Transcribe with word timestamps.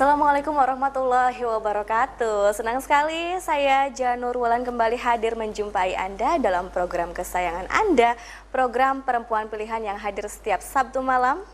Assalamualaikum 0.00 0.56
warahmatullahi 0.56 1.44
wabarakatuh. 1.44 2.56
Senang 2.56 2.80
sekali 2.80 3.36
saya 3.36 3.84
Janur 3.92 4.32
Wulan 4.32 4.64
kembali 4.64 4.96
hadir 4.96 5.36
menjumpai 5.36 5.92
Anda 5.92 6.40
dalam 6.40 6.72
program 6.72 7.12
kesayangan 7.12 7.68
Anda, 7.68 8.16
program 8.48 9.04
Perempuan 9.04 9.52
Pilihan 9.52 9.84
yang 9.84 10.00
hadir 10.00 10.24
setiap 10.24 10.64
Sabtu 10.64 11.04
malam 11.04 11.44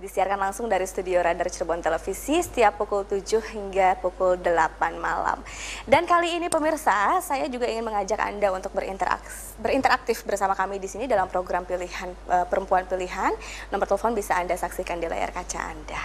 disiarkan 0.00 0.40
langsung 0.40 0.64
dari 0.64 0.88
studio 0.88 1.20
Radar 1.20 1.52
Cirebon 1.52 1.84
Televisi 1.84 2.40
setiap 2.40 2.80
pukul 2.80 3.04
7 3.04 3.20
hingga 3.52 4.00
pukul 4.00 4.40
8 4.40 4.96
malam. 4.96 5.44
Dan 5.84 6.08
kali 6.08 6.40
ini 6.40 6.48
pemirsa, 6.48 7.20
saya 7.20 7.44
juga 7.52 7.68
ingin 7.68 7.84
mengajak 7.84 8.16
Anda 8.16 8.48
untuk 8.48 8.72
berinteraktif, 8.72 9.52
berinteraktif 9.60 10.24
bersama 10.24 10.56
kami 10.56 10.80
di 10.80 10.88
sini 10.88 11.04
dalam 11.04 11.28
program 11.28 11.68
pilihan 11.68 12.16
uh, 12.32 12.48
perempuan 12.48 12.88
pilihan. 12.88 13.36
Nomor 13.68 13.84
telepon 13.84 14.16
bisa 14.16 14.40
Anda 14.40 14.56
saksikan 14.56 15.04
di 15.04 15.06
layar 15.06 15.36
kaca 15.36 15.68
Anda. 15.68 16.00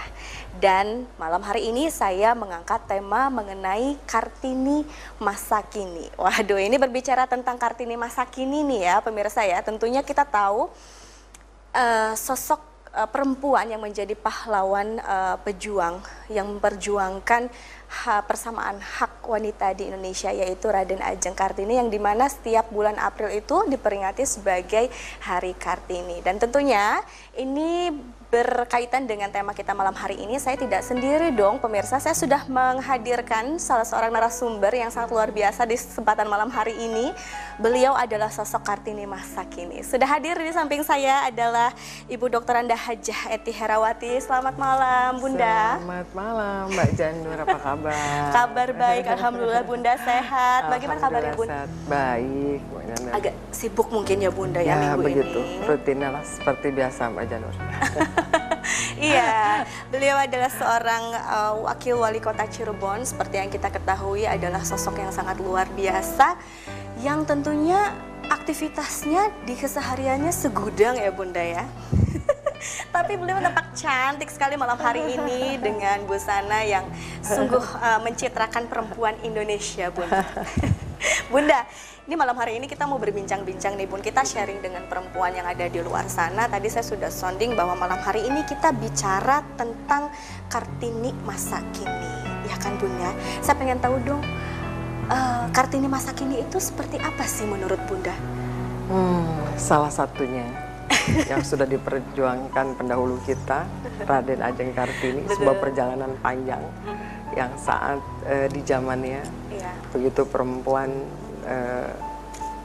Dan 0.60 1.08
malam 1.16 1.40
hari 1.40 1.72
ini 1.72 1.88
saya 1.88 2.36
mengangkat 2.36 2.84
tema 2.84 3.32
mengenai 3.32 3.96
Kartini 4.04 4.84
masa 5.16 5.64
kini. 5.64 6.12
Waduh, 6.20 6.60
ini 6.60 6.76
berbicara 6.76 7.24
tentang 7.24 7.56
Kartini 7.56 7.96
masa 7.96 8.28
kini 8.28 8.60
nih 8.60 8.92
ya 8.92 8.96
pemirsa 9.00 9.40
ya. 9.40 9.64
Tentunya 9.64 10.04
kita 10.04 10.28
tahu 10.28 10.68
uh, 11.72 12.12
sosok 12.12 12.75
uh, 12.96 13.04
perempuan 13.04 13.68
yang 13.68 13.84
menjadi 13.84 14.16
pahlawan 14.16 14.96
uh, 15.04 15.36
pejuang 15.44 16.00
yang 16.32 16.48
memperjuangkan 16.56 17.52
ha, 17.86 18.24
persamaan 18.24 18.80
hak 18.82 19.22
wanita 19.22 19.76
di 19.76 19.92
Indonesia 19.92 20.32
yaitu 20.32 20.66
Raden 20.66 20.98
Ajeng 21.04 21.36
Kartini 21.36 21.78
yang 21.78 21.92
di 21.92 22.00
mana 22.00 22.26
setiap 22.26 22.72
bulan 22.72 22.98
April 22.98 23.30
itu 23.30 23.68
diperingati 23.68 24.26
sebagai 24.26 24.90
Hari 25.22 25.54
Kartini 25.54 26.24
dan 26.24 26.40
tentunya 26.40 26.98
ini 27.38 27.92
berkaitan 28.26 29.06
dengan 29.06 29.30
tema 29.30 29.54
kita 29.54 29.70
malam 29.70 29.94
hari 29.94 30.18
ini, 30.18 30.34
saya 30.42 30.58
tidak 30.58 30.82
sendiri 30.82 31.30
dong 31.30 31.62
pemirsa, 31.62 32.02
saya 32.02 32.12
sudah 32.12 32.42
menghadirkan 32.50 33.56
salah 33.62 33.86
seorang 33.86 34.10
narasumber 34.10 34.74
yang 34.74 34.90
sangat 34.90 35.14
luar 35.14 35.30
biasa 35.30 35.62
di 35.62 35.78
kesempatan 35.78 36.26
malam 36.26 36.50
hari 36.50 36.74
ini. 36.74 37.14
Beliau 37.62 37.94
adalah 37.94 38.28
sosok 38.28 38.66
Kartini 38.66 39.06
masa 39.06 39.46
kini. 39.46 39.86
Sudah 39.86 40.10
hadir 40.10 40.34
di 40.36 40.50
samping 40.50 40.82
saya 40.82 41.30
adalah 41.30 41.70
Ibu 42.06 42.30
Dr. 42.30 42.54
Anda 42.62 42.78
Hajah 42.78 43.34
Eti 43.34 43.50
Herawati. 43.50 44.22
Selamat 44.22 44.54
malam 44.54 45.18
Bunda. 45.18 45.74
Selamat 45.74 46.08
malam 46.14 46.62
Mbak 46.70 46.90
Janur, 46.94 47.34
apa 47.42 47.58
kabar? 47.58 48.30
kabar 48.30 48.68
baik, 48.78 49.04
Alhamdulillah 49.10 49.66
Bunda 49.66 49.98
sehat. 49.98 50.70
Bagaimana 50.70 51.02
kabarnya 51.02 51.34
Bunda? 51.34 51.66
Sehat. 51.66 51.70
Baik. 51.90 52.60
Agak 53.10 53.34
sibuk 53.50 53.90
mungkin 53.90 54.22
ya 54.22 54.30
Bunda 54.30 54.62
ya, 54.62 54.78
ya 54.78 54.94
minggu 54.94 55.02
begitu. 55.02 55.40
ini. 55.42 55.66
Rutinnya 55.66 56.08
lah 56.14 56.22
seperti 56.22 56.70
biasa 56.70 57.10
Mbak 57.10 57.24
Janur. 57.26 57.54
iya, 59.10 59.66
beliau 59.90 60.14
adalah 60.22 60.50
seorang 60.54 61.04
uh, 61.10 61.54
wakil 61.66 62.06
wali 62.06 62.22
kota 62.22 62.46
Cirebon. 62.46 63.02
Seperti 63.02 63.42
yang 63.42 63.50
kita 63.50 63.66
ketahui 63.74 64.30
adalah 64.30 64.62
sosok 64.62 65.02
yang 65.02 65.10
sangat 65.10 65.42
luar 65.42 65.66
biasa, 65.74 66.38
yang 67.02 67.26
tentunya 67.26 67.98
aktivitasnya 68.28 69.46
di 69.46 69.54
kesehariannya 69.54 70.32
segudang 70.34 70.98
ya 70.98 71.10
Bunda 71.14 71.42
ya. 71.42 71.64
Tapi 72.94 73.14
beliau 73.20 73.38
nampak 73.38 73.76
cantik 73.76 74.32
sekali 74.32 74.56
malam 74.58 74.80
hari 74.80 75.14
ini 75.14 75.60
dengan 75.60 76.02
busana 76.08 76.64
yang 76.64 76.88
sungguh 77.22 77.62
uh, 77.78 78.00
mencitrakan 78.02 78.66
perempuan 78.66 79.14
Indonesia, 79.22 79.92
Bunda. 79.92 80.24
Bunda, 81.32 81.68
ini 82.06 82.14
malam 82.14 82.38
hari 82.38 82.56
ini 82.56 82.70
kita 82.70 82.86
mau 82.86 83.02
berbincang-bincang 83.02 83.74
nih 83.74 83.86
Bun. 83.90 83.98
Kita 83.98 84.22
sharing 84.22 84.62
dengan 84.62 84.86
perempuan 84.86 85.34
yang 85.34 85.46
ada 85.46 85.66
di 85.66 85.82
luar 85.82 86.06
sana. 86.06 86.46
Tadi 86.46 86.70
saya 86.70 86.86
sudah 86.86 87.10
sounding 87.10 87.58
bahwa 87.58 87.74
malam 87.74 87.98
hari 87.98 88.24
ini 88.24 88.46
kita 88.46 88.70
bicara 88.70 89.42
tentang 89.58 90.08
Kartini 90.46 91.10
masa 91.26 91.58
kini. 91.74 92.10
Ya 92.46 92.56
kan 92.62 92.78
Bunda? 92.78 93.10
Saya 93.42 93.58
pengen 93.58 93.82
tahu 93.82 93.98
dong, 94.06 94.22
uh, 95.10 95.44
Kartini 95.54 95.88
masa 95.88 96.12
kini 96.12 96.42
itu 96.42 96.58
seperti 96.58 96.98
apa 96.98 97.24
sih 97.26 97.46
menurut 97.46 97.78
Bunda? 97.86 98.14
Hmm, 98.86 99.42
salah 99.58 99.90
satunya 99.90 100.46
yang 101.30 101.42
sudah 101.42 101.66
diperjuangkan 101.66 102.78
pendahulu 102.78 103.18
kita, 103.26 103.66
Raden 104.06 104.42
Ajeng 104.42 104.70
Kartini, 104.74 105.26
Betul. 105.26 105.42
sebuah 105.42 105.56
perjalanan 105.58 106.12
panjang 106.22 106.62
yang 107.34 107.50
saat 107.58 107.98
uh, 108.26 108.46
di 108.50 108.62
zamannya 108.62 109.22
ya. 109.50 109.72
begitu 109.90 110.22
perempuan 110.24 110.88
uh, 111.46 111.90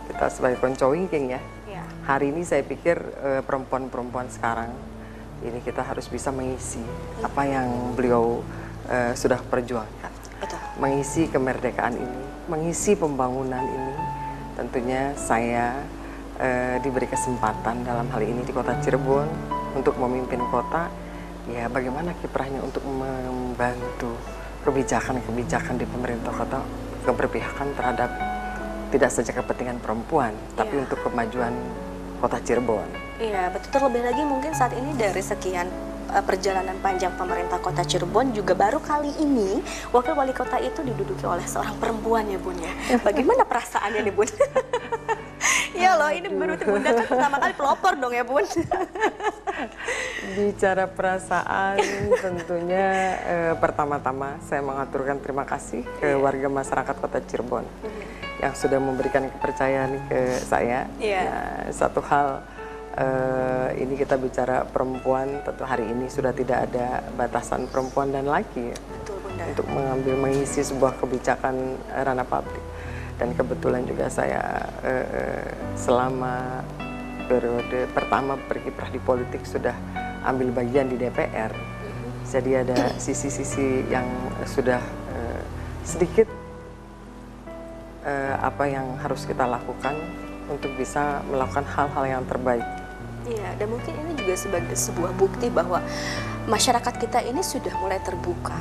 kita 0.09 0.25
sebagai 0.29 0.57
konco 0.61 0.93
wingking 0.93 1.33
ya. 1.33 1.41
ya. 1.65 1.83
Hari 2.05 2.33
ini 2.33 2.45
saya 2.45 2.61
pikir 2.65 2.97
perempuan 2.97 3.89
perempuan-perempuan 3.89 4.27
sekarang 4.29 4.69
ini 5.41 5.59
kita 5.65 5.81
harus 5.81 6.05
bisa 6.05 6.29
mengisi 6.29 6.81
hmm. 6.81 7.25
apa 7.25 7.41
yang 7.49 7.67
beliau 7.97 8.45
uh, 8.89 9.13
sudah 9.17 9.41
perjuangkan. 9.41 10.10
Betul. 10.41 10.59
Mengisi 10.81 11.29
kemerdekaan 11.29 11.95
ini, 11.95 12.21
mengisi 12.49 12.97
pembangunan 12.97 13.61
ini. 13.61 13.95
Tentunya 14.57 15.13
saya 15.13 15.77
uh, 16.41 16.75
diberi 16.81 17.05
kesempatan 17.05 17.85
dalam 17.85 18.09
hal 18.09 18.21
ini 18.25 18.41
di 18.41 18.51
kota 18.51 18.73
Cirebon 18.81 19.29
untuk 19.77 19.95
memimpin 20.01 20.41
kota. 20.49 20.89
Ya, 21.49 21.65
bagaimana 21.69 22.13
kiprahnya 22.21 22.61
untuk 22.61 22.85
membantu 22.85 24.13
kebijakan-kebijakan 24.61 25.77
di 25.81 25.85
pemerintah 25.89 26.29
kota 26.33 26.61
keberpihakan 27.01 27.73
terhadap 27.73 28.09
tidak 28.93 29.09
saja 29.09 29.31
kepentingan 29.33 29.81
perempuan, 29.81 30.35
iya. 30.35 30.53
tapi 30.53 30.75
untuk 30.77 30.99
kemajuan 31.01 31.53
kota 32.21 32.37
Cirebon. 32.45 32.85
Iya, 33.17 33.49
betul. 33.49 33.69
Terlebih 33.73 34.01
lagi 34.05 34.23
mungkin 34.27 34.51
saat 34.53 34.73
ini 34.77 34.93
dari 34.93 35.21
sekian 35.23 35.65
perjalanan 36.19 36.75
panjang 36.83 37.15
pemerintah 37.15 37.63
kota 37.63 37.87
Cirebon 37.87 38.35
juga 38.35 38.51
baru 38.51 38.83
kali 38.83 39.15
ini 39.23 39.63
wakil 39.95 40.11
wali 40.11 40.35
kota 40.35 40.59
itu 40.59 40.83
diduduki 40.83 41.23
oleh 41.23 41.47
seorang 41.47 41.79
perempuan 41.79 42.27
ya 42.27 42.35
bun 42.35 42.59
ya. 42.59 42.71
Bagaimana 43.07 43.47
perasaannya 43.47 44.03
nih 44.03 44.13
bun? 44.13 44.27
Iya 45.71 45.95
loh, 45.99 46.11
ini 46.11 46.27
menurut 46.27 46.59
bunda 46.59 46.91
kan 46.91 47.07
pertama 47.07 47.35
kali 47.39 47.53
pelopor 47.55 47.93
dong 47.95 48.11
ya 48.11 48.27
bun. 48.27 48.43
Bicara 50.35 50.91
perasaan 50.91 51.79
tentunya 52.19 52.87
eh, 53.23 53.53
pertama-tama 53.55 54.35
saya 54.43 54.59
mengaturkan 54.59 55.23
terima 55.23 55.47
kasih 55.47 55.87
ke 56.03 56.11
iya. 56.11 56.19
warga 56.19 56.51
masyarakat 56.51 56.95
kota 56.99 57.23
Cirebon. 57.23 57.63
Mhm 57.63 58.11
yang 58.41 58.57
sudah 58.57 58.81
memberikan 58.81 59.29
kepercayaan 59.29 60.01
ke 60.09 60.41
saya. 60.41 60.89
Yeah. 60.97 61.29
Nah, 61.29 61.69
satu 61.69 62.01
hal 62.01 62.41
uh, 62.97 63.69
ini 63.77 63.93
kita 63.95 64.19
bicara 64.19 64.67
perempuan, 64.67 65.43
tentu 65.45 65.63
hari 65.63 65.87
ini 65.87 66.11
sudah 66.11 66.35
tidak 66.35 66.71
ada 66.71 67.05
batasan 67.15 67.67
perempuan 67.71 68.11
dan 68.11 68.27
laki 68.27 68.73
Betul, 68.75 69.17
Bunda. 69.23 69.43
untuk 69.47 69.67
mengambil 69.71 70.15
mengisi 70.19 70.61
sebuah 70.65 70.99
kebijakan 70.99 71.77
ranah 71.91 72.27
publik. 72.27 72.63
Dan 73.21 73.37
kebetulan 73.37 73.85
juga 73.85 74.09
saya 74.09 74.41
uh, 74.81 75.47
selama 75.77 76.65
periode 77.29 77.87
pertama 77.93 78.35
berkiprah 78.49 78.89
di 78.89 78.99
politik 78.99 79.45
sudah 79.45 79.77
ambil 80.25 80.51
bagian 80.51 80.89
di 80.89 80.97
DPR. 80.99 81.53
Jadi 82.25 82.51
ada 82.55 82.95
sisi-sisi 82.95 83.87
yang 83.91 84.07
sudah 84.47 84.81
uh, 85.13 85.41
sedikit 85.85 86.27
apa 88.41 88.65
yang 88.65 88.97
harus 88.97 89.29
kita 89.29 89.45
lakukan 89.45 89.93
untuk 90.49 90.73
bisa 90.75 91.23
melakukan 91.31 91.63
hal-hal 91.63 92.19
yang 92.19 92.23
terbaik. 92.27 92.80
Iya, 93.21 93.53
dan 93.53 93.67
mungkin 93.69 93.93
ini 93.93 94.17
juga 94.17 94.33
sebagai 94.33 94.73
sebuah 94.73 95.13
bukti 95.13 95.53
bahwa 95.53 95.77
masyarakat 96.49 96.93
kita 96.97 97.21
ini 97.21 97.45
sudah 97.45 97.73
mulai 97.77 98.01
terbuka. 98.01 98.57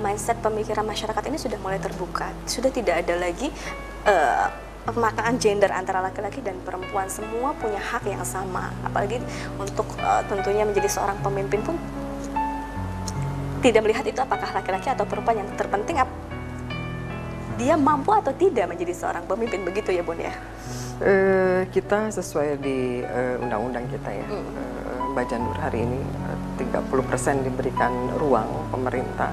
Mindset 0.00 0.40
pemikiran 0.40 0.88
masyarakat 0.88 1.20
ini 1.28 1.36
sudah 1.36 1.60
mulai 1.60 1.76
terbuka. 1.76 2.32
Sudah 2.48 2.72
tidak 2.72 3.04
ada 3.04 3.20
lagi 3.20 3.52
uh, 4.08 4.48
pemaknaan 4.88 5.36
gender 5.36 5.68
antara 5.68 6.00
laki-laki 6.00 6.40
dan 6.40 6.56
perempuan. 6.64 7.12
Semua 7.12 7.52
punya 7.52 7.76
hak 7.76 8.08
yang 8.08 8.24
sama. 8.24 8.72
Apalagi 8.80 9.20
untuk 9.60 9.84
uh, 10.00 10.24
tentunya 10.24 10.64
menjadi 10.64 10.88
seorang 10.88 11.20
pemimpin 11.20 11.60
pun 11.60 11.76
tidak 13.60 13.84
melihat 13.84 14.08
itu 14.08 14.16
apakah 14.16 14.48
laki-laki 14.56 14.88
atau 14.88 15.04
perempuan 15.04 15.44
yang 15.44 15.48
terpenting 15.52 16.00
dia 17.60 17.76
mampu 17.76 18.08
atau 18.08 18.32
tidak 18.32 18.72
menjadi 18.72 18.96
seorang 18.96 19.28
pemimpin 19.28 19.60
begitu 19.60 19.92
ya 19.92 20.00
Bun 20.00 20.16
ya? 20.16 20.32
Uh, 21.00 21.64
kita 21.72 22.12
sesuai 22.12 22.60
di 22.60 23.00
uh, 23.00 23.40
undang-undang 23.40 23.88
kita 23.88 24.20
ya, 24.20 24.26
mm. 24.28 24.36
uh, 24.36 25.16
Mbak 25.16 25.24
Janur 25.32 25.56
hari 25.56 25.88
ini 25.88 25.96
uh, 25.96 26.36
30% 26.60 27.40
diberikan 27.40 27.88
ruang 28.20 28.68
pemerintah. 28.68 29.32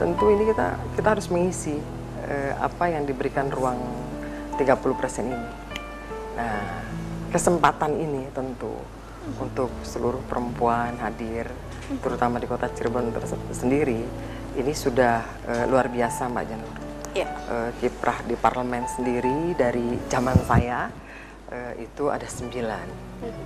Tentu 0.00 0.32
ini 0.32 0.48
kita 0.48 0.80
kita 0.96 1.08
harus 1.12 1.28
mengisi 1.28 1.76
uh, 2.24 2.56
apa 2.56 2.88
yang 2.88 3.04
diberikan 3.04 3.52
ruang 3.52 3.76
30% 4.56 5.28
ini. 5.28 5.48
Nah, 6.40 6.88
kesempatan 7.28 8.00
ini 8.00 8.24
tentu 8.32 8.72
mm. 8.72 9.44
untuk 9.44 9.76
seluruh 9.84 10.24
perempuan 10.24 10.96
hadir, 11.04 11.52
mm. 11.52 12.00
terutama 12.00 12.40
di 12.40 12.48
kota 12.48 12.72
Cirebon 12.72 13.12
sendiri, 13.52 14.08
ini 14.56 14.72
sudah 14.72 15.20
uh, 15.52 15.68
luar 15.68 15.92
biasa 15.92 16.32
Mbak 16.32 16.46
Janur 16.48 16.83
yeah. 17.14 17.30
Iya. 17.30 17.30
uh, 17.48 17.70
kiprah 17.78 18.18
di 18.26 18.34
parlemen 18.34 18.84
sendiri 18.90 19.54
dari 19.54 19.98
zaman 20.10 20.34
saya 20.44 20.90
uh, 21.48 21.72
itu 21.78 22.10
ada 22.10 22.26
sembilan 22.26 22.86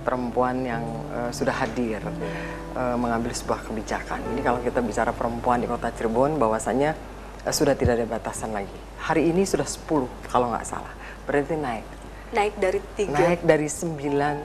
perempuan 0.03 0.65
yang 0.65 0.83
uh, 1.13 1.31
sudah 1.31 1.55
hadir 1.55 2.01
uh, 2.03 2.97
mengambil 2.99 3.31
sebuah 3.31 3.63
kebijakan. 3.69 4.19
Ini 4.35 4.41
kalau 4.43 4.59
kita 4.59 4.83
bicara 4.83 5.13
perempuan 5.15 5.63
di 5.63 5.67
kota 5.69 5.93
Cirebon, 5.93 6.35
bahwasanya 6.35 6.97
uh, 7.45 7.53
sudah 7.53 7.77
tidak 7.77 8.01
ada 8.01 8.05
batasan 8.09 8.51
lagi. 8.51 8.75
Hari 8.99 9.31
ini 9.31 9.47
sudah 9.47 9.63
10 9.63 10.27
kalau 10.27 10.51
nggak 10.51 10.65
salah, 10.67 10.91
berarti 11.23 11.55
naik. 11.55 11.87
Naik 12.35 12.53
dari 12.59 12.79
tiga. 12.93 13.15
Naik 13.15 13.41
dari 13.47 13.69
sembilan 13.71 14.35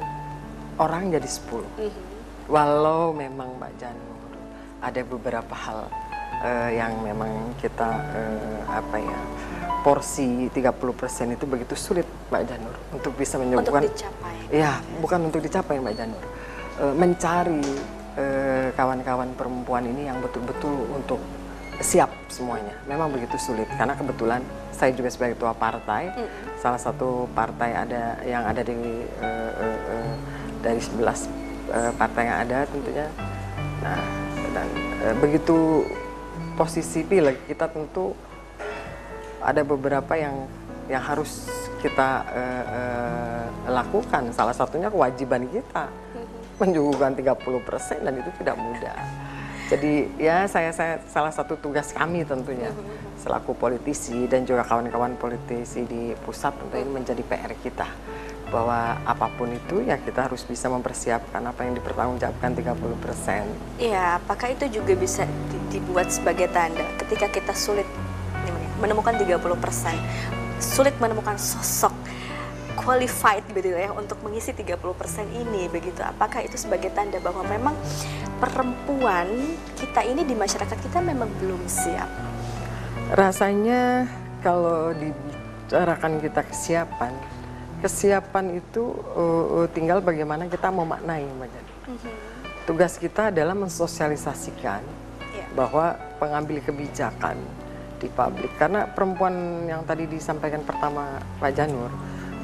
orang 0.79 1.13
jadi 1.13 1.29
10 1.29 1.41
mm 1.41 1.91
-hmm. 1.91 2.13
Walau 2.45 3.17
memang 3.17 3.57
Mbak 3.57 3.73
Janur 3.81 4.21
ada 4.85 5.01
beberapa 5.01 5.55
hal 5.57 5.89
uh, 6.45 6.71
yang 6.71 6.93
memang 7.01 7.57
kita 7.59 7.89
uh, 7.89 8.61
apa 8.69 8.97
ya 9.01 9.21
porsi 9.85 10.49
30% 10.49 11.37
itu 11.37 11.45
begitu 11.45 11.77
sulit 11.77 12.09
Mbak 12.33 12.43
Janur 12.49 12.75
untuk 12.97 13.13
bisa 13.21 13.37
menyembuhkan. 13.37 13.85
Untuk 13.85 13.93
dicapai. 13.93 14.37
Ya, 14.49 14.81
bukan 15.05 15.29
untuk 15.29 15.45
dicapai 15.45 15.77
Mbak 15.77 15.95
Janur. 16.01 16.25
E, 16.81 16.85
mencari 16.97 17.61
kawan-kawan 18.73 19.29
e, 19.29 19.37
perempuan 19.37 19.85
ini 19.85 20.09
yang 20.09 20.25
betul-betul 20.25 20.89
untuk 20.89 21.21
siap 21.85 22.09
semuanya. 22.33 22.73
Memang 22.89 23.13
begitu 23.13 23.37
sulit 23.37 23.69
karena 23.77 23.93
kebetulan 23.93 24.41
saya 24.73 24.97
juga 24.97 25.13
sebagai 25.13 25.37
ketua 25.37 25.53
partai, 25.53 26.09
mm. 26.17 26.57
salah 26.65 26.81
satu 26.81 27.29
partai 27.37 27.77
ada 27.77 28.17
yang 28.25 28.41
ada 28.49 28.65
di 28.65 28.73
e, 29.05 29.29
e, 29.61 29.67
e, 29.69 29.97
dari 30.65 30.81
11 30.81 31.29
e, 31.69 31.79
partai 32.01 32.23
yang 32.25 32.39
ada 32.49 32.59
tentunya. 32.73 33.07
Nah, 33.85 34.01
dan 34.57 34.69
e, 35.05 35.07
begitu 35.21 35.85
posisi 36.55 37.03
pilih 37.03 37.35
kita 37.51 37.67
tentu 37.71 38.15
ada 39.43 39.61
beberapa 39.67 40.15
yang 40.17 40.47
yang 40.89 41.03
harus 41.03 41.51
kita 41.85 42.25
uh, 42.25 42.65
uh, 42.65 43.47
lakukan. 43.69 44.33
Salah 44.33 44.57
satunya 44.57 44.89
kewajiban 44.89 45.45
kita 45.53 45.91
mm-hmm. 45.91 46.61
menyuguhkan 46.63 47.13
30% 47.13 48.05
dan 48.05 48.15
itu 48.17 48.31
tidak 48.41 48.57
mudah. 48.57 48.97
Jadi 49.65 50.13
ya 50.21 50.45
saya 50.45 50.73
saya 50.77 51.01
salah 51.09 51.33
satu 51.33 51.57
tugas 51.61 51.93
kami 51.93 52.25
tentunya 52.25 52.73
mm-hmm. 52.73 53.21
selaku 53.21 53.53
politisi 53.57 54.29
dan 54.29 54.49
juga 54.49 54.65
kawan-kawan 54.65 55.17
politisi 55.21 55.85
di 55.85 56.17
pusat 56.25 56.57
tentu 56.57 56.77
ini 56.81 56.91
menjadi 57.01 57.23
PR 57.25 57.53
kita 57.61 57.89
bahwa 58.55 59.03
apa 59.03 59.27
pun 59.35 59.51
itu 59.51 59.83
ya 59.83 59.99
kita 59.99 60.31
harus 60.31 60.47
bisa 60.47 60.71
mempersiapkan 60.71 61.43
apa 61.43 61.67
yang 61.67 61.75
dipertanggungjawabkan 61.75 62.55
30%. 62.55 63.83
Iya, 63.83 64.23
apakah 64.23 64.55
itu 64.55 64.79
juga 64.79 64.95
bisa 64.95 65.27
dibuat 65.75 66.15
sebagai 66.15 66.47
tanda 66.55 66.87
ketika 67.03 67.27
kita 67.27 67.51
sulit 67.51 67.87
menemukan 68.79 69.19
30%. 69.19 69.43
Sulit 70.63 70.95
menemukan 71.03 71.35
sosok 71.35 71.91
qualified 72.79 73.43
gitu 73.51 73.75
ya 73.75 73.91
untuk 73.91 74.23
mengisi 74.23 74.55
30% 74.55 74.79
ini 75.35 75.67
begitu. 75.67 75.99
Apakah 76.07 76.47
itu 76.47 76.55
sebagai 76.55 76.95
tanda 76.95 77.19
bahwa 77.19 77.43
memang 77.51 77.75
perempuan 78.39 79.27
kita 79.75 80.07
ini 80.07 80.23
di 80.23 80.39
masyarakat 80.39 80.79
kita 80.79 81.03
memang 81.03 81.27
belum 81.43 81.67
siap? 81.67 82.07
Rasanya 83.19 84.07
kalau 84.45 84.95
dibicarakan 84.95 86.23
kita 86.23 86.41
kesiapan, 86.47 87.13
kesiapan 87.85 88.65
itu 88.65 88.97
uh, 89.13 89.69
tinggal 89.77 90.01
bagaimana 90.01 90.49
kita 90.49 90.73
memaknai, 90.73 91.29
Mbak 91.29 91.49
Jadi. 91.53 91.73
Mm 91.85 91.97
-hmm. 92.01 92.15
Tugas 92.65 92.97
kita 92.97 93.29
adalah 93.29 93.53
mensosialisasikan 93.53 94.81
yeah. 95.37 95.49
bahwa 95.53 95.93
pengambil 96.17 96.65
kebijakan 96.65 97.37
di 98.01 98.09
publik 98.09 98.53
karena 98.57 98.89
perempuan 98.89 99.65
yang 99.69 99.85
tadi 99.89 100.05
disampaikan 100.05 100.61
pertama 100.65 101.21
Pak 101.41 101.53
Janur 101.57 101.89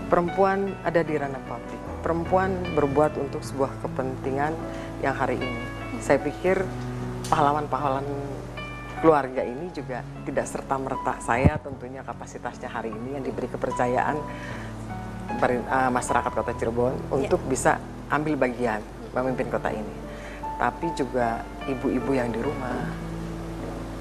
perempuan 0.08 0.72
ada 0.86 1.04
di 1.04 1.14
ranah 1.16 1.42
publik 1.44 1.80
perempuan 2.00 2.54
berbuat 2.72 3.20
untuk 3.20 3.44
sebuah 3.44 3.68
kepentingan 3.84 4.56
yang 5.04 5.12
hari 5.12 5.36
ini 5.36 5.64
saya 6.00 6.16
pikir 6.22 6.64
pahlawan-pahlawan 7.28 8.06
keluarga 9.04 9.44
ini 9.44 9.68
juga 9.72 10.00
tidak 10.24 10.48
serta 10.48 10.80
merta 10.80 11.20
saya 11.20 11.60
tentunya 11.60 12.00
kapasitasnya 12.04 12.72
hari 12.72 12.92
ini 12.92 13.20
yang 13.20 13.24
diberi 13.24 13.48
kepercayaan 13.52 14.16
uh, 15.38 15.90
masyarakat 15.94 16.30
kota 16.34 16.52
Cirebon 16.58 16.94
ya. 16.94 17.30
untuk 17.30 17.40
bisa 17.46 17.78
ambil 18.10 18.34
bagian 18.34 18.82
memimpin 19.14 19.46
kota 19.46 19.70
ini 19.70 19.94
tapi 20.60 20.92
juga 20.92 21.40
ibu-ibu 21.64 22.10
yang 22.12 22.28
di 22.28 22.40
rumah 22.44 22.84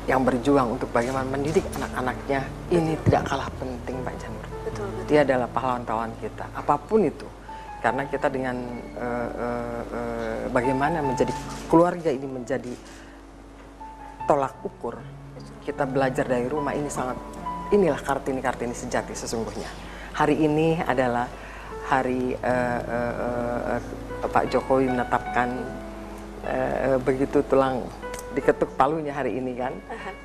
yang 0.10 0.26
berjuang 0.26 0.74
untuk 0.74 0.90
bagaimana 0.90 1.24
mendidik 1.30 1.62
anak-anaknya 1.78 2.42
ini 2.74 2.98
tidak 3.06 3.30
kalah 3.30 3.46
penting 3.62 3.96
Pak 4.02 4.16
Janur. 4.18 4.46
Betul, 4.66 4.86
betul. 4.90 5.06
Dia 5.06 5.22
adalah 5.22 5.48
pahlawan-pahlawan 5.54 6.12
kita, 6.18 6.50
apa 6.50 6.76
pun 6.81 7.06
itu. 7.06 7.30
Karena 7.80 8.04
kita 8.10 8.28
dengan 8.28 8.58
uh, 8.98 9.30
uh, 9.32 9.82
uh, 9.88 10.42
bagaimana 10.52 11.00
menjadi 11.00 11.32
keluarga 11.70 12.10
ini 12.10 12.25
menjadi 12.28 12.74
tolak 14.25 14.58
ukur. 14.66 14.98
Kita 15.64 15.86
belajar 15.86 16.25
dari 16.25 16.50
rumah 16.50 16.74
ini 16.74 16.90
sangat 16.90 17.16
inilah 17.70 18.02
kartini-kartini 18.02 18.74
sejati 18.74 19.14
sesungguhnya. 19.14 19.88
Hari 20.19 20.36
ini 20.36 20.75
adalah 20.83 21.31
hari 21.88 22.36
uh, 22.44 22.80
uh, 22.83 23.80
uh, 23.80 24.27
Pak 24.27 24.51
Jokowi 24.51 24.92
menetapkan 24.92 25.48
uh, 26.44 27.00
begitu 27.00 27.39
tulang 27.48 27.88
diketuk 28.36 28.68
palunya 28.75 29.16
hari 29.16 29.39
ini 29.39 29.56
kan. 29.56 29.71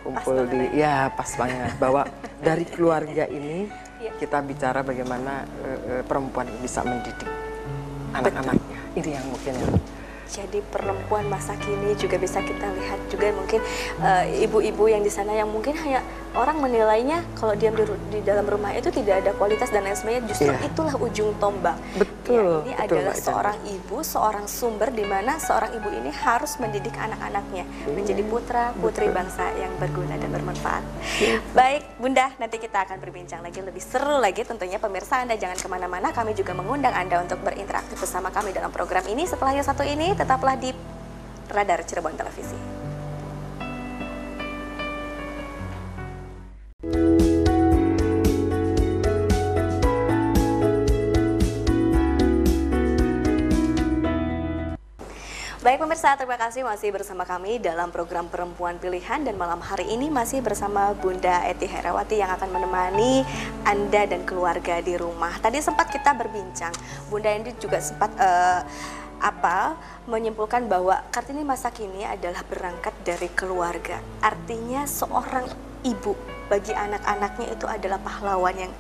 Kumpul 0.02 0.50
di 0.50 0.75
ya. 0.75 1.14
pas 1.14 1.31
banget. 1.38 1.79
Bahwa 1.79 2.11
dari 2.43 2.67
keluarga 2.67 3.31
ini 3.31 3.70
iya. 4.02 4.11
kita 4.19 4.43
bicara 4.43 4.82
bagaimana 4.82 5.46
uh, 5.62 6.02
perempuan 6.02 6.50
bisa 6.58 6.82
mendidik 6.82 7.31
anak-anaknya. 8.19 8.99
Ini 8.99 9.11
yang 9.14 9.26
mungkin 9.31 9.55
yang 9.62 9.75
jadi 10.35 10.59
perempuan 10.67 11.31
masa 11.31 11.55
kini 11.63 11.95
juga 11.95 12.19
bisa 12.19 12.43
kita 12.43 12.67
lihat 12.75 12.99
juga 13.07 13.31
mungkin 13.31 13.63
eh, 14.03 14.43
ibu-ibu 14.43 14.91
uh, 14.91 14.91
yang 14.91 15.03
di 15.07 15.13
sana 15.15 15.31
yang 15.39 15.47
mungkin 15.47 15.79
hanya 15.79 16.03
orang 16.35 16.59
menilainya 16.59 17.23
kalau 17.39 17.55
diam 17.55 17.79
di, 17.79 17.87
di 18.11 18.21
dalam 18.27 18.43
rumah 18.43 18.75
itu 18.75 18.91
tidak 18.91 19.23
ada 19.23 19.31
kualitas 19.39 19.71
dan 19.71 19.87
lain 19.87 19.95
sebagainya 19.95 20.27
justru 20.27 20.51
yeah. 20.51 20.67
itulah 20.67 20.95
ujung 20.99 21.31
tombak. 21.39 21.79
Betul. 21.95 22.67
Ya, 22.67 22.75
ini 22.75 22.75
betul, 22.75 22.85
adalah 22.99 23.15
seorang 23.15 23.59
ibu, 23.69 23.99
seorang 24.03 24.47
sumber 24.51 24.91
di 24.91 25.07
mana 25.07 25.39
seorang 25.39 25.71
ibu 25.79 25.89
ini 25.95 26.11
harus 26.11 26.59
mendidik 26.59 26.97
anak-anaknya 26.99 27.65
yeah. 27.65 27.95
menjadi 27.95 28.23
putra 28.27 28.75
putri 28.83 29.07
betul. 29.07 29.19
bangsa 29.23 29.45
yang 29.55 29.71
berguna 29.79 30.14
dan 30.19 30.31
bermanfaat. 30.35 30.83
Yeah. 31.23 31.38
Baik, 31.55 31.83
Bunda, 32.03 32.35
nanti 32.43 32.59
kita 32.59 32.83
akan 32.83 32.99
berbincang 32.99 33.41
lagi 33.45 33.62
lebih 33.62 33.83
seru 33.85 34.19
lagi 34.19 34.43
tentunya 34.43 34.83
pemirsa 34.83 35.23
Anda 35.23 35.38
jangan 35.38 35.59
ke 35.61 35.69
mana-mana. 35.71 36.11
Kami 36.11 36.35
juga 36.35 36.50
mengundang 36.59 36.93
Anda 36.97 37.23
untuk 37.23 37.38
berinteraksi 37.47 37.95
bersama 37.95 38.35
kami 38.35 38.50
dalam 38.50 38.75
program 38.75 39.07
ini. 39.07 39.23
Setelah 39.23 39.55
yang 39.55 39.67
satu 39.67 39.87
ini 39.87 40.19
tetaplah 40.25 40.57
di 40.57 40.73
Radar 41.52 41.85
Cirebon 41.85 42.16
Televisi. 42.16 42.57
Baik 55.64 55.81
pemirsa, 55.81 56.12
terima 56.21 56.37
kasih 56.37 56.61
masih 56.61 56.93
bersama 56.93 57.25
kami 57.25 57.57
dalam 57.57 57.88
program 57.88 58.28
Perempuan 58.28 58.76
Pilihan 58.76 59.25
dan 59.25 59.37
malam 59.40 59.61
hari 59.64 59.88
ini 59.88 60.12
masih 60.12 60.45
bersama 60.45 60.93
Bunda 60.93 61.40
Eti 61.49 61.64
Herawati 61.64 62.21
yang 62.21 62.33
akan 62.37 62.52
menemani 62.52 63.25
Anda 63.64 64.04
dan 64.04 64.28
keluarga 64.28 64.85
di 64.85 64.97
rumah. 65.00 65.37
Tadi 65.40 65.64
sempat 65.64 65.88
kita 65.88 66.12
berbincang, 66.12 66.73
Bunda 67.09 67.33
Endi 67.33 67.57
juga 67.57 67.81
sempat 67.81 68.12
uh, 68.21 68.61
apa 69.25 69.81
menyimpulkan 70.04 70.69
bahwa 70.69 71.00
Kartini 71.09 71.40
masa 71.40 71.73
kini 71.73 72.04
adalah 72.04 72.45
berangkat 72.45 72.93
dari 73.00 73.33
keluarga. 73.33 74.04
Artinya 74.21 74.85
seorang 74.85 75.49
ibu 75.81 76.12
bagi 76.52 76.76
anak-anaknya 76.76 77.57
itu 77.57 77.64
adalah 77.64 77.97
pahlawan 78.04 78.69
yang 78.69 78.73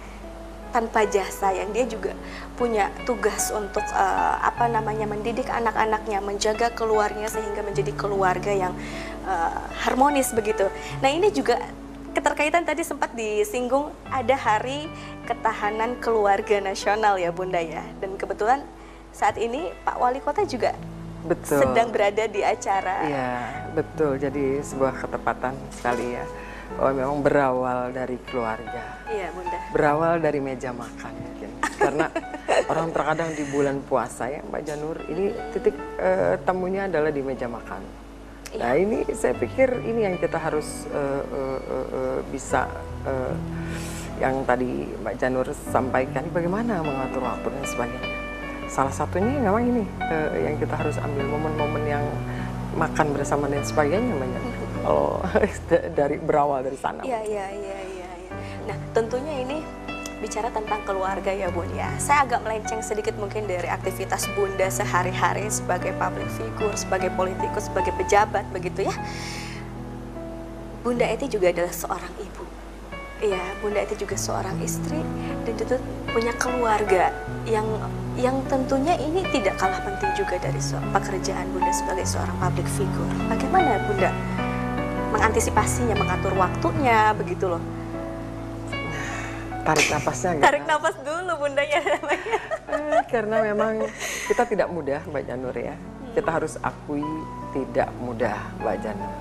tanpa 0.68 1.06
jasa 1.06 1.54
yang 1.54 1.70
dia 1.70 1.86
juga 1.86 2.12
punya 2.58 2.90
tugas 3.06 3.54
untuk 3.54 3.86
uh, 3.94 4.36
apa 4.42 4.66
namanya 4.66 5.06
mendidik 5.06 5.46
anak-anaknya, 5.46 6.18
menjaga 6.18 6.74
keluarnya 6.74 7.30
sehingga 7.30 7.62
menjadi 7.62 7.94
keluarga 7.94 8.50
yang 8.50 8.74
uh, 9.24 9.64
harmonis 9.86 10.34
begitu. 10.34 10.66
Nah 10.98 11.08
ini 11.14 11.30
juga 11.30 11.62
keterkaitan 12.10 12.66
tadi 12.66 12.82
sempat 12.82 13.14
disinggung 13.14 13.94
ada 14.10 14.34
Hari 14.34 14.90
Ketahanan 15.30 15.94
Keluarga 16.02 16.58
Nasional 16.58 17.22
ya 17.22 17.30
Bunda 17.30 17.62
ya, 17.62 17.86
dan 18.02 18.18
kebetulan 18.18 18.66
saat 19.14 19.38
ini 19.38 19.70
Pak 19.86 19.96
Wali 20.02 20.18
Kota 20.18 20.42
juga 20.42 20.74
betul. 21.22 21.62
sedang 21.62 21.94
berada 21.94 22.26
di 22.26 22.42
acara. 22.42 23.06
Iya 23.06 23.32
betul, 23.78 24.18
jadi 24.18 24.58
sebuah 24.60 25.06
ketepatan 25.06 25.54
sekali 25.70 26.18
ya 26.18 26.26
oh 26.80 26.90
memang 26.90 27.20
berawal 27.22 27.92
dari 27.94 28.16
keluarga. 28.26 28.98
Iya, 29.06 29.30
Bunda. 29.36 29.58
Berawal 29.70 30.14
dari 30.18 30.40
meja 30.40 30.70
makan 30.74 31.12
mungkin. 31.12 31.50
Karena 31.60 32.06
orang 32.72 32.88
terkadang 32.90 33.30
di 33.36 33.44
bulan 33.48 33.76
puasa 33.84 34.30
ya 34.30 34.40
Mbak 34.42 34.62
Janur, 34.64 34.96
ini 35.10 35.30
titik 35.54 35.76
uh, 36.00 36.34
temunya 36.42 36.88
adalah 36.88 37.10
di 37.12 37.22
meja 37.22 37.46
makan. 37.46 37.82
Iya. 38.54 38.60
Nah 38.62 38.72
ini 38.78 38.98
saya 39.12 39.34
pikir 39.34 39.82
ini 39.86 40.06
yang 40.06 40.16
kita 40.18 40.38
harus 40.38 40.86
uh, 40.90 41.22
uh, 41.22 41.60
uh, 41.60 41.86
uh, 41.90 42.18
bisa 42.30 42.70
uh, 43.06 43.34
yang 44.22 44.46
tadi 44.46 44.86
Mbak 45.02 45.14
Janur 45.18 45.46
sampaikan 45.52 46.26
bagaimana 46.30 46.80
mengatur 46.82 47.22
waktu 47.22 47.48
dan 47.50 47.64
sebagainya. 47.66 48.23
Salah 48.74 48.90
satunya 48.90 49.38
memang 49.38 49.62
ini 49.70 49.86
uh, 50.10 50.34
yang 50.34 50.58
kita 50.58 50.74
harus 50.74 50.98
ambil 50.98 51.30
momen-momen 51.30 51.86
yang 51.86 52.02
makan 52.74 53.14
bersama 53.14 53.46
dan 53.46 53.62
sebagainya 53.62 54.18
banyak. 54.18 54.42
Kalau 54.82 55.22
dari 56.02 56.18
berawal 56.18 56.66
dari 56.66 56.74
sana. 56.74 57.06
Iya 57.06 57.22
iya 57.22 57.46
iya 57.54 57.78
iya. 57.86 58.10
Ya. 58.10 58.34
Nah 58.66 58.76
tentunya 58.90 59.46
ini 59.46 59.62
bicara 60.18 60.50
tentang 60.50 60.82
keluarga 60.82 61.30
ya 61.30 61.54
Bun 61.54 61.70
ya. 61.70 61.86
Saya 62.02 62.26
agak 62.26 62.42
melenceng 62.42 62.82
sedikit 62.82 63.14
mungkin 63.14 63.46
dari 63.46 63.70
aktivitas 63.70 64.26
Bunda 64.34 64.66
sehari-hari 64.66 65.46
sebagai 65.54 65.94
public 65.94 66.26
figure, 66.34 66.74
sebagai 66.74 67.14
politikus, 67.14 67.70
sebagai 67.70 67.94
pejabat 67.94 68.42
begitu 68.50 68.90
ya. 68.90 68.94
Bunda 70.82 71.06
Eti 71.06 71.30
juga 71.30 71.54
adalah 71.54 71.70
seorang 71.70 72.10
ibu. 72.18 72.42
Iya, 73.22 73.40
Bunda 73.62 73.86
Eti 73.86 73.94
juga 73.94 74.18
seorang 74.18 74.58
istri 74.58 74.98
dan 75.46 75.54
juga 75.54 75.78
punya 76.10 76.34
keluarga 76.36 77.14
yang 77.46 77.64
yang 78.14 78.38
tentunya 78.46 78.94
ini 78.98 79.26
tidak 79.34 79.58
kalah 79.58 79.82
penting 79.82 80.10
juga 80.14 80.38
dari 80.38 80.60
pekerjaan 80.94 81.46
Bunda 81.50 81.72
sebagai 81.74 82.06
seorang 82.06 82.36
public 82.38 82.68
figure. 82.78 83.12
Bagaimana 83.26 83.82
Bunda 83.90 84.10
mengantisipasinya, 85.14 85.94
mengatur 85.98 86.34
waktunya 86.34 87.14
begitu 87.14 87.46
loh? 87.50 87.62
tarik 89.64 89.86
napasnya 89.88 90.30
gitu. 90.36 90.44
Tarik 90.44 90.64
napas 90.68 90.96
dulu 91.00 91.32
bundanya 91.40 91.78
namanya. 91.80 92.38
Eh, 92.68 93.02
karena 93.08 93.36
memang 93.40 93.74
kita 94.28 94.44
tidak 94.44 94.68
mudah 94.68 95.00
Mbak 95.08 95.24
Janur 95.24 95.56
ya. 95.56 95.74
Kita 96.12 96.30
harus 96.30 96.54
akui 96.60 97.02
tidak 97.56 97.88
mudah 97.98 98.38
Mbak 98.60 98.76
Janur. 98.84 99.12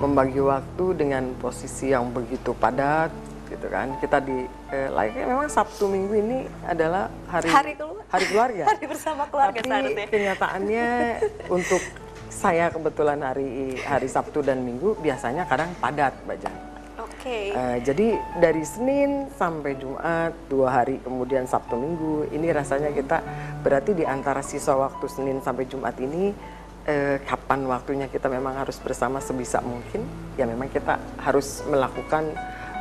Membagi 0.00 0.40
waktu 0.40 0.86
dengan 0.96 1.32
posisi 1.40 1.92
yang 1.92 2.12
begitu 2.12 2.52
padat 2.56 3.12
gitu 3.50 3.66
kan. 3.66 3.98
Kita 3.98 4.22
di 4.22 4.46
eh, 4.70 4.88
layaknya 4.88 5.26
memang 5.26 5.50
Sabtu 5.50 5.90
Minggu 5.90 6.14
ini 6.14 6.38
adalah 6.64 7.10
hari 7.26 7.48
hari, 7.50 7.72
keluar, 7.74 8.06
hari 8.08 8.26
keluarga. 8.30 8.64
hari 8.70 8.84
bersama 8.86 9.22
keluarga 9.26 9.58
Tapi 9.58 9.68
seharusnya. 9.68 10.06
kenyataannya 10.06 10.88
untuk 11.58 11.82
saya 12.30 12.70
kebetulan 12.70 13.20
hari 13.20 13.76
hari 13.82 14.08
Sabtu 14.08 14.40
dan 14.40 14.62
Minggu 14.62 14.96
biasanya 15.02 15.44
kadang 15.44 15.74
padat 15.82 16.14
Mbak 16.24 16.38
Janur 16.40 16.70
Okay. 17.20 17.52
Uh, 17.52 17.76
eh, 17.76 17.78
jadi 17.84 18.16
dari 18.40 18.64
Senin 18.64 19.28
sampai 19.36 19.76
Jumat 19.76 20.32
dua 20.48 20.72
hari 20.72 20.96
kemudian 21.04 21.44
Sabtu 21.44 21.76
Minggu 21.76 22.32
ini 22.32 22.48
rasanya 22.48 22.88
kita 22.96 23.20
berarti 23.60 23.92
di 23.92 24.08
antara 24.08 24.40
sisa 24.40 24.72
waktu 24.72 25.04
Senin 25.04 25.44
sampai 25.44 25.68
Jumat 25.68 26.00
ini 26.00 26.32
uh, 26.88 27.16
kapan 27.28 27.68
waktunya 27.68 28.08
kita 28.08 28.24
memang 28.32 28.56
harus 28.56 28.80
bersama 28.80 29.20
sebisa 29.20 29.60
mungkin 29.60 30.00
ya 30.40 30.48
memang 30.48 30.72
kita 30.72 30.96
harus 31.20 31.60
melakukan 31.68 32.32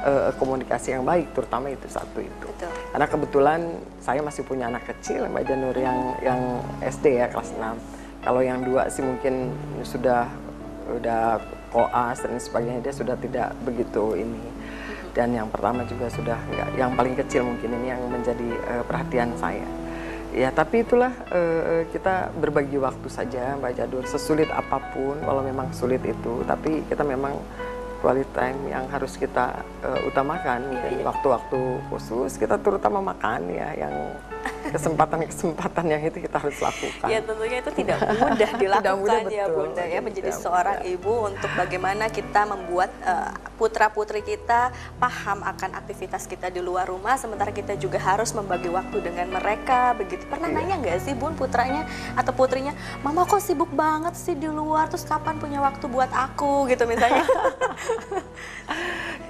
uh, 0.06 0.32
komunikasi 0.36 0.96
yang 0.96 1.04
baik 1.04 1.32
terutama 1.36 1.72
itu 1.72 1.88
satu 1.90 2.20
itu. 2.24 2.48
Betul. 2.50 2.72
karena 2.92 3.08
kebetulan 3.08 3.62
saya 4.02 4.20
masih 4.26 4.44
punya 4.44 4.68
anak 4.68 4.84
kecil 4.90 5.30
Mbak 5.30 5.44
Janur 5.48 5.76
yang 5.78 6.00
yang 6.20 6.40
SD 6.84 7.22
ya 7.22 7.28
kelas 7.32 7.56
6 7.56 8.00
kalau 8.20 8.44
yang 8.44 8.60
dua 8.68 8.92
sih 8.92 9.00
mungkin 9.00 9.56
sudah 9.84 10.28
udah 10.90 11.40
koas 11.72 12.20
dan 12.20 12.36
sebagainya 12.36 12.82
dia 12.84 12.94
sudah 12.94 13.16
tidak 13.16 13.54
begitu 13.64 14.18
ini. 14.18 14.44
Dan 15.10 15.34
yang 15.34 15.50
pertama 15.50 15.84
juga 15.90 16.06
sudah 16.12 16.38
enggak 16.38 16.70
yang 16.78 16.92
paling 16.94 17.16
kecil 17.18 17.42
mungkin 17.48 17.70
ini 17.82 17.88
yang 17.92 18.02
menjadi 18.12 18.50
uh, 18.70 18.84
perhatian 18.86 19.34
saya. 19.40 19.66
Ya 20.30 20.54
tapi 20.54 20.86
itulah 20.86 21.10
uh, 21.34 21.82
kita 21.90 22.30
berbagi 22.38 22.78
waktu 22.78 23.08
saja 23.10 23.58
Mbak 23.58 23.74
Jadur 23.74 24.06
sesulit 24.06 24.46
apa 24.54 24.78
pun 24.94 25.18
kalau 25.24 25.42
memang 25.42 25.74
sulit 25.74 26.04
itu. 26.06 26.46
Tapi 26.46 26.86
kita 26.86 27.02
memang 27.02 27.40
quality 28.00 28.28
time 28.32 28.60
yang 28.72 28.88
harus 28.88 29.16
kita 29.20 29.64
uh, 29.84 30.00
utamakan 30.08 30.72
mungkin 30.72 31.04
waktu-waktu 31.04 31.62
khusus 31.92 32.40
kita 32.40 32.56
terutama 32.60 33.14
makan 33.14 33.52
ya 33.52 33.76
yang 33.76 33.96
kesempatan-kesempatan 34.70 35.86
yang 35.90 36.02
itu 36.06 36.18
kita 36.24 36.38
harus 36.38 36.58
lakukan. 36.62 37.08
Ya 37.10 37.20
tentunya 37.26 37.58
itu 37.60 37.72
tidak 37.74 37.98
mudah 38.06 38.52
dilakukan 38.56 38.86
tidak 38.86 38.96
mudah, 39.02 39.20
ya 39.30 39.46
Bunda 39.50 39.84
ya 39.84 40.00
menjadi 40.00 40.32
tidak 40.32 40.44
seorang 40.46 40.78
mudah. 40.82 40.94
ibu 40.96 41.14
untuk 41.26 41.52
bagaimana 41.58 42.06
kita 42.08 42.42
membuat 42.46 42.92
uh, 43.04 43.34
putra-putri 43.58 44.22
kita 44.24 44.72
paham 45.02 45.44
akan 45.44 45.76
aktivitas 45.76 46.30
kita 46.30 46.48
di 46.54 46.62
luar 46.64 46.88
rumah 46.88 47.18
sementara 47.18 47.52
kita 47.52 47.76
juga 47.76 48.00
harus 48.00 48.32
membagi 48.32 48.70
waktu 48.70 48.98
dengan 49.02 49.28
mereka 49.34 49.98
begitu. 49.98 50.24
Pernah 50.30 50.50
iya. 50.54 50.58
nanya 50.62 50.76
nggak 50.80 50.98
sih 51.04 51.14
Bun 51.18 51.34
putranya 51.36 51.84
atau 52.16 52.32
putrinya, 52.32 52.72
"Mama 53.02 53.26
kok 53.26 53.42
sibuk 53.42 53.70
banget 53.74 54.16
sih 54.16 54.38
di 54.38 54.48
luar 54.48 54.88
terus 54.88 55.04
kapan 55.04 55.36
punya 55.42 55.60
waktu 55.60 55.86
buat 55.90 56.14
aku?" 56.14 56.70
gitu 56.70 56.86
misalnya. 56.86 57.26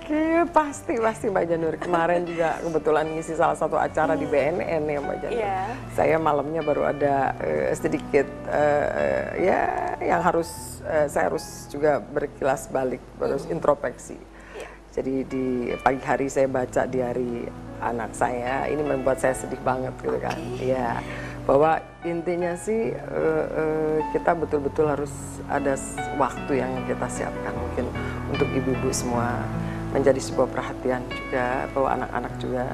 Iya 0.09 0.41
pasti 0.49 0.97
pasti 0.97 1.29
Mbak 1.29 1.45
Janur 1.45 1.75
kemarin 1.77 2.25
juga 2.25 2.57
kebetulan 2.65 3.05
ngisi 3.13 3.37
salah 3.37 3.53
satu 3.53 3.77
acara 3.77 4.17
hmm. 4.17 4.21
di 4.21 4.25
BNN 4.25 4.81
ya 4.89 4.99
Mbak 5.05 5.17
Janur. 5.21 5.28
Yeah. 5.29 5.65
Saya 5.93 6.15
malamnya 6.17 6.61
baru 6.65 6.89
ada 6.89 7.33
uh, 7.37 7.71
sedikit 7.77 8.25
uh, 8.49 9.37
ya 9.37 9.93
yang 10.01 10.21
harus 10.25 10.81
uh, 10.85 11.05
saya 11.05 11.29
harus 11.31 11.69
juga 11.69 12.01
berkilas 12.01 12.67
balik, 12.69 13.01
harus 13.21 13.45
hmm. 13.45 13.55
introspeksi. 13.57 14.17
Yeah. 14.57 14.71
Jadi 14.93 15.15
di 15.29 15.45
pagi 15.79 16.03
hari 16.03 16.27
saya 16.27 16.49
baca 16.49 16.89
di 16.89 16.99
hari 16.99 17.31
anak 17.79 18.11
saya, 18.11 18.67
ini 18.67 18.83
membuat 18.83 19.21
saya 19.23 19.37
sedih 19.37 19.61
banget 19.61 19.93
gitu 20.01 20.17
okay. 20.17 20.25
kan. 20.27 20.37
Ya 20.59 20.99
bahwa 21.49 21.81
intinya 22.05 22.53
sih 22.53 22.93
uh, 22.93 23.45
uh, 23.49 23.97
kita 24.13 24.37
betul-betul 24.37 24.85
harus 24.85 25.09
ada 25.49 25.73
waktu 26.21 26.61
yang 26.61 26.69
kita 26.85 27.09
siapkan 27.09 27.57
mungkin 27.57 27.89
untuk 28.29 28.45
ibu-ibu 28.53 28.93
semua 28.93 29.41
menjadi 29.89 30.21
sebuah 30.21 30.45
perhatian 30.53 31.01
juga 31.09 31.65
bahwa 31.73 31.89
anak-anak 31.97 32.33
juga 32.37 32.65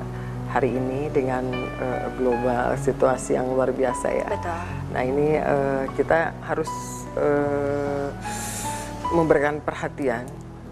hari 0.56 0.72
ini 0.72 1.12
dengan 1.12 1.52
uh, 1.84 2.08
global 2.16 2.80
situasi 2.80 3.36
yang 3.36 3.52
luar 3.52 3.76
biasa 3.76 4.08
ya. 4.08 4.28
Betul. 4.32 4.60
Nah 4.96 5.04
ini 5.04 5.28
uh, 5.36 5.84
kita 6.00 6.32
harus 6.48 6.72
uh, 7.20 8.08
memberikan 9.12 9.60
perhatian 9.60 10.24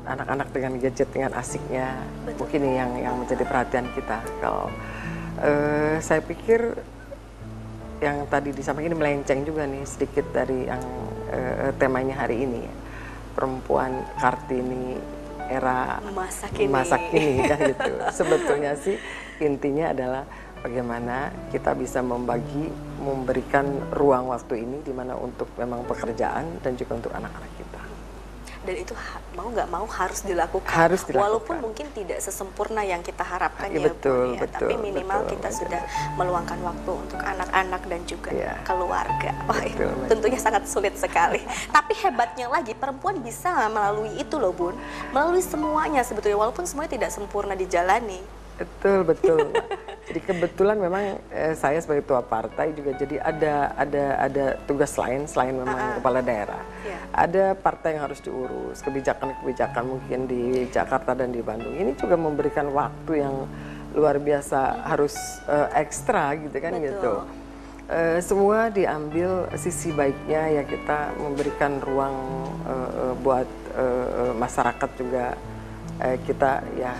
anak-anak 0.07 0.47
dengan 0.55 0.79
gadget 0.79 1.11
dengan 1.11 1.35
asiknya 1.35 1.99
Betul. 2.23 2.47
mungkin 2.47 2.59
ini 2.63 2.75
yang 2.79 2.91
yang 2.95 3.15
menjadi 3.19 3.43
perhatian 3.43 3.87
kita. 3.91 4.23
Kalau 4.39 4.71
uh, 5.43 5.95
saya 5.99 6.23
pikir 6.23 6.79
yang 7.99 8.23
tadi 8.31 8.55
disampaikan 8.55 8.95
ini 8.95 8.97
melenceng 8.99 9.43
juga 9.43 9.67
nih 9.67 9.83
sedikit 9.83 10.31
dari 10.31 10.63
yang 10.63 10.83
uh, 11.27 11.75
temanya 11.75 12.23
hari 12.23 12.47
ini 12.47 12.63
ya. 12.63 12.75
perempuan 13.33 14.05
kartini 14.21 14.95
era 15.49 15.99
masa 16.13 16.47
kini, 16.53 16.71
masa 16.71 16.95
kini 17.11 17.43
kan 17.51 17.59
gitu. 17.67 17.91
Sebetulnya 18.23 18.71
sih 18.79 18.95
intinya 19.41 19.89
adalah 19.89 20.23
bagaimana 20.61 21.33
kita 21.49 21.73
bisa 21.73 21.99
membagi, 22.03 22.69
memberikan 23.01 23.65
ruang 23.95 24.29
waktu 24.29 24.63
ini 24.63 24.81
di 24.85 24.93
mana 24.93 25.17
untuk 25.17 25.49
memang 25.57 25.83
pekerjaan 25.89 26.61
dan 26.61 26.77
juga 26.77 26.99
untuk 26.99 27.11
anak-anak 27.15 27.51
kita 27.57 27.93
dan 28.63 28.75
itu 28.79 28.93
mau 29.35 29.51
nggak 29.51 29.67
mau 29.67 29.83
harus 29.83 30.23
dilakukan. 30.23 30.71
Harus 30.71 31.03
dilakukan. 31.03 31.27
Walaupun 31.27 31.55
mungkin 31.59 31.85
tidak 31.91 32.23
sesempurna 32.23 32.87
yang 32.87 33.03
kita 33.03 33.19
harapkan 33.19 33.67
ya, 33.67 33.75
ya 33.75 33.91
betul, 33.91 34.39
ya, 34.39 34.41
betul, 34.47 34.69
tapi 34.71 34.73
minimal 34.79 35.19
betul, 35.27 35.31
kita 35.35 35.49
betul. 35.51 35.59
sudah 35.67 35.81
meluangkan 36.15 36.59
waktu 36.63 36.91
untuk 36.95 37.19
anak-anak 37.19 37.81
dan 37.91 38.01
juga 38.07 38.29
ya. 38.31 38.55
keluarga. 38.63 39.31
Wah, 39.51 39.59
betul, 39.59 39.91
betul. 39.91 40.09
tentunya 40.15 40.39
sangat 40.39 40.63
sulit 40.71 40.95
sekali. 40.95 41.43
tapi 41.75 41.93
hebatnya 41.99 42.47
lagi 42.47 42.71
perempuan 42.71 43.19
bisa 43.19 43.67
melalui 43.67 44.15
itu 44.15 44.35
loh, 44.39 44.55
Bun. 44.55 44.79
Melalui 45.11 45.43
semuanya 45.43 46.01
sebetulnya 46.07 46.39
walaupun 46.39 46.63
semuanya 46.63 46.95
tidak 46.95 47.11
sempurna 47.11 47.59
dijalani. 47.59 48.42
Betul, 48.57 48.99
betul. 49.07 49.49
jadi 50.07 50.19
kebetulan 50.19 50.77
memang 50.77 51.17
eh, 51.31 51.55
saya 51.57 51.79
sebagai 51.79 52.05
ketua 52.05 52.21
partai 52.21 52.75
juga 52.75 52.93
jadi 52.93 53.23
ada 53.23 53.71
ada 53.73 54.03
ada 54.19 54.45
tugas 54.67 54.93
lain 54.99 55.25
selain 55.25 55.55
memang 55.55 55.73
uh 55.73 55.87
-uh. 55.89 55.95
kepala 55.97 56.19
daerah. 56.21 56.61
Yeah. 56.85 57.01
Ada 57.13 57.43
partai 57.57 57.97
yang 57.97 58.03
harus 58.09 58.19
diurus, 58.21 58.83
kebijakan-kebijakan 58.83 59.83
mungkin 59.85 60.19
di 60.29 60.67
Jakarta 60.69 61.17
dan 61.17 61.31
di 61.33 61.41
Bandung. 61.41 61.73
Ini 61.73 61.97
juga 61.97 62.19
memberikan 62.19 62.69
waktu 62.69 63.25
yang 63.25 63.35
luar 63.93 64.17
biasa 64.17 64.59
hmm. 64.59 64.81
harus 64.89 65.15
uh, 65.45 65.69
ekstra 65.77 66.33
gitu 66.37 66.57
kan 66.57 66.73
betul. 66.77 66.85
gitu. 66.89 67.13
Uh, 67.83 68.17
semua 68.23 68.71
diambil 68.71 69.51
sisi 69.59 69.91
baiknya 69.91 70.61
ya 70.61 70.63
kita 70.65 71.13
memberikan 71.19 71.77
ruang 71.83 72.15
uh, 72.65 73.13
buat 73.21 73.49
uh, 73.75 74.33
masyarakat 74.33 74.89
juga 74.97 75.37
uh, 76.01 76.17
kita 76.25 76.63
ya 76.79 76.95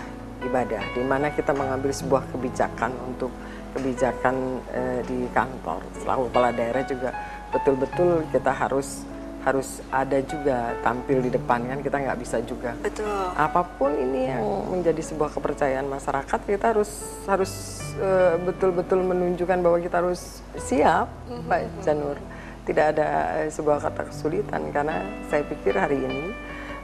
ibadah, 0.46 0.82
di 0.92 1.02
mana 1.04 1.32
kita 1.32 1.56
mengambil 1.56 1.90
sebuah 1.90 2.28
kebijakan 2.30 2.92
untuk 3.08 3.32
kebijakan 3.74 4.62
eh, 4.70 5.00
di 5.04 5.26
kantor. 5.34 5.82
Selalu 5.98 6.22
kepala 6.30 6.48
daerah 6.54 6.82
juga 6.86 7.10
betul-betul 7.50 8.26
kita 8.30 8.50
harus 8.50 9.02
harus 9.44 9.84
ada 9.92 10.24
juga 10.24 10.72
tampil 10.80 11.20
di 11.20 11.30
depan 11.36 11.60
kan 11.68 11.78
kita 11.84 11.96
nggak 12.00 12.18
bisa 12.18 12.40
juga. 12.48 12.72
Betul. 12.80 13.12
Apa 13.36 13.60
pun 13.76 13.92
ini 13.92 14.32
yang 14.32 14.72
menjadi 14.72 15.04
sebuah 15.04 15.36
kepercayaan 15.36 15.84
masyarakat 15.84 16.40
kita 16.48 16.72
harus 16.72 16.90
harus 17.28 17.52
eh, 18.00 18.40
betul-betul 18.40 19.04
uh, 19.04 19.08
menunjukkan 19.12 19.58
bahwa 19.60 19.78
kita 19.84 20.00
harus 20.00 20.40
siap, 20.56 21.12
mm 21.28 21.44
-hmm. 21.44 21.48
Pak 21.52 21.60
Janur. 21.84 22.16
Tidak 22.64 22.86
ada 22.96 23.06
uh, 23.44 23.48
sebuah 23.52 23.84
kata 23.84 24.08
kesulitan 24.08 24.72
karena 24.72 25.04
saya 25.28 25.44
pikir 25.44 25.76
hari 25.76 26.00
ini 26.00 26.32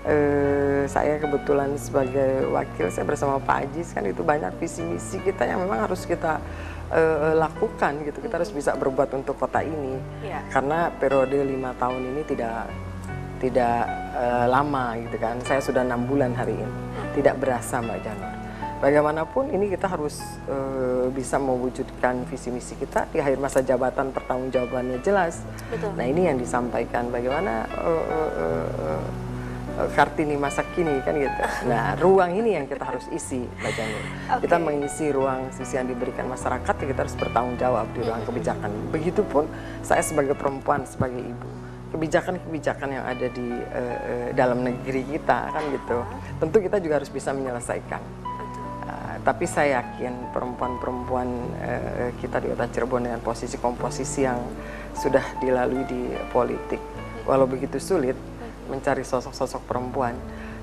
eh, 0.07 0.83
saya 0.89 1.21
kebetulan 1.21 1.77
sebagai 1.77 2.49
wakil 2.49 2.89
saya 2.89 3.05
bersama 3.05 3.37
Pak 3.43 3.69
Ajis 3.69 3.93
kan 3.93 4.05
itu 4.05 4.25
banyak 4.25 4.53
visi 4.61 4.81
misi 4.85 5.21
kita 5.21 5.45
yang 5.45 5.65
memang 5.65 5.85
harus 5.89 6.05
kita 6.09 6.41
eh, 6.93 7.35
lakukan 7.37 8.05
gitu. 8.05 8.19
Kita 8.21 8.41
harus 8.41 8.53
bisa 8.53 8.77
berbuat 8.77 9.13
untuk 9.17 9.37
kota 9.37 9.61
ini. 9.65 9.97
Iya. 10.25 10.41
karena 10.53 10.93
periode 10.95 11.37
lima 11.43 11.75
tahun 11.77 12.01
ini 12.15 12.23
tidak 12.29 12.71
tidak 13.41 13.79
eh, 14.17 14.47
lama 14.49 14.97
gitu 15.01 15.17
kan. 15.21 15.37
Saya 15.45 15.61
sudah 15.61 15.83
enam 15.85 16.05
bulan 16.09 16.33
hari 16.37 16.57
ini. 16.57 16.75
Tidak 17.17 17.37
berasa 17.41 17.83
Mbak 17.83 18.01
Janur 18.05 18.41
bagaimanapun 18.81 19.53
ini 19.53 19.69
kita 19.69 19.87
harus 19.87 20.25
eh, 20.49 21.07
bisa 21.13 21.37
mewujudkan 21.37 22.25
visi 22.27 22.49
misi 22.49 22.75
kita 22.81 23.07
di 23.13 23.21
akhir 23.21 23.37
masa 23.37 23.61
jabatan 23.61 24.11
pertanggungjawabannya 24.11 25.05
jelas. 25.05 25.45
Betul. 25.69 25.93
nah 25.95 26.09
ini 26.09 26.27
yang 26.27 26.41
disampaikan. 26.41 27.13
Bagaimana 27.13 27.69
eh, 27.69 28.05
eh, 28.11 29.05
Kartini 29.97 30.37
masa 30.37 30.67
kini 30.77 31.01
kan 31.01 31.17
gitu. 31.17 31.41
Nah 31.69 31.97
ruang 31.97 32.37
ini 32.37 32.59
yang 32.59 32.67
kita 32.69 32.85
harus 32.85 33.07
isi, 33.15 33.47
Mbak 33.61 33.73
Janur. 33.73 34.05
Kita 34.45 34.57
mengisi 34.61 35.07
ruang 35.15 35.49
sisi 35.55 35.79
yang 35.81 35.89
diberikan 35.89 36.29
masyarakat, 36.29 36.75
ya 36.75 36.87
kita 36.91 37.01
harus 37.07 37.17
bertanggung 37.17 37.57
jawab 37.57 37.87
di 37.97 38.01
ruang 38.05 38.23
kebijakan. 38.29 38.71
Begitupun 38.93 39.45
saya 39.81 40.03
sebagai 40.05 40.37
perempuan, 40.37 40.85
sebagai 40.85 41.23
ibu, 41.23 41.49
kebijakan-kebijakan 41.97 42.89
yang 42.93 43.05
ada 43.07 43.27
di 43.31 43.49
eh, 43.51 43.99
eh, 44.05 44.29
dalam 44.37 44.63
negeri 44.63 45.07
kita 45.17 45.51
kan 45.51 45.63
gitu. 45.73 45.99
Tentu 46.39 46.57
kita 46.61 46.77
juga 46.83 47.01
harus 47.01 47.11
bisa 47.11 47.33
menyelesaikan. 47.33 48.03
Uh, 48.81 49.23
tapi 49.23 49.47
saya 49.47 49.79
yakin 49.85 50.35
perempuan-perempuan 50.35 51.29
uh, 51.63 52.11
kita 52.19 52.43
di 52.43 52.51
kota 52.51 52.67
Cirebon 52.75 53.07
dengan 53.07 53.21
posisi 53.23 53.55
komposisi 53.61 54.27
yang 54.27 54.41
sudah 54.97 55.23
dilalui 55.39 55.87
di 55.87 56.11
politik, 56.35 56.83
walau 57.23 57.47
begitu 57.47 57.79
sulit 57.79 58.19
mencari 58.71 59.03
sosok-sosok 59.03 59.67
perempuan 59.67 60.15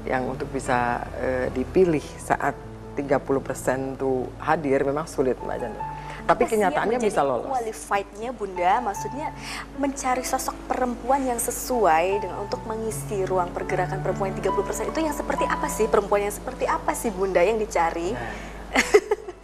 yang 0.07 0.23
untuk 0.23 0.47
bisa 0.49 1.03
uh, 1.03 1.47
dipilih 1.51 2.03
saat 2.15 2.55
30% 2.97 4.01
tuh 4.01 4.25
hadir 4.41 4.81
memang 4.81 5.05
sulit 5.05 5.37
Mbak 5.37 5.57
Jani. 5.61 5.81
Tapi 6.27 6.43
Apa 6.43 6.51
kenyataannya 6.51 6.99
bisa 6.99 7.23
lolos. 7.23 7.47
Qualified-nya 7.47 8.35
Bunda, 8.35 8.83
maksudnya 8.83 9.31
mencari 9.79 10.27
sosok 10.27 10.57
perempuan 10.67 11.23
yang 11.23 11.39
sesuai 11.39 12.19
dengan 12.19 12.43
untuk 12.43 12.59
mengisi 12.67 13.23
ruang 13.23 13.53
pergerakan 13.55 14.03
perempuan 14.03 14.35
yang 14.35 14.51
30% 14.51 14.91
itu 14.91 14.99
yang 14.99 15.15
seperti 15.15 15.45
apa 15.47 15.67
sih? 15.71 15.87
Perempuan 15.87 16.27
yang 16.27 16.35
seperti 16.35 16.67
apa 16.67 16.91
sih 16.97 17.15
Bunda 17.15 17.39
yang 17.39 17.55
dicari? 17.55 18.11
Nah, 18.11 18.33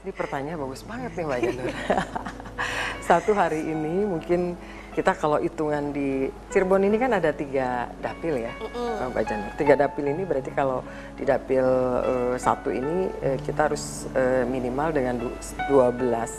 ini 0.03 0.11
pertanyaan 0.11 0.59
bagus 0.59 0.83
banget 0.83 1.15
nih 1.15 1.23
Mbak 1.23 1.39
Janur. 1.39 1.67
Satu 3.07 3.31
hari 3.31 3.63
ini 3.63 4.03
mungkin 4.03 4.59
kita 4.93 5.11
kalau 5.13 5.37
hitungan 5.37 5.89
di 5.89 6.25
Cirebon 6.47 6.85
ini 6.85 6.95
kan 6.95 7.11
ada 7.11 7.29
tiga 7.29 7.89
dapil 7.97 8.37
ya, 8.39 8.53
Mbak 9.03 9.23
Janur. 9.25 9.51
Tiga 9.57 9.73
dapil 9.75 10.05
ini 10.07 10.21
berarti 10.21 10.51
kalau 10.51 10.85
di 11.13 11.23
dapil 11.23 11.65
eh, 11.99 12.35
satu 12.37 12.69
ini 12.69 13.09
eh, 13.19 13.37
kita 13.37 13.67
harus 13.67 14.05
eh, 14.13 14.45
minimal 14.45 14.89
dengan 14.89 15.17
du- 15.17 15.33
12 15.67 15.73
eh, 15.73 16.29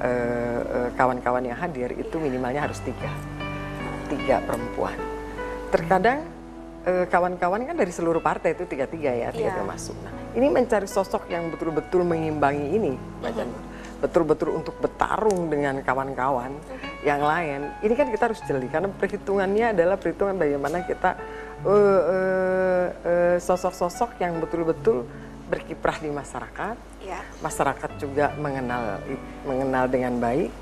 eh, 0.00 0.88
kawan-kawan 0.92 1.44
yang 1.44 1.56
hadir 1.56 1.92
itu 1.92 2.16
minimalnya 2.16 2.64
harus 2.64 2.80
tiga, 2.80 3.12
tiga 4.08 4.40
perempuan. 4.42 4.96
Terkadang 5.68 6.24
eh, 6.82 7.04
kawan-kawan 7.04 7.62
kan 7.62 7.76
dari 7.76 7.92
seluruh 7.92 8.18
partai 8.18 8.56
itu 8.56 8.64
tiga-tiga 8.64 9.12
ya, 9.12 9.28
tiga 9.28 9.52
Iya. 9.52 9.58
termasuk. 9.60 9.96
Nah, 10.00 10.12
ini 10.32 10.48
mencari 10.48 10.88
sosok 10.88 11.28
yang 11.28 11.52
betul-betul 11.52 12.00
mengimbangi 12.02 12.66
ini, 12.72 12.92
Mbak 13.20 13.32
Janur. 13.36 13.62
Betul-betul 14.00 14.48
untuk 14.56 14.80
bertarung 14.80 15.52
dengan 15.52 15.84
kawan-kawan 15.84 16.56
yang 17.00 17.20
lain. 17.24 17.72
Ini 17.80 17.94
kan 17.96 18.08
kita 18.12 18.24
harus 18.28 18.40
jeli 18.44 18.68
karena 18.68 18.88
perhitungannya 18.92 19.72
adalah 19.72 19.96
perhitungan 19.96 20.36
bagaimana 20.36 20.84
kita 20.84 21.16
eh, 21.64 22.02
eh, 22.04 22.86
eh, 23.04 23.36
sosok-sosok 23.40 24.20
yang 24.20 24.36
betul-betul 24.40 25.08
berkiprah 25.50 25.98
di 25.98 26.10
masyarakat. 26.14 26.76
Ya. 27.00 27.24
Masyarakat 27.42 27.90
juga 27.98 28.30
mengenal 28.38 29.02
mengenal 29.42 29.84
dengan 29.90 30.20
baik. 30.20 30.52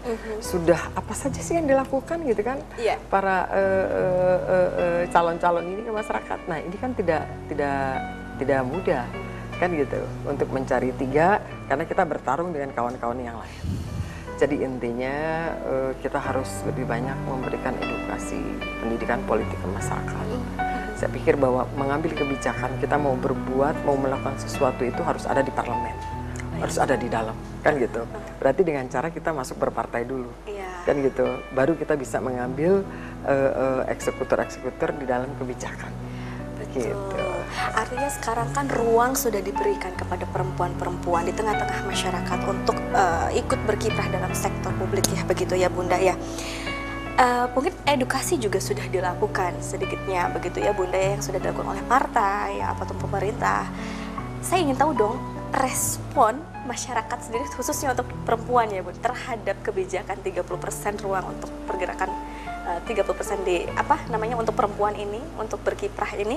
Sudah 0.40 0.78
apa 0.94 1.12
saja 1.12 1.42
sih 1.42 1.58
yang 1.58 1.66
dilakukan 1.68 2.24
gitu 2.24 2.40
kan? 2.40 2.62
Iya. 2.78 2.96
Para 3.10 3.50
eh, 3.52 3.86
eh, 3.90 4.38
eh, 4.48 4.70
eh, 4.78 5.02
calon-calon 5.12 5.66
ini 5.66 5.82
ke 5.84 5.92
masyarakat. 5.92 6.38
Nah 6.48 6.58
ini 6.62 6.76
kan 6.78 6.94
tidak 6.94 7.26
tidak 7.50 7.80
tidak 8.38 8.60
mudah 8.64 9.04
kan 9.58 9.74
gitu 9.74 9.98
untuk 10.22 10.48
mencari 10.54 10.94
tiga 10.94 11.42
karena 11.66 11.82
kita 11.82 12.06
bertarung 12.06 12.54
dengan 12.54 12.70
kawan-kawan 12.70 13.18
yang 13.18 13.36
lain. 13.36 13.62
Jadi 14.38 14.62
intinya 14.62 15.14
eh, 15.66 15.92
kita 15.98 16.22
harus 16.22 16.62
lebih 16.62 16.86
banyak 16.86 17.18
memberikan 17.26 17.74
edukasi 17.82 18.38
pendidikan 18.78 19.18
politik 19.26 19.58
ke 19.58 19.66
masyarakat. 19.66 20.26
Saya 20.94 21.10
pikir 21.10 21.34
bahwa 21.34 21.66
mengambil 21.74 22.14
kebijakan 22.14 22.78
kita 22.78 22.94
mau 22.98 23.18
berbuat, 23.18 23.82
mau 23.82 23.98
melakukan 23.98 24.38
sesuatu 24.38 24.86
itu 24.86 24.98
harus 25.02 25.26
ada 25.26 25.42
di 25.42 25.50
parlemen, 25.50 25.94
harus 26.58 26.78
ada 26.78 26.94
di 26.98 27.06
dalam, 27.06 27.34
kan 27.62 27.78
gitu. 27.78 28.02
Berarti 28.38 28.62
dengan 28.66 28.86
cara 28.90 29.10
kita 29.10 29.30
masuk 29.30 29.58
berpartai 29.62 30.02
dulu, 30.06 30.30
Iya. 30.46 30.86
kan 30.86 30.98
gitu. 31.02 31.26
Baru 31.54 31.74
kita 31.74 31.94
bisa 31.98 32.18
mengambil 32.22 32.82
eh, 33.26 33.50
eh, 33.50 33.82
eksekutor-eksekutor 33.94 34.94
di 35.02 35.06
dalam 35.06 35.30
kebijakan. 35.38 35.90
Betul. 36.62 36.94
Gitu. 36.94 37.27
Artinya 37.74 38.08
sekarang 38.10 38.50
kan 38.52 38.66
ruang 38.68 39.12
sudah 39.18 39.42
diberikan 39.42 39.94
kepada 39.94 40.24
perempuan-perempuan 40.28 41.28
di 41.28 41.32
tengah-tengah 41.34 41.84
masyarakat 41.88 42.38
untuk 42.48 42.76
eh, 42.94 43.40
ikut 43.40 43.60
berkiprah 43.66 44.08
dalam 44.10 44.32
sektor 44.32 44.72
publik 44.76 45.06
ya 45.12 45.22
begitu 45.24 45.54
ya 45.54 45.68
Bunda 45.72 45.96
ya. 45.96 46.14
Eh, 47.18 47.46
mungkin 47.50 47.74
edukasi 47.82 48.38
juga 48.38 48.62
sudah 48.62 48.86
dilakukan 48.86 49.58
sedikitnya 49.58 50.30
begitu 50.30 50.62
ya 50.62 50.70
Bunda 50.70 50.94
ya, 50.94 51.18
yang 51.18 51.22
sudah 51.26 51.42
dilakukan 51.42 51.74
oleh 51.74 51.84
partai 51.90 52.62
ya, 52.62 52.70
ataupun 52.78 52.94
pemerintah. 53.10 53.66
Saya 54.38 54.62
ingin 54.62 54.78
tahu 54.78 54.94
dong 54.94 55.18
respon 55.50 56.38
masyarakat 56.68 57.18
sendiri 57.24 57.48
khususnya 57.56 57.96
untuk 57.96 58.06
perempuan 58.28 58.68
ya 58.68 58.84
Bu 58.84 58.92
terhadap 58.92 59.56
kebijakan 59.64 60.20
30% 60.20 60.46
ruang 61.02 61.24
untuk 61.32 61.50
pergerakan 61.64 62.12
eh, 62.68 62.80
30% 62.86 63.48
di 63.48 63.64
apa 63.72 64.04
namanya 64.12 64.36
untuk 64.36 64.52
perempuan 64.52 64.92
ini 64.94 65.18
untuk 65.40 65.58
berkiprah 65.64 66.12
ini 66.20 66.36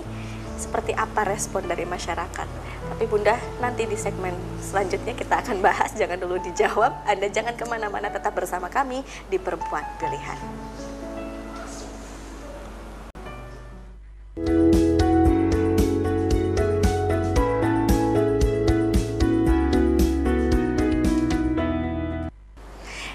seperti 0.62 0.94
apa 0.94 1.26
respon 1.26 1.66
dari 1.66 1.90
masyarakat. 1.90 2.48
Tapi 2.94 3.04
Bunda 3.10 3.34
nanti 3.58 3.90
di 3.90 3.98
segmen 3.98 4.38
selanjutnya 4.62 5.18
kita 5.18 5.42
akan 5.42 5.58
bahas 5.66 5.90
jangan 5.98 6.22
dulu 6.22 6.38
dijawab. 6.38 7.10
Anda 7.10 7.34
jangan 7.34 7.58
ke 7.58 7.66
mana-mana 7.66 8.14
tetap 8.14 8.38
bersama 8.38 8.70
kami 8.70 9.02
di 9.34 9.42
Perempuan 9.42 9.82
Pilihan. 9.98 10.38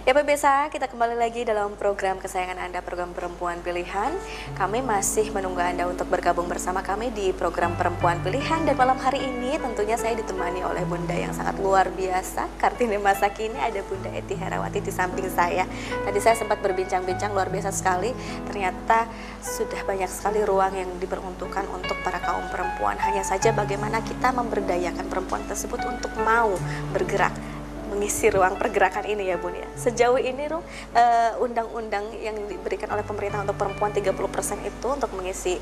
Ya 0.06 0.14
pemirsa, 0.14 0.70
kita 0.70 0.86
kembali 0.86 1.18
lagi 1.18 1.42
dalam 1.42 1.74
program 1.74 2.22
kesayangan 2.22 2.62
Anda, 2.62 2.78
program 2.78 3.10
Perempuan 3.10 3.58
Pilihan. 3.58 4.14
Kami 4.54 4.78
masih 4.78 5.34
menunggu 5.34 5.58
Anda 5.58 5.90
untuk 5.90 6.06
bergabung 6.06 6.46
bersama 6.46 6.78
kami 6.78 7.10
di 7.10 7.34
program 7.34 7.74
Perempuan 7.74 8.22
Pilihan. 8.22 8.62
Dan 8.62 8.78
malam 8.78 9.02
hari 9.02 9.18
ini 9.18 9.58
tentunya 9.58 9.98
saya 9.98 10.14
ditemani 10.14 10.62
oleh 10.62 10.86
Bunda 10.86 11.10
yang 11.10 11.34
sangat 11.34 11.58
luar 11.58 11.90
biasa. 11.90 12.46
Kartini 12.54 13.02
masa 13.02 13.34
kini 13.34 13.58
ada 13.58 13.82
Bunda 13.82 14.06
Eti 14.14 14.38
Herawati 14.38 14.78
di 14.78 14.94
samping 14.94 15.26
saya. 15.26 15.66
Tadi 16.06 16.18
saya 16.22 16.38
sempat 16.38 16.62
berbincang-bincang 16.62 17.34
luar 17.34 17.50
biasa 17.50 17.74
sekali. 17.74 18.14
Ternyata 18.46 19.10
sudah 19.42 19.82
banyak 19.82 20.06
sekali 20.06 20.46
ruang 20.46 20.86
yang 20.86 20.90
diperuntukkan 21.02 21.66
untuk 21.74 21.98
para 22.06 22.22
kaum 22.22 22.46
perempuan. 22.54 22.94
Hanya 23.02 23.26
saja 23.26 23.50
bagaimana 23.50 24.06
kita 24.06 24.30
memberdayakan 24.30 25.10
perempuan 25.10 25.42
tersebut 25.50 25.82
untuk 25.82 26.14
mau 26.22 26.54
bergerak 26.94 27.55
mengisi 27.96 28.28
ruang 28.28 28.60
pergerakan 28.60 29.08
ini 29.08 29.32
ya 29.32 29.40
Bun 29.40 29.56
ya. 29.56 29.64
Sejauh 29.72 30.20
ini 30.20 30.44
Rum, 30.52 30.60
eh, 30.92 31.32
undang-undang 31.40 32.12
yang 32.20 32.36
diberikan 32.44 32.92
oleh 32.92 33.00
pemerintah 33.00 33.40
untuk 33.40 33.56
perempuan 33.56 33.96
30% 33.96 34.60
itu 34.68 34.86
untuk 34.92 35.08
mengisi 35.16 35.56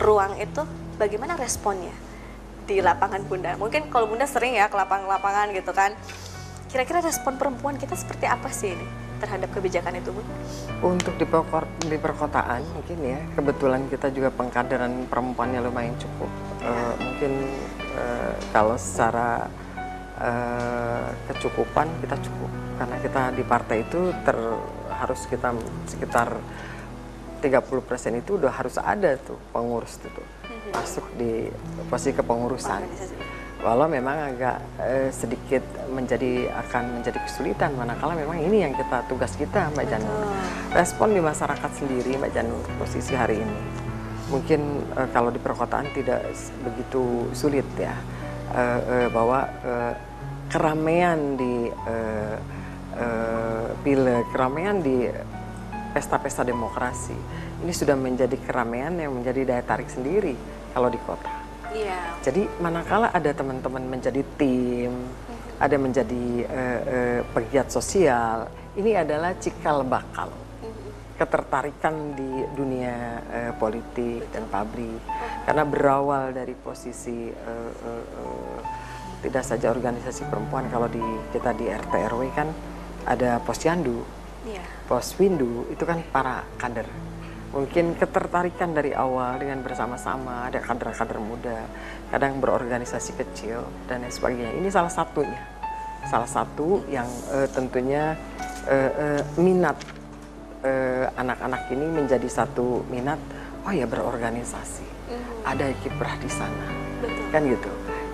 ruang 0.00 0.40
itu 0.40 0.64
bagaimana 0.96 1.36
responnya 1.36 1.92
di 2.64 2.80
lapangan 2.80 3.20
Bunda? 3.28 3.52
Mungkin 3.60 3.92
kalau 3.92 4.08
Bunda 4.08 4.24
sering 4.24 4.56
ya 4.56 4.72
ke 4.72 4.76
lapangan-lapangan 4.80 5.52
gitu 5.52 5.76
kan. 5.76 5.92
Kira-kira 6.72 7.04
respon 7.04 7.36
perempuan 7.36 7.76
kita 7.76 7.92
seperti 7.92 8.24
apa 8.24 8.48
sih 8.48 8.72
ini 8.72 8.86
terhadap 9.20 9.52
kebijakan 9.52 10.00
itu 10.00 10.08
Bun? 10.08 10.24
Untuk 10.80 11.14
di, 11.20 11.28
perko- 11.28 11.68
di 11.84 12.00
perkotaan 12.00 12.64
mungkin 12.72 12.98
ya, 13.04 13.20
kebetulan 13.36 13.84
kita 13.92 14.08
juga 14.08 14.32
pengkaderan 14.32 15.04
perempuannya 15.04 15.60
lumayan 15.60 15.92
cukup. 16.00 16.32
Eh, 16.64 16.94
mungkin 16.96 17.32
eh, 17.92 18.34
kalau 18.56 18.80
secara 18.80 19.52
eh, 20.20 21.08
kecukupan 21.30 21.88
kita 22.04 22.16
cukup. 22.20 22.50
Karena 22.76 22.96
kita 22.98 23.22
di 23.36 23.44
partai 23.46 23.76
itu 23.86 24.10
ter 24.26 24.36
harus 24.92 25.20
kita 25.26 25.54
sekitar 25.88 26.38
30% 27.42 28.22
itu 28.22 28.38
udah 28.38 28.54
harus 28.54 28.78
ada 28.78 29.18
tuh 29.18 29.38
pengurus 29.50 29.98
itu 29.98 30.08
tuh. 30.14 30.26
Masuk 30.72 31.06
di 31.18 31.50
posisi 31.90 32.14
kepengurusan. 32.14 32.86
Walau 33.62 33.86
memang 33.86 34.34
agak 34.34 34.58
eh, 34.82 35.10
sedikit 35.14 35.62
menjadi 35.90 36.50
akan 36.66 36.98
menjadi 36.98 37.18
kesulitan 37.22 37.78
manakala 37.78 38.18
memang 38.18 38.42
ini 38.42 38.66
yang 38.66 38.74
kita 38.74 39.06
tugas 39.06 39.38
kita 39.38 39.70
Mbak 39.74 39.86
Janur. 39.86 40.18
Respon 40.74 41.14
di 41.14 41.22
masyarakat 41.22 41.70
sendiri 41.78 42.18
Mbak 42.18 42.32
Janur 42.34 42.64
posisi 42.78 43.14
hari 43.14 43.38
ini. 43.38 43.58
Mungkin 44.34 44.60
uh, 44.96 45.06
kalau 45.12 45.28
di 45.28 45.38
perkotaan 45.38 45.92
tidak 45.94 46.24
begitu 46.64 47.28
sulit 47.36 47.68
ya 47.76 47.92
uh, 48.52 48.80
uh, 48.80 49.08
bahwa 49.08 49.40
uh, 49.64 49.94
keramaian 50.52 51.40
di 51.40 51.72
uh, 51.72 52.36
uh, 53.00 53.68
pileg, 53.80 54.24
keramaian 54.30 54.78
di 54.84 55.08
pesta-pesta 55.92 56.44
demokrasi 56.44 57.16
ini 57.62 57.72
sudah 57.72 57.96
menjadi 57.96 58.36
keramaian 58.42 58.92
yang 58.96 59.12
menjadi 59.16 59.48
daya 59.48 59.64
tarik 59.64 59.88
sendiri 59.88 60.36
kalau 60.72 60.88
di 60.92 61.00
kota. 61.00 61.30
Iya. 61.72 62.20
Jadi 62.20 62.44
manakala 62.60 63.08
ada 63.16 63.32
teman-teman 63.32 63.88
menjadi 63.88 64.20
tim, 64.36 64.92
hmm. 64.92 65.56
ada 65.56 65.76
menjadi 65.80 66.24
uh, 66.44 66.80
uh, 66.84 67.20
pegiat 67.32 67.72
sosial, 67.72 68.48
ini 68.76 68.92
adalah 68.92 69.32
cikal 69.40 69.84
bakal 69.84 70.41
ketertarikan 71.16 72.16
di 72.16 72.46
dunia 72.56 73.20
uh, 73.22 73.52
politik 73.56 74.30
dan 74.32 74.48
pabrik 74.48 75.00
karena 75.44 75.64
berawal 75.66 76.32
dari 76.32 76.54
posisi 76.56 77.30
uh, 77.30 77.72
uh, 77.72 78.04
uh, 78.18 78.58
tidak 79.22 79.46
saja 79.46 79.70
organisasi 79.70 80.26
perempuan 80.26 80.66
kalau 80.66 80.90
di 80.90 81.02
kita 81.30 81.54
di 81.54 81.70
RT 81.70 81.94
RW 82.10 82.22
kan 82.34 82.48
ada 83.06 83.38
posyandu, 83.42 84.02
yeah. 84.46 84.62
poswindu 84.86 85.70
itu 85.70 85.82
kan 85.86 86.02
para 86.10 86.42
kader. 86.58 86.86
Mungkin 87.52 88.00
ketertarikan 88.00 88.72
dari 88.72 88.96
awal 88.96 89.36
dengan 89.36 89.60
bersama-sama 89.60 90.48
ada 90.48 90.58
kader-kader 90.58 91.20
muda, 91.20 91.68
kadang 92.08 92.40
berorganisasi 92.40 93.12
kecil 93.14 93.62
dan 93.86 94.02
lain 94.02 94.10
sebagainya. 94.10 94.56
Ini 94.56 94.68
salah 94.72 94.88
satunya, 94.88 95.38
salah 96.08 96.26
satu 96.26 96.82
yang 96.88 97.06
uh, 97.28 97.46
tentunya 97.52 98.16
uh, 98.66 98.90
uh, 98.90 99.22
minat 99.36 99.76
Eh, 100.62 101.06
anak-anak 101.18 101.66
uh, 101.66 101.74
ini 101.74 101.90
menjadi 101.90 102.28
satu 102.30 102.86
minat 102.86 103.18
oh 103.66 103.74
ya 103.74 103.82
berorganisasi. 103.82 104.86
Mm. 105.10 105.42
ada 105.42 105.66
kiprah 105.82 106.14
di 106.22 106.30
sana. 106.30 106.66
Betul. 107.02 107.26
kan 107.34 107.42
gitu. 107.50 107.72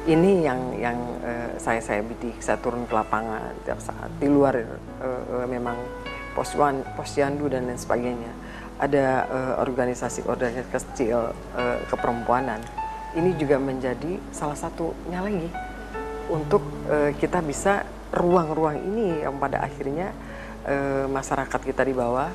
Ini 0.09 0.49
yang 0.49 0.61
yang 0.81 0.97
uh, 1.21 1.53
saya 1.61 1.85
saya 1.85 2.01
bidik 2.01 2.41
saya 2.41 2.57
turun 2.57 2.89
ke 2.89 2.97
lapangan 2.97 3.53
tiap 3.69 3.77
saat. 3.85 4.09
Di 4.17 4.33
luar 4.33 4.57
uh, 4.57 4.65
uh, 5.29 5.45
memang 5.45 5.77
poswan 6.33 6.81
posyandu 6.97 7.53
dan 7.53 7.69
lain 7.69 7.77
sebagainya. 7.77 8.33
Ada 8.81 9.29
uh, 9.29 9.55
organisasi 9.69 10.25
organisasi 10.25 10.73
kecil 10.73 11.37
uh, 11.53 11.79
keperempuanan. 11.93 12.65
Ini 13.13 13.37
juga 13.37 13.61
menjadi 13.61 14.17
salah 14.33 14.57
satunya 14.57 15.21
lagi 15.21 15.53
untuk 16.33 16.65
uh, 16.89 17.13
kita 17.13 17.45
bisa 17.45 17.85
ruang-ruang 18.09 18.81
ini 18.81 19.21
yang 19.21 19.37
pada 19.37 19.61
akhirnya 19.61 20.17
e, 20.69 20.77
masyarakat 21.09 21.61
kita 21.65 21.83
di 21.89 21.97
bawah 21.97 22.29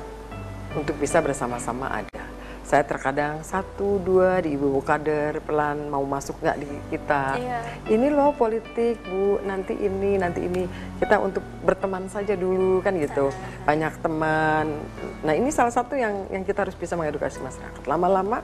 untuk 0.74 0.98
bisa 0.98 1.22
bersama-sama 1.22 1.86
ada. 1.86 2.22
Saya 2.64 2.80
terkadang 2.80 3.44
satu 3.44 4.00
dua 4.00 4.40
di 4.40 4.56
ibu-ibu 4.56 4.80
kader 4.80 5.38
pelan 5.44 5.86
mau 5.92 6.02
masuk 6.02 6.40
nggak 6.40 6.58
di 6.58 6.68
kita. 6.90 7.36
Iya. 7.38 7.60
Ini 7.92 8.08
loh 8.08 8.32
politik 8.34 9.04
bu, 9.04 9.38
nanti 9.44 9.76
ini 9.76 10.16
nanti 10.16 10.48
ini 10.48 10.64
kita 10.96 11.20
untuk 11.20 11.44
berteman 11.62 12.08
saja 12.08 12.32
dulu 12.34 12.80
kan 12.80 12.96
gitu. 12.96 13.28
Banyak 13.68 14.00
teman. 14.00 14.80
Nah 15.22 15.34
ini 15.36 15.52
salah 15.52 15.70
satu 15.76 15.92
yang 15.94 16.26
yang 16.32 16.42
kita 16.42 16.64
harus 16.64 16.74
bisa 16.74 16.96
mengedukasi 16.96 17.38
masyarakat. 17.44 17.84
Lama-lama 17.84 18.40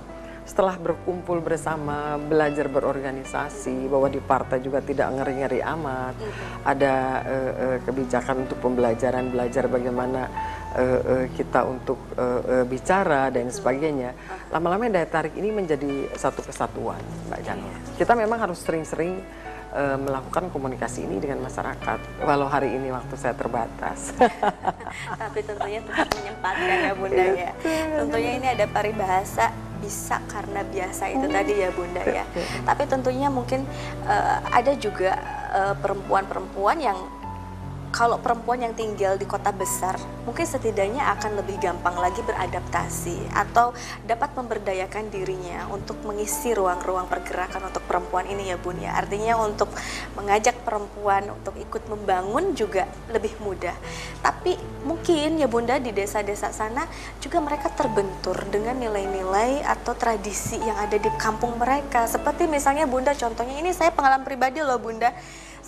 setelah 0.51 0.75
berkumpul 0.83 1.39
bersama, 1.39 2.19
belajar 2.19 2.67
berorganisasi, 2.67 3.87
bahwa 3.87 4.11
di 4.11 4.19
partai 4.19 4.59
juga 4.59 4.83
tidak 4.83 5.15
ngeri-ngeri 5.15 5.63
amat, 5.63 6.19
mm 6.19 6.27
-hmm. 6.27 6.67
ada 6.67 6.95
uh, 7.23 7.53
uh, 7.55 7.79
kebijakan 7.87 8.51
untuk 8.51 8.59
pembelajaran, 8.59 9.31
belajar 9.31 9.71
bagaimana 9.71 10.27
uh, 10.75 11.01
uh, 11.07 11.27
kita 11.39 11.63
untuk 11.63 12.03
uh, 12.19 12.43
uh, 12.43 12.65
bicara 12.67 13.31
dan 13.31 13.47
sebagainya. 13.47 14.11
Lama-lama 14.51 14.91
daya 14.91 15.07
tarik 15.07 15.39
ini 15.39 15.55
menjadi 15.55 16.11
satu 16.19 16.43
kesatuan, 16.43 16.99
Mbak 17.31 17.41
Janur. 17.47 17.75
Kita 17.95 18.19
memang 18.19 18.43
harus 18.43 18.59
sering-sering 18.67 19.23
uh, 19.71 20.03
melakukan 20.03 20.51
komunikasi 20.51 21.07
ini 21.07 21.23
dengan 21.23 21.47
masyarakat. 21.47 22.27
Walau 22.27 22.51
hari 22.51 22.75
ini 22.75 22.91
waktu 22.91 23.15
saya 23.15 23.39
terbatas. 23.39 24.19
Tapi 25.23 25.39
tentunya 25.47 25.79
tetap 25.79 26.11
menyempatkan 26.11 26.77
ya 26.91 26.93
Bunda 26.99 27.25
ya. 27.39 27.51
Tentunya 28.03 28.31
ini 28.35 28.47
ada 28.51 28.67
paribahasa 28.67 29.70
bisa 29.81 30.21
karena 30.29 30.61
biasa 30.63 31.11
itu 31.11 31.27
oh. 31.27 31.33
tadi 31.33 31.55
ya 31.59 31.69
Bunda 31.73 32.03
ya. 32.05 32.25
Tapi 32.69 32.85
tentunya 32.87 33.33
mungkin 33.33 33.65
uh, 34.05 34.39
ada 34.53 34.77
juga 34.77 35.17
eh, 35.51 35.75
perempuan-perempuan 35.81 36.79
uh, 36.79 36.85
yang 36.93 36.99
kalau 37.91 38.23
perempuan 38.23 38.63
yang 38.63 38.75
tinggal 38.75 39.19
di 39.19 39.27
kota 39.27 39.51
besar 39.51 39.99
mungkin 40.23 40.47
setidaknya 40.47 41.11
akan 41.19 41.43
lebih 41.43 41.59
gampang 41.59 41.99
lagi 41.99 42.23
beradaptasi 42.23 43.35
atau 43.35 43.75
dapat 44.07 44.31
memberdayakan 44.39 45.11
dirinya 45.11 45.67
untuk 45.75 45.99
mengisi 46.07 46.55
ruang-ruang 46.55 47.11
pergerakan 47.11 47.67
untuk 47.67 47.83
perempuan 47.91 48.31
ini 48.31 48.55
ya 48.55 48.57
Bun 48.61 48.79
ya. 48.79 48.95
Artinya 48.95 49.35
untuk 49.43 49.69
mengajak 50.15 50.63
perempuan 50.63 51.35
untuk 51.35 51.59
ikut 51.59 51.83
membangun 51.91 52.55
juga 52.55 52.87
lebih 53.11 53.35
mudah. 53.43 53.75
Tapi 54.23 54.55
mungkin 54.87 55.43
ya 55.43 55.51
Bunda 55.51 55.83
di 55.83 55.91
desa-desa 55.91 56.55
sana 56.55 56.87
juga 57.19 57.43
mereka 57.43 57.73
terbentur 57.75 58.39
dengan 58.49 58.79
nilai-nilai 58.79 59.67
atau 59.67 59.99
tradisi 59.99 60.63
yang 60.63 60.79
ada 60.79 60.95
di 60.95 61.11
kampung 61.19 61.59
mereka. 61.59 62.07
Seperti 62.07 62.47
misalnya 62.47 62.87
Bunda 62.87 63.17
contohnya 63.19 63.59
ini 63.59 63.75
saya 63.75 63.91
pengalaman 63.91 64.23
pribadi 64.23 64.63
loh 64.63 64.79
Bunda 64.79 65.11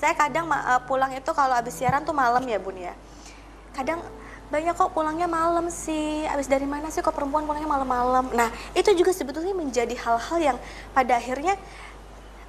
saya 0.02 0.18
kadang 0.18 0.50
uh, 0.50 0.82
pulang 0.82 1.14
itu 1.14 1.30
kalau 1.30 1.54
habis 1.54 1.78
siaran 1.78 2.02
tuh 2.02 2.10
malam 2.10 2.42
ya 2.42 2.58
bun 2.58 2.74
ya. 2.74 2.90
Kadang 3.70 4.02
banyak 4.50 4.74
kok 4.74 4.90
pulangnya 4.90 5.30
malam 5.30 5.70
sih. 5.70 6.26
Habis 6.26 6.50
dari 6.50 6.66
mana 6.66 6.90
sih 6.90 7.06
kok 7.06 7.14
perempuan 7.14 7.46
pulangnya 7.46 7.70
malam-malam? 7.70 8.34
Nah 8.34 8.50
itu 8.74 8.90
juga 8.98 9.14
sebetulnya 9.14 9.54
menjadi 9.54 9.94
hal-hal 9.94 10.38
yang 10.42 10.58
pada 10.90 11.22
akhirnya 11.22 11.54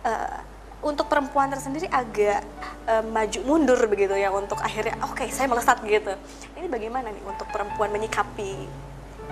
uh, 0.02 0.42
untuk 0.82 1.06
perempuan 1.06 1.54
tersendiri 1.54 1.86
agak 1.94 2.42
uh, 2.90 3.06
maju 3.06 3.40
mundur 3.46 3.78
begitu 3.86 4.18
ya 4.18 4.34
untuk 4.34 4.58
akhirnya 4.58 4.98
oke 5.06 5.14
okay, 5.14 5.30
saya 5.30 5.46
melesat 5.46 5.78
gitu. 5.86 6.10
Ini 6.58 6.66
bagaimana 6.66 7.14
nih 7.14 7.22
untuk 7.22 7.46
perempuan 7.54 7.94
menyikapi 7.94 8.66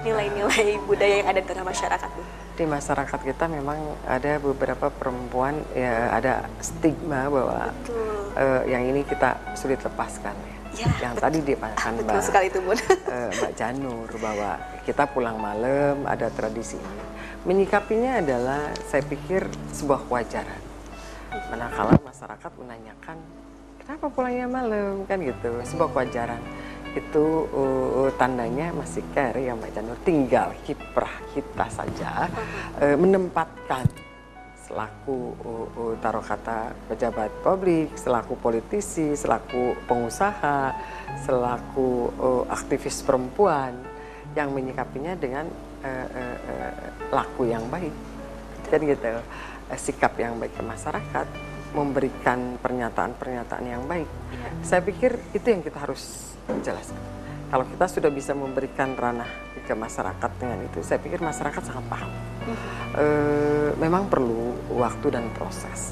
nilai-nilai 0.06 0.78
budaya 0.86 1.26
yang 1.26 1.28
ada 1.34 1.40
di 1.42 1.48
tengah 1.50 1.66
masyarakat 1.66 2.10
Bu? 2.14 2.22
Di 2.62 2.70
masyarakat 2.70 3.26
kita 3.26 3.50
memang 3.50 3.98
ada 4.06 4.38
beberapa 4.38 4.94
perempuan 4.94 5.66
ya 5.74 6.14
ada 6.14 6.46
stigma 6.62 7.26
bahwa 7.26 7.74
uh, 8.38 8.62
yang 8.70 8.86
ini 8.86 9.02
kita 9.02 9.34
sulit 9.58 9.82
lepaskan 9.82 10.38
ya. 10.46 10.86
Ya, 10.86 11.10
yang 11.10 11.18
betul. 11.18 11.26
tadi 11.26 11.38
dikatakan 11.42 11.94
Mbak, 12.06 12.22
sekali 12.22 12.54
itu, 12.54 12.62
Bun. 12.62 12.78
uh, 12.78 13.34
Mbak 13.34 13.54
Janur 13.58 14.10
bahwa 14.22 14.62
kita 14.86 15.10
pulang 15.10 15.42
malam 15.42 16.06
ada 16.06 16.30
tradisi 16.30 16.78
ini. 16.78 17.04
Menyikapinya 17.50 18.22
adalah 18.22 18.70
saya 18.86 19.02
pikir 19.10 19.42
sebuah 19.74 20.06
kewajaran. 20.06 20.62
Manakala 21.50 21.98
masyarakat 21.98 22.52
menanyakan 22.62 23.18
kenapa 23.82 24.06
pulangnya 24.14 24.46
malam 24.46 25.02
kan 25.10 25.18
gitu, 25.18 25.50
sebuah 25.66 25.90
kewajaran 25.98 26.38
itu 26.92 27.26
uh, 27.56 28.12
tandanya 28.20 28.76
masih 28.76 29.04
care 29.16 29.40
ya 29.40 29.56
Mbak 29.56 29.72
Janur. 29.72 29.98
Tinggal 30.04 30.52
kiprah 30.68 31.16
kita 31.32 31.66
saja 31.72 32.28
uh, 32.80 32.98
menempatkan 33.00 33.88
selaku 34.72 35.36
uh, 35.44 35.68
uh, 35.76 35.94
taruh 36.00 36.24
kata 36.24 36.72
pejabat 36.88 37.32
publik, 37.44 37.92
selaku 38.00 38.40
politisi, 38.40 39.20
selaku 39.20 39.76
pengusaha, 39.84 40.72
selaku 41.28 42.08
uh, 42.16 42.44
aktivis 42.48 43.04
perempuan 43.04 43.76
yang 44.32 44.56
menyikapinya 44.56 45.20
dengan 45.20 45.44
uh, 45.84 46.08
uh, 46.08 46.38
uh, 46.40 46.76
laku 47.12 47.52
yang 47.52 47.68
baik, 47.68 47.92
kan 48.72 48.80
gitu, 48.80 49.20
uh, 49.20 49.20
sikap 49.76 50.16
yang 50.16 50.40
baik 50.40 50.56
ke 50.56 50.64
masyarakat, 50.64 51.28
memberikan 51.76 52.56
pernyataan-pernyataan 52.64 53.66
yang 53.68 53.84
baik. 53.92 54.08
Ya. 54.08 54.50
Saya 54.64 54.82
pikir 54.88 55.20
itu 55.36 55.48
yang 55.52 55.60
kita 55.60 55.84
harus 55.84 56.31
jelaskan. 56.62 57.00
Kalau 57.52 57.68
kita 57.68 57.86
sudah 57.92 58.08
bisa 58.08 58.32
memberikan 58.32 58.96
ranah 58.96 59.28
ke 59.68 59.76
masyarakat 59.76 60.32
dengan 60.40 60.64
itu, 60.64 60.80
saya 60.88 61.04
pikir 61.04 61.20
masyarakat 61.20 61.60
sangat 61.60 61.84
paham. 61.92 62.12
E, 62.96 63.06
memang 63.76 64.08
perlu 64.08 64.56
waktu 64.72 65.12
dan 65.12 65.28
proses. 65.36 65.92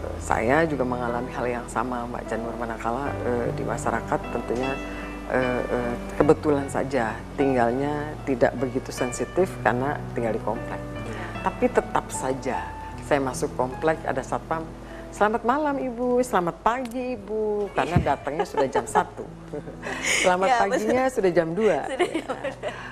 E, 0.00 0.08
saya 0.16 0.64
juga 0.64 0.88
mengalami 0.88 1.28
hal 1.36 1.44
yang 1.44 1.66
sama, 1.68 2.08
Mbak 2.08 2.24
Janur 2.24 2.56
manakala 2.56 3.12
e, 3.20 3.52
di 3.52 3.68
masyarakat 3.68 4.20
tentunya 4.32 4.72
e, 5.28 5.40
e, 5.44 5.78
kebetulan 6.16 6.72
saja 6.72 7.12
tinggalnya 7.36 8.16
tidak 8.24 8.56
begitu 8.56 8.88
sensitif 8.88 9.52
karena 9.60 10.00
tinggal 10.16 10.32
di 10.32 10.40
komplek. 10.40 10.80
Tapi 11.44 11.68
tetap 11.68 12.08
saja 12.08 12.64
saya 13.04 13.20
masuk 13.20 13.52
komplek 13.60 14.00
ada 14.08 14.24
satpam 14.24 14.64
Selamat 15.14 15.46
malam 15.46 15.78
Ibu, 15.78 16.26
selamat 16.26 16.58
pagi 16.58 17.14
Ibu, 17.14 17.70
karena 17.70 18.02
datangnya 18.02 18.42
sudah 18.42 18.66
jam 18.66 18.82
1. 18.82 19.14
Selamat 20.26 20.48
ya, 20.50 20.58
paginya 20.58 21.04
betul. 21.06 21.14
sudah 21.14 21.30
jam 21.30 21.48
2. 21.54 21.62
Sudah 21.62 22.10
ya. 22.18 22.26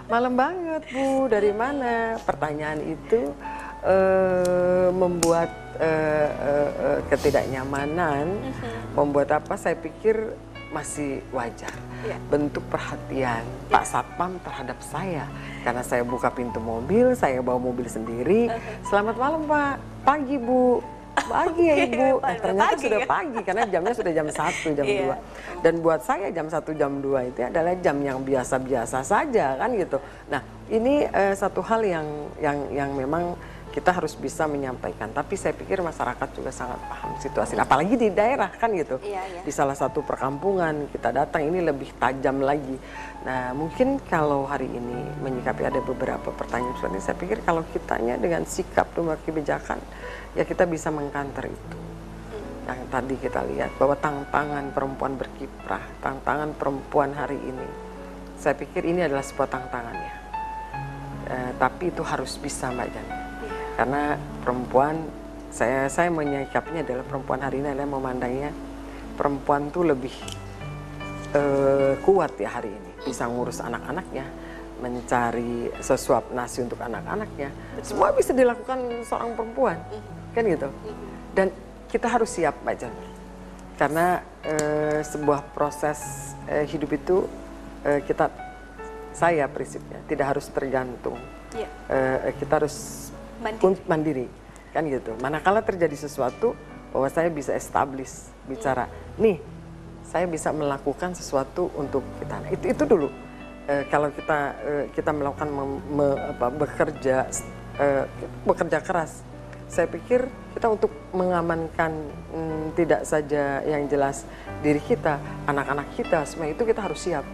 Malam 0.07 0.33
banget 0.39 0.83
Bu, 0.95 1.27
dari 1.27 1.51
mana? 1.51 2.15
Pertanyaan 2.23 2.79
itu 2.87 3.35
uh, 3.83 4.95
membuat 4.95 5.51
uh, 5.83 6.31
uh, 6.31 6.71
uh, 6.71 7.01
ketidaknyamanan, 7.11 8.39
uh 8.39 8.47
mhm. 8.47 8.55
-huh. 8.55 9.03
membuat 9.03 9.43
apa? 9.43 9.59
Saya 9.59 9.75
pikir 9.75 10.15
masih 10.71 11.27
wajar. 11.35 11.75
Iya. 12.07 12.23
Bentuk 12.31 12.63
perhatian 12.71 13.43
Pak 13.67 13.83
Satpam 13.83 14.39
terhadap 14.47 14.79
saya 14.79 15.27
karena 15.67 15.83
saya 15.83 16.07
buka 16.07 16.31
pintu 16.31 16.63
mobil, 16.63 17.19
saya 17.19 17.43
bawa 17.43 17.59
mobil 17.59 17.91
sendiri. 17.91 18.47
Selamat 18.87 19.19
malam 19.19 19.43
Pak, 19.51 20.07
pagi 20.07 20.39
Bu. 20.39 21.02
Pagi 21.13 21.63
ya 21.63 21.75
Ibu. 21.85 22.19
Pagi, 22.19 22.33
Eh, 22.33 22.41
ternyata 22.41 22.73
pagi 22.73 22.83
sudah 22.83 23.01
ya. 23.01 23.07
pagi 23.07 23.39
karena 23.43 23.63
jamnya 23.69 23.95
sudah 23.95 24.13
jam 24.13 24.27
1, 24.27 24.69
jam 24.73 24.87
Iya. 24.87 25.01
2. 25.05 25.17
Dan 25.61 25.75
buat 25.79 26.01
saya 26.01 26.27
jam 26.29 26.47
1, 26.49 26.73
jam 26.73 26.93
2 26.99 27.21
itu 27.25 27.39
adalah 27.43 27.75
jam 27.77 27.97
yang 28.01 28.19
biasa-biasa 28.21 29.01
saja 29.03 29.57
kan 29.57 29.71
gitu. 29.77 30.01
Nah, 30.27 30.41
ini 30.69 31.05
eh, 31.05 31.35
satu 31.35 31.61
hal 31.61 31.85
yang 31.85 32.07
yang 32.39 32.59
yang 32.73 32.91
memang 32.93 33.37
kita 33.73 33.89
harus 33.89 34.13
bisa 34.15 34.45
menyampaikan. 34.45 35.09
Tapi 35.09 35.33
saya 35.33 35.57
pikir 35.57 35.81
masyarakat 35.81 36.29
juga 36.37 36.53
sangat 36.53 36.77
paham 36.85 37.17
situasi. 37.17 37.57
Apalagi 37.57 37.97
di 37.97 38.13
daerah 38.13 38.53
kan 38.53 38.69
gitu. 38.77 39.01
Iya, 39.01 39.25
iya. 39.25 39.41
Di 39.41 39.49
salah 39.49 39.73
satu 39.73 40.05
perkampungan 40.05 40.93
kita 40.93 41.09
datang 41.09 41.49
ini 41.49 41.65
lebih 41.65 41.89
tajam 41.97 42.45
lagi. 42.45 42.77
Nah, 43.25 43.57
mungkin 43.57 43.97
kalau 44.05 44.45
hari 44.45 44.69
ini 44.69 44.97
menyikapi 45.25 45.65
ada 45.65 45.81
beberapa 45.81 46.29
pertanyaan 46.31 46.77
seperti 46.77 46.93
ini, 46.93 47.01
saya 47.01 47.17
pikir 47.17 47.39
kalau 47.41 47.65
kitanya 47.73 48.21
dengan 48.21 48.45
sikap 48.45 48.93
dan 48.93 49.09
kebijakan, 49.25 49.81
ya 50.33 50.45
kita 50.45 50.65
bisa 50.65 50.89
mengkanter 50.89 51.49
itu. 51.49 51.79
Yang 52.63 52.81
tadi 52.89 53.15
kita 53.19 53.41
lihat 53.43 53.75
bahwa 53.77 53.99
tantangan 53.99 54.71
perempuan 54.71 55.19
berkiprah, 55.19 55.83
tantangan 55.99 56.55
perempuan 56.55 57.11
hari 57.13 57.37
ini, 57.37 57.69
saya 58.39 58.55
pikir 58.55 58.87
ini 58.87 59.03
adalah 59.03 59.23
sebuah 59.23 59.51
tantangan 59.51 59.97
ya. 59.97 60.15
Eh, 61.33 61.53
tapi 61.59 61.91
itu 61.91 62.03
harus 62.07 62.39
bisa 62.39 62.71
Mbak 62.71 62.89
Jan. 62.91 63.07
Karena 63.77 64.03
perempuan, 64.45 64.95
saya 65.51 65.91
saya 65.91 66.09
menyikapinya 66.13 66.85
adalah 66.87 67.05
perempuan 67.05 67.41
hari 67.43 67.61
ini 67.61 67.69
adalah 67.73 67.89
memandangnya 67.89 68.51
perempuan 69.17 69.69
tuh 69.69 69.85
lebih 69.93 70.13
eh, 71.37 71.95
kuat 72.01 72.37
ya 72.41 72.61
hari 72.61 72.73
ini, 72.73 72.91
bisa 73.05 73.29
ngurus 73.29 73.61
anak-anaknya, 73.61 74.27
mencari 74.81 75.71
sesuap 75.79 76.35
nasi 76.35 76.65
untuk 76.65 76.81
anak-anaknya, 76.81 77.53
semua 77.87 78.11
bisa 78.13 78.35
dilakukan 78.35 79.07
seorang 79.07 79.39
perempuan, 79.39 79.79
kan 80.33 80.43
gitu. 80.45 80.69
Dan 81.33 81.49
kita 81.89 82.09
harus 82.09 82.29
siap 82.29 82.57
Mbak 82.65 82.75
Jan, 82.77 82.93
karena 83.77 84.21
eh, 84.45 85.01
sebuah 85.05 85.53
proses 85.53 86.33
eh, 86.49 86.65
hidup 86.65 86.93
itu 86.93 87.17
eh, 87.85 88.01
kita, 88.03 88.33
saya 89.13 89.45
prinsipnya 89.49 90.01
tidak 90.09 90.37
harus 90.37 90.49
tergantung, 90.49 91.21
Iya. 91.53 91.69
Eh, 91.93 92.33
kita 92.41 92.65
harus 92.65 93.09
Mandiri. 93.45 93.77
mandiri 93.85 94.27
kan 94.73 94.89
gitu. 94.89 95.13
Manakala 95.21 95.61
terjadi 95.61 95.93
sesuatu 96.01 96.57
bahwa 96.97 97.09
saya 97.13 97.29
bisa 97.29 97.53
establish 97.53 98.33
bicara, 98.49 98.89
nih 99.21 99.37
saya 100.01 100.25
bisa 100.25 100.49
melakukan 100.53 101.13
sesuatu 101.13 101.69
untuk 101.77 102.01
kita. 102.21 102.37
Nah, 102.41 102.51
itu 102.53 102.65
itu 102.73 102.85
dulu. 102.89 103.09
Eh, 103.69 103.85
kalau 103.93 104.09
kita 104.09 104.39
eh, 104.65 104.85
kita 104.97 105.13
melakukan 105.13 105.49
mem- 105.49 105.85
me- 105.93 106.21
apa, 106.33 106.47
bekerja 106.49 107.29
eh, 107.77 108.05
bekerja 108.49 108.81
keras, 108.81 109.21
saya 109.73 109.89
pikir 109.89 110.29
kita 110.53 110.69
untuk 110.69 110.93
mengamankan 111.17 112.13
mm, 112.29 112.77
tidak 112.77 113.09
saja 113.09 113.65
yang 113.65 113.89
jelas 113.89 114.29
diri 114.61 114.85
kita, 114.85 115.17
anak-anak 115.49 115.89
kita, 115.97 116.29
semua 116.29 116.53
itu 116.53 116.61
kita 116.69 116.85
harus 116.85 117.01
siap. 117.01 117.25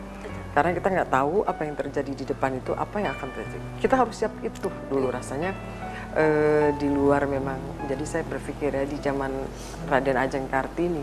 Karena 0.55 0.71
kita 0.71 0.87
nggak 0.87 1.11
tahu 1.11 1.43
apa 1.43 1.67
yang 1.67 1.75
terjadi 1.75 2.13
di 2.15 2.25
depan 2.31 2.63
itu, 2.63 2.71
apa 2.79 3.03
yang 3.03 3.11
akan 3.19 3.29
terjadi. 3.35 3.67
Kita 3.83 3.95
harus 3.99 4.15
siap 4.15 4.33
itu 4.47 4.71
dulu 4.87 5.11
rasanya 5.11 5.51
eh, 6.15 6.71
di 6.79 6.87
luar 6.87 7.27
memang. 7.27 7.59
Jadi 7.91 8.07
saya 8.07 8.23
berpikir 8.23 8.71
ya 8.71 8.87
di 8.87 8.97
zaman 9.03 9.35
Raden 9.91 10.19
Ajeng 10.19 10.47
Kartini 10.47 11.03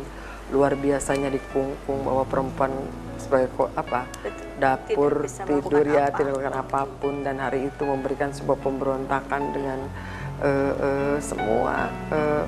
luar 0.56 0.78
biasanya 0.80 1.28
dikungkung 1.34 2.06
bahwa 2.06 2.24
perempuan 2.30 2.72
sebagai 3.18 3.50
apa 3.74 4.06
Betul. 4.22 4.46
dapur 4.62 5.14
tidur 5.26 5.86
ya 5.90 6.14
apa. 6.14 6.22
tidak 6.22 6.32
melakukan 6.38 6.58
apa 6.62 6.82
pun 7.02 7.26
dan 7.26 7.42
hari 7.42 7.66
itu 7.66 7.82
memberikan 7.82 8.30
sebuah 8.30 8.62
pemberontakan 8.62 9.42
dengan 9.56 9.80
eh, 10.44 10.74
eh, 10.74 11.18
semua 11.22 11.88
eh, 12.12 12.44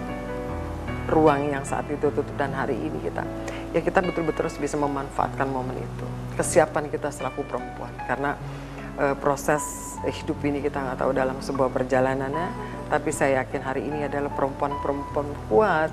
ruang 1.08 1.48
yang 1.48 1.64
saat 1.64 1.88
itu 1.88 2.12
tutup 2.12 2.36
dan 2.36 2.52
hari 2.52 2.76
ini 2.76 3.00
kita 3.00 3.24
ya 3.72 3.80
kita 3.80 4.04
betul-betul 4.04 4.48
harus 4.48 4.60
bisa 4.60 4.76
memanfaatkan 4.76 5.48
momen 5.48 5.76
itu. 5.80 6.06
Kesiapan 6.36 6.92
kita 6.92 7.10
selaku 7.12 7.48
perempuan 7.48 7.92
karena 8.08 8.36
eh, 9.00 9.16
proses 9.16 9.64
hidup 10.06 10.38
ini 10.46 10.62
kita 10.62 10.78
nggak 10.78 11.00
tahu 11.00 11.12
dalam 11.16 11.38
sebuah 11.40 11.72
perjalanannya 11.74 12.78
tapi 12.88 13.12
saya 13.12 13.44
yakin 13.44 13.62
hari 13.62 13.84
ini 13.84 14.08
adalah 14.08 14.32
perempuan-perempuan 14.32 15.28
kuat 15.52 15.92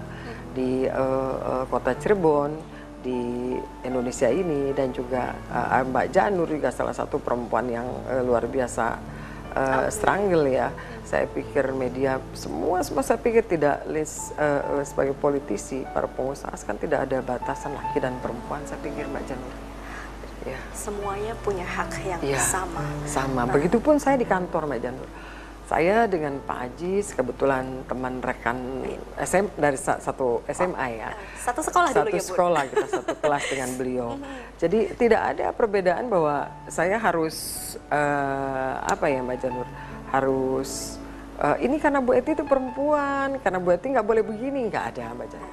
di 0.55 0.87
eh, 0.87 1.35
eh, 1.35 1.65
kota 1.67 1.93
Cirebon 1.99 2.75
di 3.05 3.53
Indonesia 3.85 4.31
ini 4.31 4.73
dan 4.73 4.95
juga 4.95 5.35
eh, 5.35 5.83
Mbak 5.85 6.07
Janur 6.15 6.49
juga 6.49 6.71
salah 6.71 6.95
satu 6.95 7.19
perempuan 7.19 7.67
yang 7.69 7.87
eh, 8.09 8.23
luar 8.23 8.47
biasa 8.47 9.14
eh, 9.55 9.89
strangle 9.91 10.47
ya. 10.51 10.69
Saya 11.05 11.29
pikir 11.31 11.71
media 11.77 12.19
semua 12.35 12.83
semua 12.83 13.05
saya 13.05 13.21
pikir 13.21 13.47
tidak 13.47 13.87
list 13.87 14.35
eh, 14.35 14.61
eh, 14.61 14.85
sebagai 14.85 15.15
politisi 15.15 15.87
para 15.95 16.11
pengusaha 16.11 16.55
kan 16.67 16.77
tidak 16.81 17.07
ada 17.07 17.23
batasan 17.23 17.77
laki 17.77 18.03
dan 18.03 18.19
perempuan 18.19 18.65
saya 18.67 18.81
pikir 18.83 19.07
Mbak 19.07 19.25
Janur. 19.31 19.55
Ya. 20.45 20.61
Semuanya 20.77 21.33
punya 21.41 21.65
hak 21.65 22.05
yang 22.05 22.21
Iya, 22.21 22.37
sama. 22.37 22.85
Sama. 23.09 23.49
Begitupun 23.49 23.97
saya 23.97 24.21
di 24.21 24.29
kantor 24.29 24.69
Mbak 24.69 24.81
Janur. 24.85 25.09
Saya 25.65 26.05
dengan 26.05 26.37
Pak 26.45 26.59
Ajis 26.61 27.17
kebetulan 27.17 27.65
teman 27.89 28.21
rekan 28.21 28.85
SM 29.17 29.49
dari 29.57 29.81
sa- 29.81 29.97
satu 29.97 30.45
SMA 30.45 30.87
ya. 31.01 31.17
Satu 31.41 31.65
sekolah 31.65 31.89
dulu 31.89 32.05
satu 32.05 32.13
ya, 32.13 32.21
Bu? 32.21 32.29
sekolah 32.37 32.63
kita 32.69 32.87
satu 32.93 33.13
kelas 33.25 33.45
dengan 33.49 33.71
beliau. 33.81 34.09
Jadi 34.61 34.93
tidak 35.01 35.23
ada 35.33 35.47
perbedaan 35.57 36.13
bahwa 36.13 36.53
saya 36.69 37.01
harus 37.01 37.37
eh, 37.89 38.75
apa 38.77 39.09
ya 39.09 39.25
Mbak 39.25 39.39
Janur 39.41 39.69
harus 40.13 41.01
eh, 41.41 41.57
ini 41.65 41.81
karena 41.81 42.05
Bu 42.05 42.13
Eti 42.13 42.37
itu 42.37 42.45
perempuan, 42.45 43.41
karena 43.41 43.57
Bu 43.57 43.73
Eti 43.73 43.89
nggak 43.89 44.05
boleh 44.05 44.21
begini, 44.21 44.69
nggak 44.69 44.85
ada 44.93 45.17
Mbak 45.17 45.29
Janur. 45.33 45.53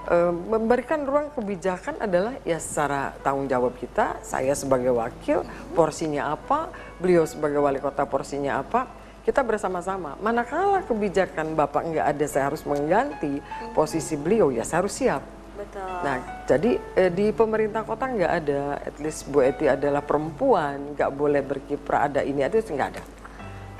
Eh, 0.00 0.32
memberikan 0.32 1.02
ruang 1.02 1.26
kebijakan 1.34 1.98
adalah 1.98 2.38
ya 2.46 2.62
secara 2.62 3.18
tanggung 3.26 3.50
jawab 3.50 3.74
kita, 3.82 4.22
saya 4.22 4.54
sebagai 4.54 4.94
wakil 4.94 5.42
porsinya 5.74 6.38
apa, 6.38 6.70
beliau 7.02 7.26
sebagai 7.26 7.58
wali 7.58 7.82
kota 7.82 8.06
porsinya 8.06 8.62
apa, 8.62 8.99
kita 9.24 9.44
bersama-sama. 9.44 10.16
Manakala 10.20 10.84
kebijakan 10.84 11.52
Bapak 11.52 11.86
nggak 11.92 12.06
ada, 12.16 12.24
saya 12.26 12.48
harus 12.48 12.64
mengganti 12.64 13.40
posisi 13.76 14.16
beliau, 14.16 14.48
ya 14.48 14.64
saya 14.64 14.84
harus 14.84 14.94
siap. 14.96 15.22
Betul. 15.60 15.84
Nah, 15.84 16.16
jadi 16.48 16.70
eh, 16.96 17.12
di 17.12 17.36
pemerintah 17.36 17.84
kota 17.84 18.08
nggak 18.08 18.32
ada, 18.32 18.80
at 18.80 18.96
least 18.96 19.28
Bu 19.28 19.44
Eti 19.44 19.68
adalah 19.68 20.00
perempuan, 20.00 20.96
nggak 20.96 21.10
boleh 21.12 21.44
berkiprah, 21.44 22.08
ada 22.08 22.24
ini, 22.24 22.40
ada 22.40 22.56
itu 22.56 22.72
nggak 22.72 22.90
ada. 22.96 23.02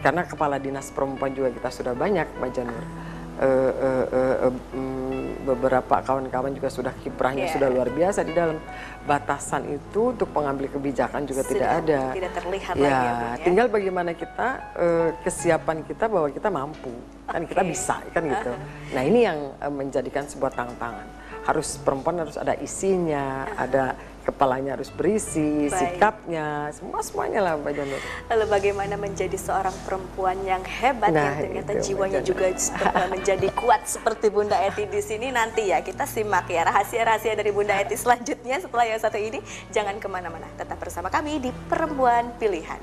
Karena 0.00 0.24
kepala 0.24 0.57
dinas 0.61 0.92
perempuan 0.92 1.33
juga 1.33 1.53
kita 1.53 1.68
sudah 1.72 1.92
banyak, 1.96 2.29
Mbak 2.40 2.50
Janur. 2.53 2.85
Eh, 3.40 3.72
eh, 4.12 4.53
mm, 4.53 5.48
beberapa 5.48 6.05
kawan-kawan 6.05 6.53
juga 6.53 6.68
sudah 6.68 6.92
kiprahnya 7.00 7.48
Iya. 7.48 7.57
sudah 7.57 7.68
luar 7.72 7.88
biasa 7.88 8.20
di 8.20 8.37
dalam 8.37 8.61
batasan 9.09 9.64
itu 9.64 10.12
untuk 10.12 10.29
pengambil 10.29 10.68
kebijakan 10.68 11.24
juga 11.24 11.40
Sudah 11.48 11.53
tidak 11.57 11.70
ada. 11.81 12.00
tidak 12.12 12.33
terlihat 12.37 12.74
ya, 12.76 12.85
lagi 12.85 12.92
ya, 13.09 13.16
ya. 13.16 13.33
tinggal 13.40 13.66
bagaimana 13.72 14.12
kita 14.12 14.48
eh, 14.76 15.09
kesiapan 15.24 15.88
kita 15.88 16.05
bahwa 16.12 16.29
kita 16.29 16.53
mampu, 16.53 16.92
kan 17.24 17.42
kita 17.48 17.62
bisa, 17.64 17.96
kan 18.12 18.29
gitu. 18.29 18.53
Nah 18.92 19.03
ini 19.09 19.24
yang 19.24 19.38
eh, 19.57 19.72
menjadikan 19.72 20.29
sebuah 20.29 20.53
tantangan. 20.53 21.09
Harus 21.40 21.81
perempuan 21.81 22.20
harus 22.20 22.37
ada 22.37 22.53
isinya, 22.61 23.48
ada 23.57 23.96
kepalanya 24.31 24.79
harus 24.79 24.88
berisi, 24.95 25.66
Baik. 25.66 25.99
sikapnya, 25.99 26.71
semua 26.71 27.03
semuanya 27.03 27.40
lah 27.43 27.53
Mbak 27.59 27.73
Janur. 27.75 28.01
Lalu 28.31 28.45
bagaimana 28.47 28.95
menjadi 28.95 29.35
seorang 29.35 29.75
perempuan 29.85 30.38
yang 30.47 30.62
hebat 30.62 31.11
Nah, 31.11 31.35
yang 31.35 31.37
ternyata 31.43 31.73
itu, 31.77 31.83
jiwanya 31.93 32.21
juga 32.23 32.47
menjadi 33.14 33.49
kuat 33.59 33.83
seperti 33.85 34.31
Bunda 34.31 34.57
Eti 34.62 34.87
di 34.87 35.03
sini 35.03 35.35
nanti 35.35 35.69
ya 35.69 35.83
kita 35.83 36.07
simak 36.07 36.47
ya 36.47 36.64
rahasia-rahasia 36.71 37.35
dari 37.35 37.51
Bunda 37.51 37.75
Eti 37.75 37.99
selanjutnya 37.99 38.62
setelah 38.62 38.87
yang 38.87 39.01
satu 39.03 39.19
ini 39.19 39.43
jangan 39.75 39.99
ke 39.99 40.07
mana-mana 40.07 40.47
tetap 40.55 40.79
bersama 40.79 41.11
kami 41.11 41.43
di 41.43 41.51
Perempuan 41.69 42.31
Pilihan. 42.38 42.81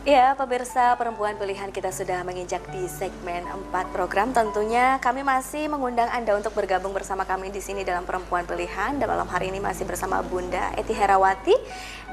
Ya, 0.00 0.32
pemirsa 0.32 0.96
perempuan 0.96 1.36
pilihan 1.36 1.68
kita 1.68 1.92
sudah 1.92 2.24
menginjak 2.24 2.64
di 2.72 2.88
segmen 2.88 3.44
4 3.44 3.92
program. 3.92 4.32
Tentunya 4.32 4.96
kami 4.96 5.20
masih 5.20 5.68
mengundang 5.68 6.08
Anda 6.08 6.40
untuk 6.40 6.56
bergabung 6.56 6.96
bersama 6.96 7.28
kami 7.28 7.52
di 7.52 7.60
sini 7.60 7.84
dalam 7.84 8.08
perempuan 8.08 8.48
pilihan. 8.48 8.96
Dan 8.96 9.04
malam 9.04 9.28
hari 9.28 9.52
ini 9.52 9.60
masih 9.60 9.84
bersama 9.84 10.24
Bunda 10.24 10.72
Eti 10.80 10.96
Herawati. 10.96 11.52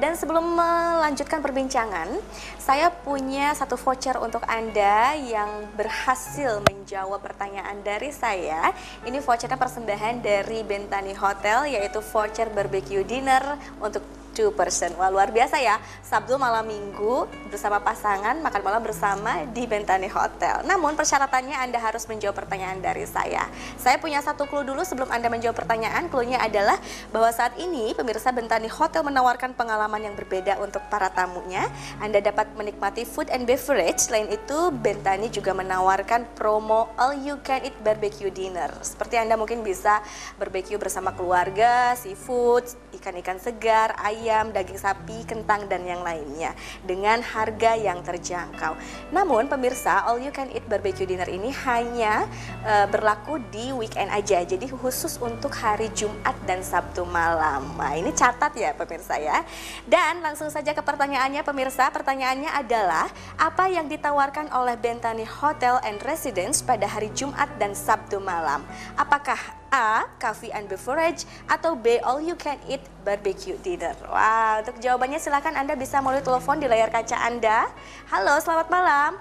Dan 0.03 0.19
sebelum 0.19 0.43
melanjutkan 0.43 1.39
perbincangan, 1.39 2.11
saya 2.59 2.91
punya 2.91 3.55
satu 3.55 3.79
voucher 3.79 4.19
untuk 4.19 4.43
Anda 4.51 5.15
yang 5.15 5.71
berhasil 5.79 6.59
menjawab 6.67 7.23
pertanyaan 7.23 7.87
dari 7.87 8.11
saya. 8.11 8.75
Ini 9.07 9.23
vouchernya 9.23 9.55
persembahan 9.55 10.19
dari 10.19 10.59
Bentani 10.67 11.15
Hotel, 11.15 11.71
yaitu 11.71 12.03
voucher 12.03 12.51
barbecue 12.51 13.07
dinner 13.07 13.55
untuk 13.79 14.03
Wah 14.37 15.09
luar 15.09 15.33
biasa 15.33 15.57
ya, 15.57 15.81
Sabtu 16.05 16.37
malam 16.37 16.61
minggu 16.69 17.25
bersama 17.49 17.81
pasangan 17.81 18.37
makan 18.37 18.61
malam 18.61 18.85
bersama 18.85 19.41
di 19.49 19.65
Bentani 19.65 20.05
Hotel. 20.05 20.61
Namun 20.61 20.93
persyaratannya 20.93 21.57
Anda 21.57 21.81
harus 21.81 22.05
menjawab 22.05 22.45
pertanyaan 22.45 22.77
dari 22.77 23.09
saya. 23.09 23.49
Saya 23.81 23.97
punya 23.97 24.21
satu 24.21 24.45
clue 24.45 24.61
dulu 24.61 24.85
sebelum 24.85 25.09
Anda 25.09 25.33
menjawab 25.33 25.57
pertanyaan. 25.57 26.05
Clue-nya 26.13 26.37
adalah 26.37 26.77
bahwa 27.09 27.33
saat 27.33 27.57
ini 27.57 27.97
pemirsa 27.97 28.29
Bentani 28.29 28.69
Hotel 28.69 29.01
menawarkan 29.01 29.57
pengalaman 29.57 30.05
yang 30.05 30.13
berbeda 30.13 30.61
untuk 30.61 30.85
para 30.85 31.09
tamunya. 31.09 31.65
Anda 31.97 32.21
dapat 32.21 32.53
menikmati 32.53 33.09
food 33.09 33.33
and 33.33 33.49
beverage. 33.49 34.05
Selain 34.05 34.29
itu, 34.29 34.69
Bentani 34.69 35.33
juga 35.33 35.57
menawarkan 35.57 36.37
promo 36.37 36.93
all 36.93 37.17
you 37.17 37.41
can 37.41 37.65
eat 37.65 37.73
barbecue 37.81 38.29
dinner. 38.29 38.69
Seperti 38.85 39.17
Anda 39.17 39.33
mungkin 39.33 39.65
bisa 39.65 39.97
barbecue 40.37 40.77
bersama 40.77 41.09
keluarga, 41.17 41.97
seafood, 41.97 42.69
ikan-ikan 42.97 43.37
segar, 43.41 43.95
ayam, 44.01 44.49
daging 44.51 44.77
sapi, 44.77 45.23
kentang, 45.23 45.65
dan 45.71 45.85
yang 45.87 46.01
lainnya 46.01 46.53
dengan 46.83 47.21
harga 47.21 47.77
yang 47.77 48.03
terjangkau. 48.03 48.75
Namun 49.09 49.49
pemirsa, 49.49 50.05
all 50.05 50.21
you 50.21 50.33
can 50.33 50.51
eat 50.53 50.65
barbecue 50.69 51.07
dinner 51.07 51.27
ini 51.27 51.49
hanya 51.65 52.27
uh, 52.65 52.85
berlaku 52.89 53.41
di 53.49 53.73
weekend 53.73 54.11
aja, 54.13 54.43
jadi 54.43 54.65
khusus 54.69 55.17
untuk 55.17 55.53
hari 55.55 55.89
Jumat 55.97 56.35
dan 56.45 56.61
Sabtu 56.61 57.07
malam. 57.07 57.73
Nah 57.77 57.93
ini 57.95 58.13
catat 58.13 58.53
ya 58.53 58.75
pemirsa 58.77 59.17
ya. 59.17 59.41
Dan 59.87 60.21
langsung 60.21 60.51
saja 60.53 60.75
ke 60.75 60.81
pertanyaannya 60.83 61.41
pemirsa, 61.41 61.89
pertanyaannya 61.89 62.51
adalah 62.53 63.09
apa 63.39 63.65
yang 63.71 63.89
ditawarkan 63.89 64.53
oleh 64.53 64.77
Bentani 64.77 65.25
Hotel 65.25 65.81
and 65.81 65.97
Residence 66.05 66.61
pada 66.61 66.85
hari 66.85 67.09
Jumat 67.17 67.49
dan 67.57 67.73
Sabtu 67.73 68.21
malam? 68.21 68.61
Apakah 68.93 69.56
A. 69.71 70.07
Coffee 70.21 70.51
and 70.51 70.67
beverage 70.71 71.27
atau 71.47 71.75
B. 71.75 71.99
All 72.03 72.23
you 72.23 72.35
can 72.39 72.57
eat 72.67 72.83
barbecue 73.03 73.59
dinner. 73.61 73.95
Wah, 74.07 74.13
wow, 74.13 74.53
untuk 74.63 74.79
jawabannya 74.79 75.19
silahkan 75.19 75.55
Anda 75.55 75.75
bisa 75.75 75.99
melalui 75.99 76.23
telepon 76.23 76.59
di 76.59 76.67
layar 76.67 76.91
kaca 76.91 77.17
Anda. 77.19 77.67
Halo, 78.11 78.39
selamat 78.39 78.67
malam. 78.71 79.11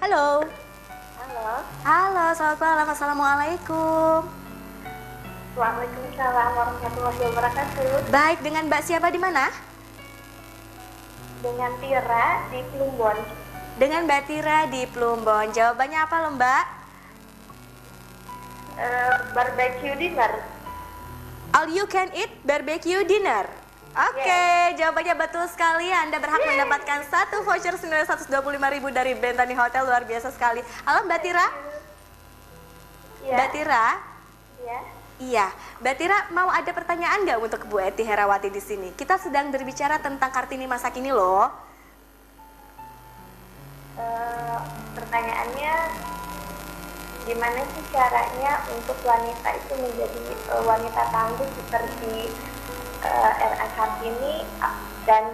Halo. 0.00 0.44
Halo. 1.16 1.48
Halo, 1.84 2.26
selamat 2.36 2.58
malam. 2.60 2.86
Assalamualaikum. 2.92 4.18
Waalaikumsalam 5.54 6.50
warahmatullahi 6.58 7.20
wabarakatuh. 7.30 8.10
Baik, 8.10 8.38
dengan 8.42 8.66
Mbak 8.66 8.82
siapa 8.82 9.08
di 9.14 9.22
mana? 9.22 9.54
Dengan 11.38 11.70
Tira 11.78 12.42
di 12.50 12.60
Plumbon. 12.74 13.16
Dengan 13.78 14.00
Mbak 14.08 14.22
Tira 14.26 14.58
di 14.66 14.82
Plumbon. 14.90 15.54
Jawabannya 15.54 15.98
apa 16.02 16.16
loh 16.26 16.32
Mbak? 16.34 16.83
Uh, 18.74 19.14
barbecue 19.30 19.94
dinner. 19.94 20.32
All 21.54 21.70
you 21.70 21.86
can 21.86 22.10
eat 22.10 22.30
barbecue 22.42 23.06
dinner. 23.06 23.46
Oke, 23.94 24.18
okay, 24.18 24.74
yes. 24.74 24.82
jawabannya 24.82 25.14
betul 25.14 25.46
sekali. 25.46 25.86
Anda 25.86 26.18
berhak 26.18 26.42
mendapatkan 26.42 27.06
satu 27.06 27.46
voucher 27.46 27.78
senilai 27.78 28.02
125.000 28.02 28.34
dari 28.90 29.14
Bentani 29.14 29.54
Hotel 29.54 29.86
luar 29.86 30.02
biasa 30.02 30.34
sekali. 30.34 30.58
Halo 30.82 31.06
Mbak 31.06 31.20
Tira. 31.22 31.46
Yeah. 33.22 33.38
Mbak 33.38 33.48
Tira. 33.54 33.86
Iya. 34.58 34.78
Iya, 35.22 35.46
Mbak 35.78 35.94
Tira 35.94 36.18
mau 36.34 36.50
ada 36.50 36.74
pertanyaan 36.74 37.22
nggak 37.22 37.38
untuk 37.38 37.62
Bu 37.70 37.78
Eti 37.78 38.02
Herawati 38.02 38.50
di 38.50 38.58
sini? 38.58 38.90
Kita 38.98 39.14
sedang 39.14 39.54
berbicara 39.54 40.02
tentang 40.02 40.34
Kartini 40.34 40.66
masa 40.66 40.90
kini 40.90 41.14
loh. 41.14 41.46
Uh, 43.94 44.58
pertanyaannya 44.98 45.74
gimana 47.24 47.60
sih 47.72 47.84
caranya 47.88 48.60
untuk 48.68 48.96
wanita 49.00 49.48
itu 49.56 49.72
menjadi 49.80 50.22
uh, 50.52 50.62
wanita 50.64 51.02
tangguh 51.08 51.48
seperti 51.56 52.28
uh, 53.00 53.32
RS 53.32 53.72
Hartini 53.80 54.34
dan 55.08 55.24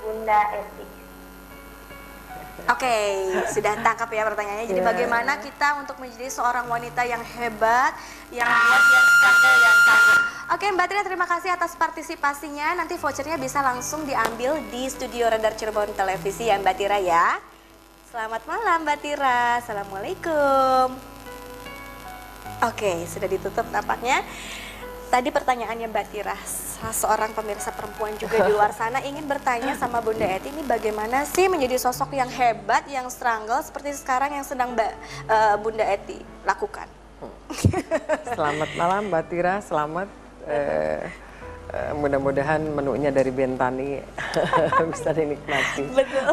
Bunda 0.00 0.40
Eti. 0.56 0.86
Oke, 2.66 2.82
okay, 2.82 3.06
sudah 3.52 3.76
tangkap 3.84 4.08
ya 4.08 4.24
pertanyaannya. 4.24 4.64
Jadi 4.64 4.80
yeah. 4.80 4.88
bagaimana 4.88 5.32
kita 5.44 5.76
untuk 5.76 6.00
menjadi 6.00 6.32
seorang 6.32 6.64
wanita 6.66 7.04
yang 7.04 7.20
hebat, 7.20 7.92
yang 8.32 8.48
kuat, 8.48 8.82
yang 8.90 9.06
standar, 9.06 9.54
yang 9.60 9.78
tangguh. 9.84 10.18
Oke 10.46 10.58
okay, 10.64 10.68
Mbak 10.72 10.86
Tira 10.88 11.02
terima 11.04 11.26
kasih 11.28 11.50
atas 11.52 11.76
partisipasinya. 11.76 12.80
Nanti 12.80 12.96
vouchernya 12.96 13.36
bisa 13.36 13.60
langsung 13.60 14.08
diambil 14.08 14.56
di 14.72 14.88
studio 14.88 15.28
Radar 15.28 15.52
Cirebon 15.52 15.92
Televisi 15.92 16.48
ya 16.48 16.56
Mbak 16.56 16.74
Tira 16.80 16.96
ya. 16.96 17.55
Selamat 18.16 18.48
malam 18.48 18.88
Mbak 18.88 18.98
Tira. 19.04 19.60
Assalamualaikum. 19.60 20.88
Oke, 22.64 23.04
sudah 23.04 23.28
ditutup 23.28 23.68
nampaknya. 23.68 24.24
Tadi 25.12 25.28
pertanyaannya 25.28 25.84
Mbak 25.92 26.06
Tira, 26.08 26.32
seorang 26.96 27.36
pemirsa 27.36 27.76
perempuan 27.76 28.16
juga 28.16 28.40
di 28.40 28.56
luar 28.56 28.72
sana 28.72 29.04
ingin 29.04 29.28
bertanya 29.28 29.76
sama 29.76 30.00
Bunda 30.00 30.24
Eti 30.24 30.48
ini 30.48 30.64
bagaimana 30.64 31.28
sih 31.28 31.44
menjadi 31.52 31.76
sosok 31.76 32.16
yang 32.16 32.32
hebat, 32.32 32.88
yang 32.88 33.04
struggle 33.12 33.60
seperti 33.60 33.92
sekarang 33.92 34.32
yang 34.32 34.48
sedang 34.48 34.72
Mbak 34.72 34.92
uh, 35.28 35.60
Bunda 35.60 35.84
Eti 35.84 36.16
lakukan. 36.48 36.88
Selamat 38.32 38.72
malam 38.80 39.12
Mbak 39.12 39.24
Tira, 39.28 39.60
selamat. 39.60 40.08
Uh, 40.48 41.04
uh, 41.72 41.92
mudah-mudahan 41.98 42.62
menunya 42.62 43.10
dari 43.10 43.30
Bentani 43.32 43.98
bisa 44.92 45.10
dinikmati. 45.10 45.84
Betul. 45.90 46.26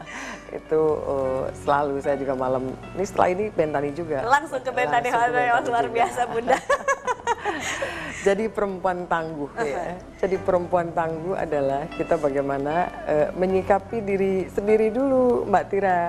itu 0.58 0.82
uh, 1.04 1.44
selalu 1.64 2.00
saya 2.00 2.16
juga 2.16 2.34
malam 2.38 2.72
ini 2.96 3.04
setelah 3.04 3.28
ini 3.32 3.44
Bentani 3.52 3.90
juga. 3.94 4.22
Langsung 4.24 4.60
ke 4.62 4.70
Bentani 4.70 5.08
Hotel 5.10 5.70
luar 5.70 5.86
biasa 5.90 6.20
Bunda. 6.30 6.58
Jadi 8.26 8.50
perempuan 8.50 9.06
tangguh 9.06 9.50
ya. 9.62 9.96
Jadi 10.18 10.36
perempuan 10.42 10.90
tangguh 10.90 11.38
adalah 11.38 11.86
kita 11.94 12.18
bagaimana 12.18 12.90
uh, 13.06 13.28
menyikapi 13.34 14.02
diri 14.02 14.34
sendiri 14.50 14.90
dulu 14.90 15.46
Mbak 15.46 15.64
Tira. 15.70 16.00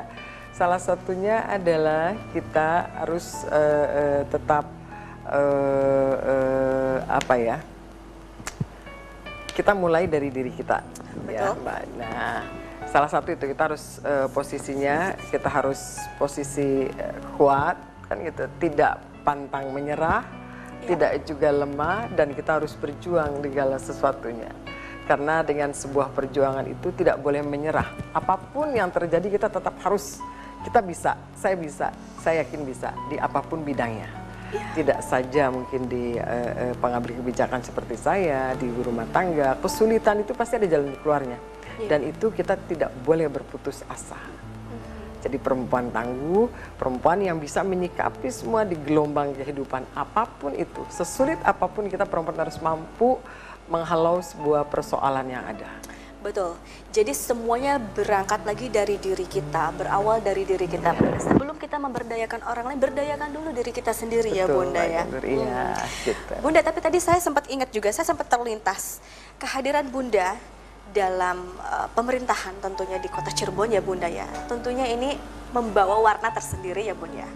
Salah 0.49 0.82
satunya 0.82 1.47
adalah 1.47 2.17
kita 2.36 2.91
harus 2.99 3.47
uh, 3.47 3.88
uh, 3.88 4.21
tetap 4.27 4.65
uh, 5.29 6.15
uh, 6.19 6.97
apa 7.08 7.36
ya? 7.39 7.58
Kita 9.51 9.75
mulai 9.75 10.07
dari 10.07 10.31
diri 10.31 10.51
kita. 10.53 10.79
Ya, 10.79 11.19
Betul. 11.23 11.33
Ya, 11.35 11.49
Mbak. 11.57 11.81
Nah, 11.99 12.39
salah 12.89 13.09
satu 13.09 13.29
itu 13.29 13.45
kita 13.45 13.69
harus 13.69 14.01
uh, 14.01 14.25
posisinya 14.33 15.13
kita 15.29 15.45
harus 15.45 16.01
posisi 16.17 16.89
uh, 16.89 17.17
kuat 17.38 17.77
kan 18.09 18.17
gitu 18.25 18.49
tidak 18.57 18.97
pantang 19.21 19.69
menyerah 19.69 20.25
ya. 20.81 20.97
tidak 20.97 21.12
juga 21.29 21.53
lemah 21.53 22.09
dan 22.17 22.33
kita 22.33 22.57
harus 22.57 22.73
berjuang 22.73 23.45
di 23.45 23.53
segala 23.53 23.77
sesuatunya 23.77 24.49
karena 25.05 25.45
dengan 25.45 25.69
sebuah 25.69 26.09
perjuangan 26.17 26.65
itu 26.65 26.89
tidak 26.97 27.21
boleh 27.21 27.45
menyerah 27.45 27.85
apa 28.09 28.41
pun 28.41 28.73
yang 28.73 28.89
terjadi 28.89 29.38
kita 29.38 29.47
tetap 29.53 29.77
harus 29.85 30.17
kita 30.65 30.81
bisa 30.81 31.13
saya 31.38 31.53
bisa 31.53 31.93
saya 32.17 32.41
yakin 32.41 32.65
bisa 32.65 32.89
di 33.13 33.21
apa 33.21 33.38
pun 33.45 33.62
bidangnya 33.62 34.09
ya. 34.09 34.28
Tidak 34.73 34.99
saja 35.05 35.53
mungkin 35.53 35.85
di 35.85 36.17
uh, 36.17 36.73
pengambil 36.81 37.13
kebijakan 37.21 37.62
seperti 37.62 37.95
saya 37.97 38.53
di 38.57 38.69
rumah 38.81 39.05
tangga 39.13 39.57
kesulitan 39.62 40.25
itu 40.25 40.33
pasti 40.33 40.57
ada 40.57 40.67
jalan 40.67 40.93
keluarnya 40.99 41.38
Iya. 41.79 41.88
dan 41.95 41.99
itu 42.03 42.27
kita 42.35 42.59
tidak 42.67 42.91
boleh 43.07 43.31
berputus 43.31 43.88
asa. 43.88 44.19
Jadi 45.19 45.35
perempuan 45.35 45.91
tangguh, 45.91 46.47
perempuan 46.79 47.19
yang 47.19 47.43
bisa 47.43 47.59
menyikapi 47.59 48.31
semua 48.31 48.63
di 48.63 48.79
gelombang 48.79 49.35
kehidupan 49.35 49.83
apa 49.91 50.27
pun 50.39 50.55
itu, 50.55 50.79
sesulit 50.88 51.35
apa 51.43 51.67
pun 51.67 51.91
kita 51.91 52.07
perempuan 52.07 52.39
harus 52.39 52.55
mampu 52.63 53.19
menghalau 53.67 54.23
sebuah 54.23 54.63
persoalan 54.71 55.27
yang 55.27 55.43
ada. 55.43 55.67
Betul. 56.19 56.60
Jadi 56.91 57.15
semuanya 57.15 57.79
berangkat 57.79 58.43
lagi 58.43 58.67
dari 58.67 58.99
diri 58.99 59.23
kita, 59.23 59.71
berawal 59.71 60.19
dari 60.19 60.43
diri 60.43 60.67
kita. 60.67 60.91
Sebelum 61.23 61.55
kita 61.55 61.79
memberdayakan 61.79 62.43
orang 62.43 62.65
lain, 62.71 62.79
berdayakan 62.79 63.29
dulu 63.32 63.55
diri 63.55 63.71
kita 63.71 63.95
sendiri 63.95 64.27
ya, 64.36 64.43
Betul, 64.43 64.51
ya, 64.51 64.60
Bunda 64.60 64.84
ya. 64.84 65.03
Iya, 65.23 65.63
gitu. 66.03 66.34
Bunda, 66.43 66.60
tapi 66.60 66.79
tadi 66.84 66.99
saya 66.99 67.23
sempat 67.23 67.47
ingat 67.47 67.71
juga, 67.71 67.88
saya 67.95 68.03
sempat 68.03 68.27
terlintas 68.27 68.99
kehadiran 69.39 69.88
Bunda 69.88 70.36
dalam 70.91 71.55
uh, 71.62 71.88
pemerintahan 71.95 72.58
tentunya 72.60 72.97
di 73.00 73.08
kota 73.08 73.31
Cirebon 73.31 73.71
ya 73.71 73.79
Bunda 73.79 74.12
ya. 74.12 74.27
Tentunya 74.52 74.91
ini 74.91 75.15
membawa 75.56 76.04
warna 76.04 76.33
tersendiri 76.35 76.83
ya 76.83 76.98
Bunda 76.98 77.23
ya. 77.23 77.29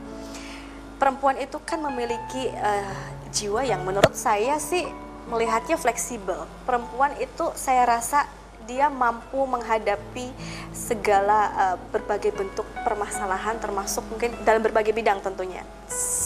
Perempuan 1.00 1.40
itu 1.40 1.56
kan 1.64 1.80
memiliki 1.80 2.52
uh, 2.52 3.00
jiwa 3.32 3.64
yang 3.64 3.88
menurut 3.88 4.12
saya 4.12 4.60
sih 4.60 4.84
melihatnya 5.32 5.80
fleksibel. 5.80 6.44
Perempuan 6.68 7.16
itu 7.22 7.48
saya 7.56 7.88
rasa 7.88 8.28
dia 8.66 8.88
mampu 8.88 9.44
menghadapi 9.44 10.32
segala 10.72 11.40
uh, 11.54 11.78
berbagai 11.92 12.34
bentuk 12.34 12.66
permasalahan 12.84 13.60
termasuk 13.62 14.04
mungkin 14.10 14.34
dalam 14.44 14.64
berbagai 14.64 14.92
bidang 14.92 15.22
tentunya. 15.22 15.62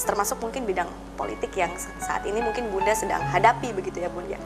Termasuk 0.07 0.39
mungkin 0.39 0.63
bidang 0.63 0.88
politik 1.19 1.51
yang 1.57 1.73
saat 1.77 2.23
ini 2.23 2.39
mungkin 2.39 2.69
Bunda 2.71 2.95
sedang 2.95 3.21
hadapi 3.21 3.73
begitu 3.75 3.99
ya 4.01 4.09
Bunda. 4.09 4.39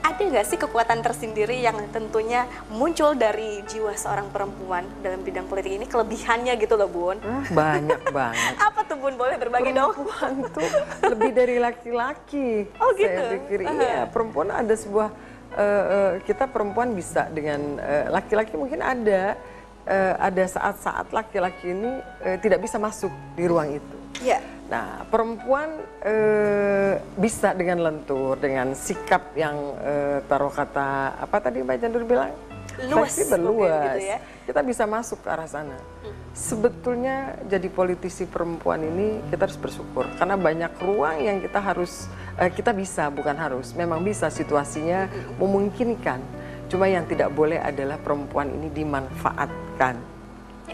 ada 0.00 0.26
nggak 0.26 0.46
sih 0.48 0.58
kekuatan 0.58 1.00
tersendiri 1.06 1.60
yang 1.62 1.76
tentunya 1.94 2.48
muncul 2.72 3.14
dari 3.14 3.62
jiwa 3.68 3.94
seorang 3.94 4.32
perempuan 4.32 4.82
dalam 5.04 5.22
bidang 5.22 5.46
politik 5.46 5.76
ini 5.76 5.86
kelebihannya 5.86 6.56
gitu 6.58 6.74
loh 6.74 6.90
Bun? 6.90 7.16
Ah, 7.22 7.46
banyak 7.46 8.02
banget. 8.10 8.54
Apa 8.68 8.84
tuh 8.88 8.98
Bun? 8.98 9.14
Boleh 9.14 9.38
berbagi 9.38 9.70
dong? 9.70 9.94
Perempuan 9.94 10.32
tuh 10.50 10.68
lebih 11.14 11.30
dari 11.30 11.56
laki-laki. 11.62 12.66
Oh, 12.82 12.90
gitu? 12.96 13.06
Saya 13.06 13.38
pikir 13.38 13.58
iya, 13.70 14.08
perempuan 14.10 14.50
ada 14.50 14.74
sebuah 14.74 15.14
eh, 15.56 15.84
eh, 15.90 16.12
kita 16.26 16.46
perempuan 16.50 16.94
bisa 16.94 17.26
dengan 17.30 17.78
eh, 17.80 18.06
laki-laki 18.10 18.54
mungkin 18.54 18.82
ada 18.82 19.34
eh, 19.86 20.14
ada 20.18 20.44
saat-saat 20.46 21.10
laki-laki 21.10 21.72
ini 21.72 21.92
eh, 22.22 22.36
tidak 22.38 22.62
bisa 22.62 22.76
masuk 22.78 23.10
di 23.34 23.44
ruang 23.46 23.78
itu. 23.78 23.96
Iya. 24.20 24.38
Nah, 24.70 25.02
perempuan 25.10 25.82
eh, 26.06 27.00
bisa 27.18 27.56
dengan 27.56 27.82
lentur, 27.90 28.38
dengan 28.38 28.70
sikap 28.76 29.34
yang 29.34 29.56
eh, 29.82 30.18
taruh 30.30 30.52
kata 30.52 31.18
apa 31.18 31.36
tadi 31.42 31.64
Mbak 31.64 31.76
Jandur 31.80 32.04
bilang? 32.06 32.30
Luas 32.86 33.12
Fleksibel, 33.14 33.40
mungkin 33.42 33.66
luas. 33.66 33.84
gitu 33.96 34.00
ya. 34.06 34.18
Kita 34.46 34.60
bisa 34.62 34.84
masuk 34.86 35.18
ke 35.24 35.28
arah 35.30 35.48
sana. 35.50 35.78
Sebetulnya 36.30 37.38
jadi 37.50 37.66
politisi 37.66 38.22
perempuan 38.24 38.86
ini 38.86 39.18
kita 39.34 39.50
harus 39.50 39.58
bersyukur 39.58 40.06
karena 40.14 40.38
banyak 40.38 40.72
ruang 40.78 41.18
yang 41.18 41.42
kita 41.42 41.58
harus 41.58 42.06
eh, 42.38 42.50
kita 42.50 42.70
bisa 42.70 43.10
bukan 43.10 43.34
harus, 43.34 43.74
memang 43.74 43.98
bisa 44.00 44.30
situasinya 44.30 45.10
memungkinkan. 45.42 46.22
Cuma 46.70 46.86
yang 46.86 47.02
tidak 47.10 47.34
boleh 47.34 47.58
adalah 47.58 47.98
perempuan 47.98 48.46
ini 48.54 48.70
dimanfaatkan. 48.70 49.94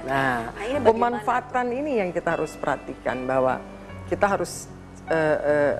Nah, 0.04 0.52
Nah, 0.52 0.52
ini 0.60 0.76
pemanfaatan 0.84 1.66
ini 1.72 2.04
yang 2.04 2.12
kita 2.12 2.36
harus 2.36 2.52
perhatikan 2.60 3.24
bahwa 3.24 3.64
kita 4.12 4.28
harus 4.28 4.68
eh, 5.08 5.38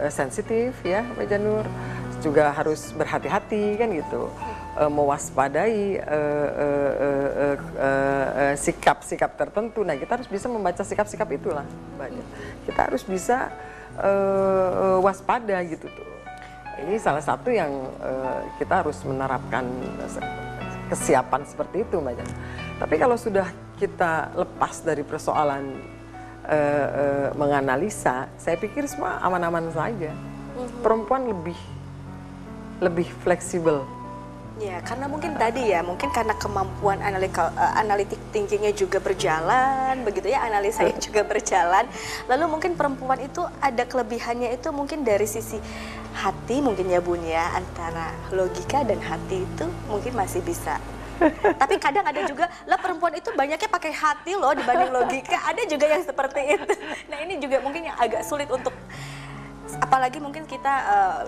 eh, 0.09 0.11
sensitif 0.11 0.73
ya, 0.81 1.05
Mbak 1.05 1.27
Janur, 1.29 1.67
juga 2.25 2.51
harus 2.51 2.91
berhati-hati 2.97 3.77
kan 3.77 3.89
gitu, 3.93 4.33
Eh, 4.77 4.93
mewaspadai 4.93 5.97
eh, 5.97 6.05
eh, 6.05 6.51
eh, 6.61 6.93
eh, 7.01 7.57
eh, 7.81 8.29
eh, 8.45 8.55
sikap-sikap 8.61 9.33
tertentu. 9.33 9.81
Nah, 9.81 9.97
kita 9.97 10.21
harus 10.21 10.29
bisa 10.29 10.53
membaca 10.53 10.85
sikap-sikap 10.85 11.25
itulah, 11.33 11.65
Mbak 11.97 12.09
Janur. 12.13 12.29
Kita 12.69 12.81
harus 12.85 13.01
bisa 13.01 13.49
waspada 15.01 15.57
gitu 15.65 15.89
tuh. 15.89 16.09
Ini 16.85 17.01
salah 17.01 17.25
satu 17.25 17.49
yang 17.49 17.89
kita 18.61 18.85
harus 18.85 19.01
menerapkan 19.09 19.65
kesiapan 20.93 21.49
seperti 21.49 21.81
itu, 21.81 21.97
Mbak 21.97 22.13
Jan. 22.21 22.29
Tapi 22.77 22.95
kalau 23.01 23.17
sudah 23.17 23.49
kita 23.81 24.37
lepas 24.37 24.85
dari 24.85 25.01
persoalan 25.01 25.73
menganalisa, 27.33 28.29
saya 28.37 28.61
pikir 28.61 28.85
semua 28.85 29.25
aman-aman 29.25 29.73
saja. 29.73 30.13
Perempuan 30.85 31.33
lebih 31.33 31.57
lebih 32.85 33.09
fleksibel. 33.25 33.96
Ya, 34.57 34.81
karena 34.81 35.05
mungkin 35.05 35.37
tadi 35.37 35.69
ya, 35.69 35.85
mungkin 35.85 36.09
karena 36.09 36.33
kemampuan 36.33 37.05
analika, 37.05 37.53
eh, 37.53 37.75
analitik 37.77 38.17
thinkingnya 38.33 38.73
juga 38.73 38.97
berjalan, 39.05 40.01
begitu 40.01 40.33
ya, 40.33 40.49
analisanya 40.49 40.97
juga 40.97 41.29
berjalan. 41.29 41.85
Lalu 42.25 42.45
mungkin 42.49 42.73
perempuan 42.73 43.21
itu 43.21 43.45
ada 43.61 43.85
kelebihannya 43.85 44.57
itu 44.57 44.73
mungkin 44.73 45.05
dari 45.05 45.29
sisi 45.29 45.61
hati 46.17 46.65
mungkin 46.65 46.89
ya 46.89 47.05
Bun 47.05 47.21
ya, 47.21 47.53
antara 47.53 48.17
logika 48.33 48.81
dan 48.81 48.97
hati 49.05 49.45
itu 49.45 49.69
mungkin 49.93 50.17
masih 50.17 50.41
bisa. 50.41 50.81
Tapi 51.61 51.77
kadang 51.77 52.09
ada 52.09 52.25
juga, 52.25 52.49
lah 52.65 52.81
perempuan 52.81 53.13
itu 53.13 53.29
banyaknya 53.37 53.69
pakai 53.69 53.93
hati 53.93 54.41
loh 54.41 54.57
dibanding 54.57 54.89
logika, 54.89 55.37
ada 55.53 55.69
juga 55.69 55.85
yang 55.85 56.01
seperti 56.01 56.57
itu. 56.57 56.73
Nah 57.13 57.19
ini 57.21 57.37
juga 57.45 57.61
mungkin 57.61 57.93
yang 57.93 57.97
agak 58.01 58.25
sulit 58.25 58.49
untuk 58.49 58.73
apalagi 59.83 60.23
mungkin 60.23 60.47
kita 60.47 60.75
eh, 60.87 61.21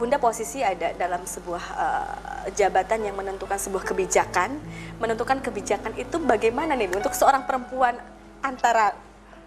bunda 0.00 0.16
posisi 0.16 0.64
ada 0.64 0.96
dalam 0.96 1.22
sebuah 1.24 1.64
eh, 1.76 2.14
jabatan 2.56 3.10
yang 3.10 3.16
menentukan 3.16 3.60
sebuah 3.60 3.84
kebijakan 3.84 4.56
menentukan 4.98 5.38
kebijakan 5.44 5.92
itu 6.00 6.16
bagaimana 6.22 6.72
nih 6.72 6.88
Bu, 6.88 7.00
untuk 7.04 7.12
seorang 7.12 7.44
perempuan 7.44 8.00
antara 8.40 8.96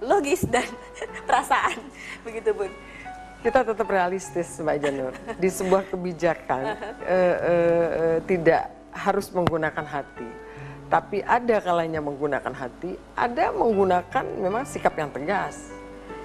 logis 0.01 0.45
dan 0.45 0.65
perasaan 1.27 1.77
begitu 2.21 2.53
bun 2.53 2.71
Kita 3.37 3.61
tetap 3.61 3.85
realistis, 3.85 4.49
Mbak 4.57 4.77
Janur. 4.81 5.13
Di 5.37 5.49
sebuah 5.53 5.85
kebijakan 5.93 6.63
eh, 6.73 6.81
eh, 7.05 7.37
eh, 7.45 8.17
tidak 8.25 8.73
harus 8.89 9.29
menggunakan 9.29 9.85
hati. 9.85 10.25
Tapi 10.89 11.21
ada 11.21 11.61
kalanya 11.61 12.01
menggunakan 12.01 12.49
hati, 12.49 12.97
ada 13.13 13.53
menggunakan 13.53 14.25
memang 14.41 14.65
sikap 14.65 14.97
yang 14.97 15.13
tegas. 15.13 15.69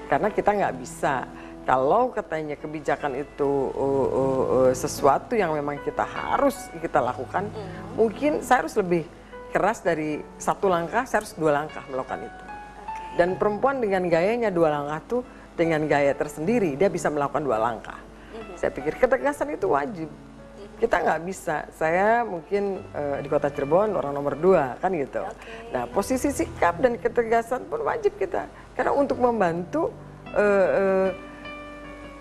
Karena 0.08 0.32
kita 0.32 0.56
nggak 0.56 0.74
bisa 0.80 1.28
kalau 1.62 2.10
katanya 2.10 2.58
kebijakan 2.58 3.22
itu 3.22 3.70
uh, 3.74 4.08
uh, 4.10 4.44
uh, 4.66 4.70
sesuatu 4.74 5.38
yang 5.38 5.54
memang 5.54 5.78
kita 5.86 6.02
harus 6.02 6.56
kita 6.82 6.98
lakukan, 6.98 7.46
mungkin 7.94 8.42
saya 8.42 8.66
harus 8.66 8.74
lebih 8.74 9.06
keras 9.52 9.84
dari 9.84 10.24
satu 10.40 10.66
langkah, 10.66 11.04
saya 11.06 11.22
harus 11.22 11.36
dua 11.36 11.62
langkah 11.62 11.84
melakukan 11.86 12.24
itu. 12.24 12.44
Dan 13.14 13.36
perempuan 13.36 13.78
dengan 13.78 14.08
gayanya 14.08 14.48
dua 14.48 14.72
langkah 14.72 15.00
tuh 15.04 15.22
dengan 15.52 15.84
gaya 15.84 16.16
tersendiri 16.16 16.74
dia 16.80 16.88
bisa 16.88 17.12
melakukan 17.12 17.44
dua 17.44 17.60
langkah. 17.60 18.00
Saya 18.56 18.72
pikir 18.72 18.96
ketegasan 18.96 19.52
itu 19.52 19.68
wajib. 19.68 20.08
Kita 20.80 20.98
nggak 20.98 21.20
bisa. 21.22 21.68
Saya 21.70 22.26
mungkin 22.26 22.80
eh, 22.90 23.22
di 23.22 23.28
kota 23.30 23.52
Cirebon 23.52 23.94
orang 23.94 24.16
nomor 24.16 24.34
dua 24.34 24.74
kan 24.80 24.90
gitu. 24.96 25.22
Nah 25.70 25.86
posisi 25.92 26.32
sikap 26.32 26.80
dan 26.82 26.98
ketegasan 26.98 27.68
pun 27.68 27.84
wajib 27.86 28.16
kita. 28.18 28.48
Karena 28.74 28.90
untuk 28.96 29.20
membantu 29.20 29.92
eh, 30.32 30.68
eh, 30.72 31.08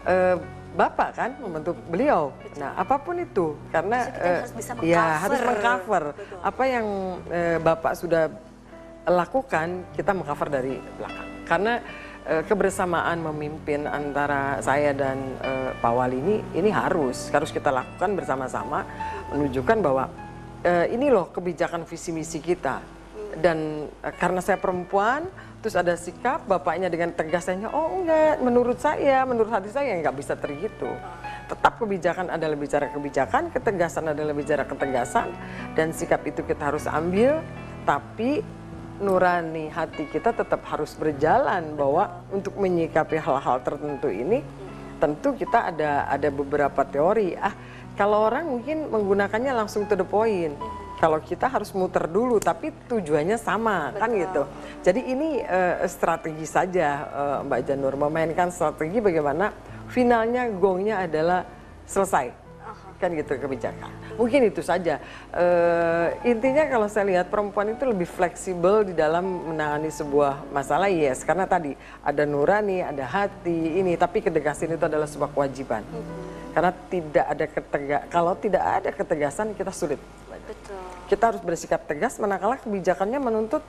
eh, 0.07 0.35
bapak 0.71 1.09
kan 1.13 1.31
membantu 1.41 1.75
beliau. 1.91 2.31
Nah 2.55 2.75
apa 2.79 2.95
pun 3.01 3.19
itu 3.19 3.59
karena 3.69 4.07
Maksudnya 4.07 4.17
kita 4.17 4.29
eh, 4.29 4.39
harus 4.39 4.53
bisa 4.55 4.71
ya 4.85 5.05
harus 5.19 5.39
mengcover 5.43 6.03
Betul. 6.15 6.39
apa 6.39 6.63
yang 6.63 6.87
eh, 7.27 7.57
bapak 7.59 7.93
sudah 7.99 8.23
lakukan 9.07 9.67
kita 9.97 10.11
mengcover 10.13 10.47
dari 10.47 10.75
belakang. 10.77 11.29
Karena 11.49 11.73
kebersamaan 12.21 13.17
memimpin 13.17 13.89
antara 13.89 14.61
saya 14.61 14.93
dan 14.93 15.35
eh, 15.41 15.73
Pak 15.73 15.89
Wali 15.89 16.21
ini 16.21 16.35
ini 16.53 16.69
harus 16.69 17.33
harus 17.33 17.49
kita 17.49 17.73
lakukan 17.73 18.13
bersama-sama 18.13 18.85
menunjukkan 19.33 19.77
bahwa 19.81 20.05
eh, 20.61 20.93
ini 20.93 21.09
loh 21.09 21.29
kebijakan 21.33 21.85
visi 21.85 22.13
misi 22.13 22.39
kita. 22.39 22.81
Dan 23.35 23.89
eh, 23.89 24.13
karena 24.15 24.39
saya 24.39 24.61
perempuan, 24.61 25.25
terus 25.61 25.77
ada 25.77 25.93
sikap 25.93 26.49
bapaknya 26.49 26.89
dengan 26.89 27.13
tegasnya, 27.13 27.69
oh 27.69 28.01
enggak, 28.01 28.41
menurut 28.41 28.81
saya, 28.81 29.21
menurut 29.29 29.53
hati 29.53 29.69
saya 29.69 29.93
nggak 30.01 30.15
bisa 30.17 30.33
tergitu. 30.33 30.89
Tetap 31.45 31.77
kebijakan 31.77 32.33
adalah 32.33 32.57
bicara 32.57 32.89
kebijakan, 32.89 33.53
ketegasan 33.53 34.09
adalah 34.09 34.33
bicara 34.33 34.65
ketegasan, 34.65 35.29
dan 35.77 35.93
sikap 35.93 36.25
itu 36.25 36.41
kita 36.41 36.73
harus 36.73 36.89
ambil, 36.89 37.45
tapi 37.85 38.41
nurani 39.01 39.69
hati 39.69 40.05
kita 40.09 40.33
tetap 40.33 40.61
harus 40.69 40.93
berjalan 40.93 41.73
bahwa 41.73 42.21
untuk 42.29 42.53
menyikapi 42.61 43.17
hal-hal 43.17 43.57
tertentu 43.65 44.07
ini 44.13 44.45
tentu 45.01 45.33
kita 45.33 45.73
ada 45.73 46.05
ada 46.05 46.29
beberapa 46.29 46.85
teori. 46.85 47.33
Ah 47.33 47.53
kalau 47.97 48.29
orang 48.29 48.45
mungkin 48.45 48.87
menggunakannya 48.93 49.51
langsung 49.57 49.89
to 49.89 49.97
the 49.97 50.05
point 50.05 50.53
kalau 51.01 51.17
kita 51.17 51.49
harus 51.49 51.73
muter 51.73 52.05
dulu 52.05 52.37
tapi 52.37 52.69
tujuannya 52.85 53.41
sama 53.41 53.89
kan 53.97 54.13
gitu 54.13 54.45
jadi 54.85 55.01
ini 55.01 55.41
eh, 55.41 55.89
strategi 55.89 56.45
saja 56.45 56.87
eh, 57.09 57.37
Mbak 57.49 57.61
Janur 57.65 57.97
memainkan 57.97 58.53
strategi 58.53 59.01
bagaimana 59.01 59.49
finalnya 59.89 60.45
gongnya 60.53 61.09
adalah 61.09 61.41
selesai 61.89 62.41
kan 63.01 63.09
gitu 63.17 63.33
kebijakan. 63.33 63.89
Mungkin 64.13 64.53
itu 64.53 64.61
saja. 64.61 65.01
Eh, 65.33 66.07
intinya 66.29 66.69
kalau 66.69 66.85
saya 66.85 67.09
lihat 67.09 67.33
perempuan 67.33 67.73
itu 67.73 67.89
lebih 67.89 68.05
fleksibel 68.05 68.85
di 68.85 68.93
dalam 68.93 69.25
menangani 69.25 69.89
sebuah 69.89 70.53
masalah, 70.53 70.85
yes. 70.93 71.25
Karena 71.25 71.49
tadi 71.49 71.73
ada 72.05 72.23
nurani, 72.29 72.85
ada 72.85 73.01
hati, 73.09 73.81
ini. 73.81 73.97
Tapi 73.97 74.21
ketegasan 74.21 74.77
itu 74.77 74.85
adalah 74.85 75.09
sebuah 75.09 75.33
kewajiban. 75.33 75.81
Karena 76.53 76.71
tidak 76.93 77.25
ada 77.25 77.45
ketega, 77.49 77.97
kalau 78.13 78.37
tidak 78.37 78.61
ada 78.61 78.89
ketegasan 78.93 79.57
kita 79.57 79.73
sulit. 79.73 79.97
betul 80.45 80.90
Kita 81.11 81.27
harus 81.27 81.43
bersikap 81.43 81.83
tegas, 81.91 82.15
manakala 82.23 82.55
kebijakannya 82.55 83.19
menuntut 83.19 83.59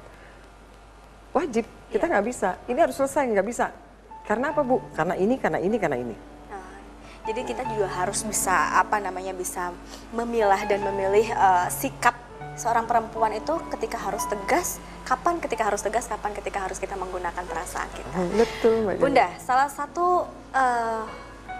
wajib. 1.35 1.67
Kita 1.91 2.07
nggak 2.07 2.23
bisa. 2.23 2.55
Ini 2.71 2.79
harus 2.79 2.95
selesai, 2.95 3.27
nggak 3.35 3.47
bisa. 3.51 3.75
Karena 4.23 4.55
apa 4.55 4.63
bu? 4.63 4.79
Karena 4.95 5.19
ini, 5.19 5.35
karena 5.43 5.59
ini, 5.59 5.75
karena 5.75 5.99
ini. 5.99 6.15
Nah, 6.47 6.79
jadi 7.27 7.43
kita 7.43 7.67
juga 7.67 7.91
harus 7.91 8.23
bisa 8.23 8.79
apa 8.79 9.03
namanya 9.03 9.35
bisa 9.35 9.75
memilah 10.15 10.63
dan 10.71 10.87
memilih 10.87 11.35
eh, 11.35 11.67
sikap 11.75 12.15
seorang 12.55 12.87
perempuan 12.87 13.35
itu 13.35 13.59
ketika 13.75 13.99
harus 13.99 14.23
tegas, 14.31 14.79
kapan 15.03 15.43
ketika 15.43 15.67
harus 15.67 15.83
tegas, 15.83 16.07
kapan 16.07 16.39
ketika 16.39 16.63
harus 16.63 16.79
kita 16.79 16.95
menggunakan 16.95 17.43
perasaan 17.43 17.91
kita. 17.91 18.39
Betul, 18.39 18.87
Mbak. 18.87 19.03
Bunda, 19.03 19.35
salah 19.43 19.67
satu 19.67 20.31
eh, 20.55 21.03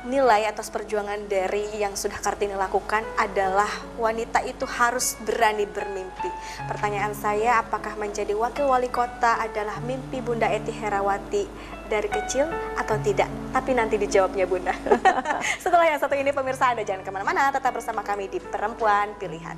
nilai 0.03 0.51
atas 0.51 0.67
perjuangan 0.71 1.31
dari 1.31 1.79
yang 1.79 1.95
sudah 1.95 2.19
Kartini 2.19 2.59
lakukan 2.59 3.07
adalah 3.15 3.71
wanita 3.99 4.43
itu 4.43 4.67
harus 4.67 5.15
berani 5.23 5.63
bermimpi. 5.67 6.31
Pertanyaan 6.67 7.15
saya, 7.15 7.63
apakah 7.63 7.95
menjadi 7.95 8.35
wakil 8.35 8.67
wali 8.67 8.91
kota 8.91 9.39
adalah 9.39 9.79
mimpi 9.87 10.19
Bunda 10.19 10.51
Eti 10.51 10.75
Herawati 10.75 11.47
dari 11.87 12.09
kecil 12.11 12.51
atau 12.75 12.99
tidak? 12.99 13.31
Tapi 13.55 13.71
nanti 13.79 13.95
dijawabnya 13.95 14.47
Bunda. 14.51 14.75
Setelah 15.63 15.87
yang 15.87 16.01
satu 16.03 16.19
ini 16.19 16.35
pemirsa 16.35 16.75
Anda 16.75 16.83
jangan 16.83 17.07
ke 17.07 17.11
mana-mana, 17.15 17.55
tetap 17.55 17.71
bersama 17.71 18.03
kami 18.03 18.27
di 18.27 18.43
Perempuan 18.43 19.15
Pilihan. 19.23 19.55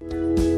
Baik. 0.00 0.49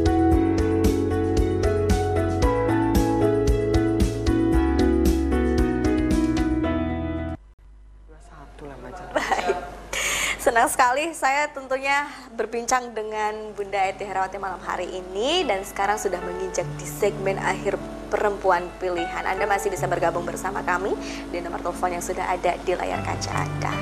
Senang 10.53 10.69
sekali 10.69 11.09
saya 11.17 11.49
tentunya 11.49 12.05
berbincang 12.37 12.93
dengan 12.93 13.57
Bunda 13.57 13.89
Eti 13.89 14.05
Herawati 14.05 14.37
malam 14.37 14.61
hari 14.61 14.85
ini 14.85 15.49
dan 15.49 15.65
sekarang 15.65 15.97
sudah 15.97 16.21
menginjak 16.21 16.69
di 16.77 16.85
segmen 16.85 17.41
akhir 17.41 17.81
perempuan 18.13 18.69
pilihan. 18.77 19.25
Anda 19.25 19.49
masih 19.49 19.73
bisa 19.73 19.89
bergabung 19.89 20.29
bersama 20.29 20.61
kami 20.61 20.93
di 21.33 21.41
nomor 21.41 21.65
telepon 21.65 21.97
yang 21.97 22.05
sudah 22.05 22.37
ada 22.37 22.61
di 22.69 22.77
layar 22.77 23.01
kaca 23.01 23.33
Anda. 23.33 23.73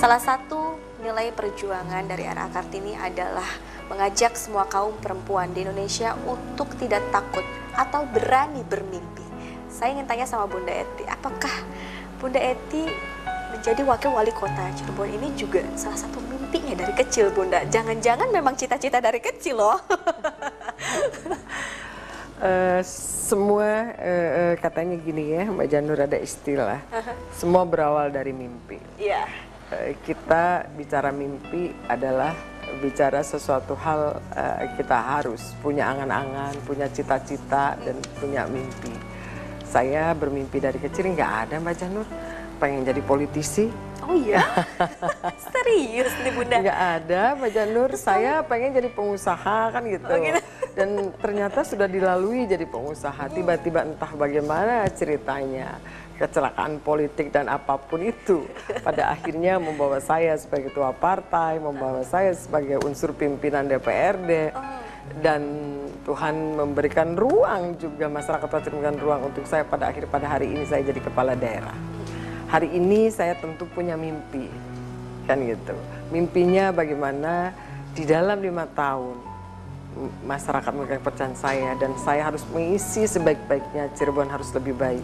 Salah 0.00 0.16
satu 0.16 0.80
nilai 1.04 1.28
perjuangan 1.36 2.08
dari 2.08 2.24
RA 2.24 2.48
Kartini 2.48 2.96
adalah 2.96 3.44
mengajak 3.92 4.32
semua 4.32 4.64
kaum 4.64 4.96
perempuan 5.04 5.52
di 5.52 5.68
Indonesia 5.68 6.16
untuk 6.24 6.72
tidak 6.80 7.04
takut 7.12 7.44
atau 7.76 8.08
berani 8.08 8.64
bermimpi. 8.64 9.28
Saya 9.68 9.92
ingin 9.92 10.08
tanya 10.08 10.24
sama 10.24 10.48
Bunda 10.48 10.72
Eti, 10.72 11.04
apakah 11.04 11.52
Bunda 12.16 12.40
Eti 12.40 13.12
menjadi 13.64 13.88
wakil 13.88 14.12
wali 14.12 14.28
kota 14.28 14.60
Cirebon 14.76 15.08
ini 15.08 15.32
juga 15.40 15.64
salah 15.72 15.96
satu 15.96 16.20
mimpinya 16.20 16.84
dari 16.84 16.92
kecil 17.00 17.32
Bunda. 17.32 17.64
Jangan-jangan 17.64 18.28
memang 18.28 18.52
cita-cita 18.60 19.00
dari 19.00 19.24
kecil 19.24 19.56
loh. 19.56 19.80
uh, 22.44 22.84
semua 23.24 23.88
uh, 23.96 24.52
uh, 24.52 24.54
katanya 24.60 25.00
gini 25.00 25.32
ya 25.32 25.48
Mbak 25.48 25.68
Janur 25.72 25.96
ada 25.96 26.20
istilah. 26.20 26.76
Semua 27.32 27.64
berawal 27.64 28.12
dari 28.12 28.36
mimpi. 28.36 28.76
Iya. 29.00 29.24
Uh, 29.72 29.96
kita 30.04 30.68
bicara 30.76 31.08
mimpi 31.08 31.72
adalah 31.88 32.36
bicara 32.84 33.24
sesuatu 33.24 33.72
hal 33.80 34.20
uh, 34.20 34.60
kita 34.76 35.00
harus 35.00 35.56
punya 35.64 35.88
angan-angan, 35.88 36.52
punya 36.68 36.84
cita-cita 36.92 37.80
dan 37.80 37.96
punya 38.20 38.44
mimpi. 38.44 38.92
Saya 39.64 40.12
bermimpi 40.12 40.60
dari 40.60 40.76
kecil 40.76 41.16
nggak 41.16 41.48
ada 41.48 41.56
Mbak 41.64 41.76
Janur 41.80 42.04
pengen 42.64 42.80
jadi 42.88 43.02
politisi. 43.04 43.68
Oh 44.00 44.16
iya? 44.16 44.40
Serius 45.52 46.16
nih 46.24 46.32
Bunda? 46.32 46.56
Nggak 46.64 46.80
ada 46.80 47.22
Mbak 47.36 47.50
Janur, 47.52 47.90
saya 48.00 48.40
pengen 48.40 48.72
jadi 48.72 48.88
pengusaha 48.88 49.68
kan 49.68 49.84
gitu. 49.84 50.08
Oh, 50.08 50.16
gitu. 50.16 50.40
Dan 50.72 51.12
ternyata 51.20 51.60
sudah 51.60 51.84
dilalui 51.84 52.48
jadi 52.48 52.64
pengusaha. 52.64 53.28
Tiba-tiba 53.28 53.84
entah 53.84 54.12
bagaimana 54.16 54.88
ceritanya 54.96 55.76
kecelakaan 56.16 56.80
politik 56.80 57.28
dan 57.34 57.52
apa 57.52 57.76
pun 57.76 58.00
itu 58.00 58.48
pada 58.80 59.08
akhirnya 59.14 59.60
membawa 59.60 60.00
saya 60.00 60.32
sebagai 60.40 60.72
ketua 60.72 60.96
partai, 60.96 61.60
membawa 61.60 62.00
saya 62.00 62.32
sebagai 62.32 62.80
unsur 62.80 63.12
pimpinan 63.12 63.68
DPRD. 63.68 64.56
Oh. 64.56 64.80
Dan 65.20 65.42
Tuhan 66.08 66.56
memberikan 66.56 67.12
ruang 67.12 67.76
juga 67.76 68.08
masyarakat 68.08 68.48
memberikan 68.48 68.96
ruang 68.96 69.20
untuk 69.32 69.44
saya 69.44 69.64
pada 69.68 69.92
akhir 69.92 70.08
pada 70.08 70.28
hari 70.28 70.48
ini 70.48 70.64
saya 70.64 70.80
jadi 70.80 71.00
kepala 71.00 71.36
daerah 71.36 71.93
hari 72.54 72.70
ini 72.70 73.10
saya 73.10 73.34
tentu 73.34 73.66
punya 73.66 73.98
mimpi 73.98 74.46
kan 75.26 75.42
gitu. 75.42 75.74
Mimpinya 76.14 76.70
bagaimana 76.70 77.50
di 77.98 78.06
dalam 78.06 78.38
lima 78.38 78.70
tahun 78.70 79.18
masyarakat 80.22 80.70
memegang 80.70 81.02
percaya 81.02 81.34
saya 81.34 81.74
dan 81.82 81.98
saya 81.98 82.30
harus 82.30 82.46
mengisi 82.54 83.10
sebaik-baiknya 83.10 83.90
Cirebon 83.98 84.30
harus 84.30 84.54
lebih 84.54 84.78
baik. 84.78 85.02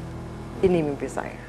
Ini 0.62 0.78
mimpi 0.78 1.10
saya. 1.10 1.42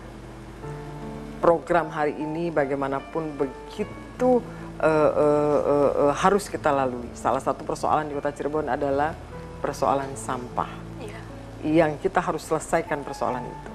Program 1.38 1.94
hari 1.94 2.18
ini 2.18 2.50
bagaimanapun 2.50 3.38
begitu 3.38 4.42
uh, 4.82 5.12
uh, 5.14 5.60
uh, 5.62 5.92
uh, 6.10 6.14
harus 6.18 6.50
kita 6.50 6.74
lalui. 6.74 7.14
Salah 7.14 7.46
satu 7.46 7.62
persoalan 7.62 8.10
di 8.10 8.18
kota 8.18 8.34
Cirebon 8.34 8.74
adalah 8.74 9.14
persoalan 9.62 10.18
sampah. 10.18 10.82
Iya. 11.02 11.20
yang 11.62 11.94
kita 12.02 12.18
harus 12.18 12.42
selesaikan 12.50 13.06
persoalan 13.06 13.46
itu. 13.46 13.72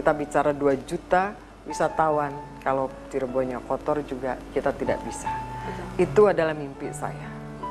Kita 0.00 0.16
bicara 0.16 0.56
2 0.56 0.88
juta 0.88 1.47
wisatawan 1.68 2.32
kalau 2.64 2.88
Cirebonnya 3.12 3.60
kotor 3.68 4.00
juga 4.02 4.40
kita 4.56 4.72
tidak 4.72 4.98
bisa. 5.04 5.28
Betul. 5.28 5.86
Itu 6.00 6.22
adalah 6.26 6.56
mimpi 6.56 6.88
saya. 6.90 7.28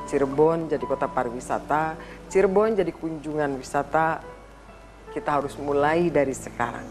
Cirebon 0.08 0.72
jadi 0.72 0.80
kota 0.88 1.04
pariwisata, 1.10 1.98
Cirebon 2.32 2.78
jadi 2.78 2.88
kunjungan 2.94 3.58
wisata. 3.58 4.22
Kita 5.12 5.40
harus 5.42 5.58
mulai 5.58 6.08
dari 6.08 6.32
sekarang. 6.32 6.86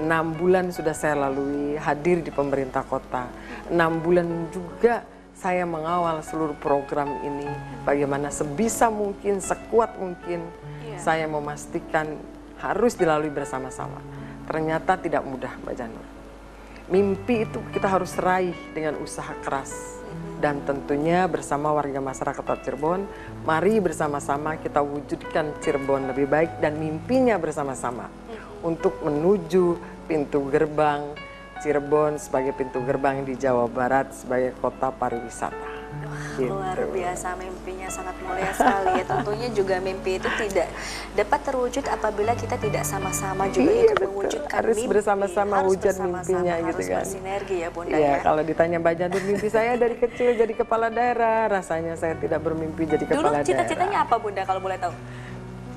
Enam 0.00 0.32
bulan 0.36 0.72
sudah 0.72 0.96
saya 0.96 1.28
lalui 1.28 1.76
hadir 1.76 2.20
di 2.24 2.32
pemerintah 2.32 2.84
kota. 2.84 3.28
Enam 3.68 4.00
bulan 4.00 4.48
juga 4.52 5.04
saya 5.36 5.64
mengawal 5.64 6.20
seluruh 6.24 6.56
program 6.56 7.08
ini. 7.24 7.48
Bagaimana 7.84 8.28
sebisa 8.28 8.88
mungkin, 8.92 9.40
sekuat 9.40 9.96
mungkin, 9.96 10.44
yeah. 10.84 11.00
saya 11.00 11.24
memastikan 11.28 12.16
harus 12.60 12.96
dilalui 12.96 13.32
bersama-sama. 13.32 14.00
Ternyata 14.48 15.00
tidak 15.00 15.24
mudah, 15.24 15.52
Mbak 15.64 15.74
Janur 15.76 16.19
mimpi 16.90 17.46
itu 17.46 17.62
kita 17.70 17.86
harus 17.86 18.18
raih 18.18 18.54
dengan 18.74 18.98
usaha 18.98 19.30
keras 19.46 20.00
dan 20.40 20.64
tentunya 20.64 21.28
bersama 21.28 21.68
warga 21.70 22.00
masyarakat 22.00 22.64
Cirebon, 22.64 23.04
mari 23.44 23.76
bersama-sama 23.76 24.56
kita 24.56 24.80
wujudkan 24.80 25.52
Cirebon 25.60 26.08
lebih 26.08 26.26
baik 26.26 26.64
dan 26.64 26.80
mimpinya 26.80 27.36
bersama-sama 27.36 28.08
untuk 28.64 28.96
menuju 29.04 29.76
pintu 30.08 30.48
gerbang 30.48 31.12
Cirebon 31.60 32.16
sebagai 32.16 32.56
pintu 32.56 32.80
gerbang 32.88 33.20
di 33.20 33.36
Jawa 33.36 33.68
Barat 33.68 34.16
sebagai 34.16 34.56
kota 34.64 34.88
pariwisata. 34.88 35.79
Gitu. 36.40 36.48
Luar 36.48 36.78
biasa 36.88 37.36
mimpinya 37.36 37.88
sangat 37.92 38.16
mulia 38.24 38.52
sekali 38.54 38.90
ya. 39.02 39.04
Tentunya 39.04 39.48
juga 39.52 39.76
mimpi 39.82 40.16
itu 40.16 40.28
tidak 40.40 40.68
dapat 41.12 41.40
terwujud 41.44 41.84
apabila 41.90 42.32
kita 42.38 42.56
tidak 42.56 42.84
sama-sama 42.86 43.50
juga 43.52 43.70
iya, 43.70 43.84
ikut 43.92 43.98
mewujudkan 44.00 44.58
harus 44.62 44.76
mimpi. 44.78 44.90
bersama-sama 44.94 45.56
wujud 45.68 45.84
bersama 45.92 46.22
mimpinya 46.22 46.54
harus 46.56 46.68
gitu 46.70 46.82
kan. 46.88 47.04
Bersinergi 47.04 47.56
ya 47.60 47.68
Bunda 47.68 47.96
ya. 47.98 48.00
ya. 48.00 48.14
kalau 48.24 48.42
ditanya 48.46 48.76
Mbak 48.80 48.94
Jandur 48.96 49.22
mimpi 49.26 49.48
saya 49.52 49.72
dari 49.76 49.96
kecil 49.98 50.30
jadi 50.38 50.52
kepala 50.54 50.86
daerah, 50.88 51.50
rasanya 51.50 51.94
saya 51.98 52.14
tidak 52.16 52.40
bermimpi 52.40 52.82
jadi 52.88 53.04
kepala 53.04 53.20
daerah. 53.20 53.44
Dulu 53.44 53.48
cita-citanya 53.50 53.98
apa 54.06 54.14
Bunda 54.16 54.42
kalau 54.46 54.60
boleh 54.62 54.78
tahu? 54.80 54.94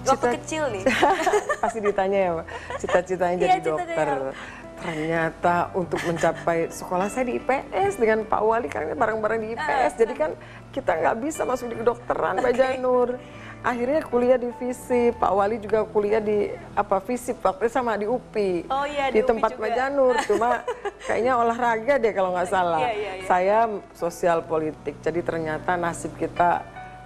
Waktu 0.04 0.26
Cita, 0.28 0.36
kecil 0.36 0.64
nih. 0.68 0.84
pasti 1.64 1.80
ditanya 1.80 2.20
ya, 2.20 2.32
Cita-citanya 2.76 3.36
jadi 3.40 3.56
ya, 3.56 3.64
dokter. 3.64 4.08
Ternyata 4.80 5.72
untuk 5.78 6.02
mencapai 6.04 6.68
sekolah 6.74 7.08
saya 7.08 7.30
di 7.30 7.40
IPS 7.40 8.02
dengan 8.02 8.26
Pak 8.26 8.42
Wali 8.42 8.68
kan 8.68 8.90
bareng-bareng 8.94 9.40
di 9.40 9.50
IPS. 9.56 9.92
Jadi 9.96 10.14
kan 10.18 10.32
kita 10.74 10.98
nggak 10.98 11.16
bisa 11.22 11.46
masuk 11.46 11.72
di 11.72 11.76
kedokteran 11.80 12.42
Mbak 12.42 12.54
Janur. 12.58 13.16
Akhirnya 13.64 14.04
kuliah 14.04 14.36
di 14.36 14.52
FISIP, 14.60 15.24
Pak 15.24 15.32
Wali 15.32 15.56
juga 15.56 15.88
kuliah 15.88 16.20
di 16.20 16.52
apa 16.76 17.00
FISIP 17.00 17.40
waktu 17.40 17.72
sama 17.72 17.96
di 17.96 18.04
UPI. 18.04 18.68
Oh 18.68 18.84
iya 18.84 19.08
di, 19.08 19.20
di 19.20 19.22
tempat 19.24 19.56
Mbak 19.56 19.72
Janur. 19.72 20.16
Cuma 20.28 20.68
kayaknya 21.08 21.40
olahraga 21.40 21.96
deh 21.96 22.12
kalau 22.12 22.36
nggak 22.36 22.50
salah. 22.60 22.84
Iya, 22.84 22.92
iya, 22.92 23.12
iya. 23.24 23.24
Saya 23.24 23.58
sosial 23.96 24.44
politik. 24.44 25.00
Jadi 25.00 25.24
ternyata 25.24 25.80
nasib 25.80 26.12
kita 26.20 26.60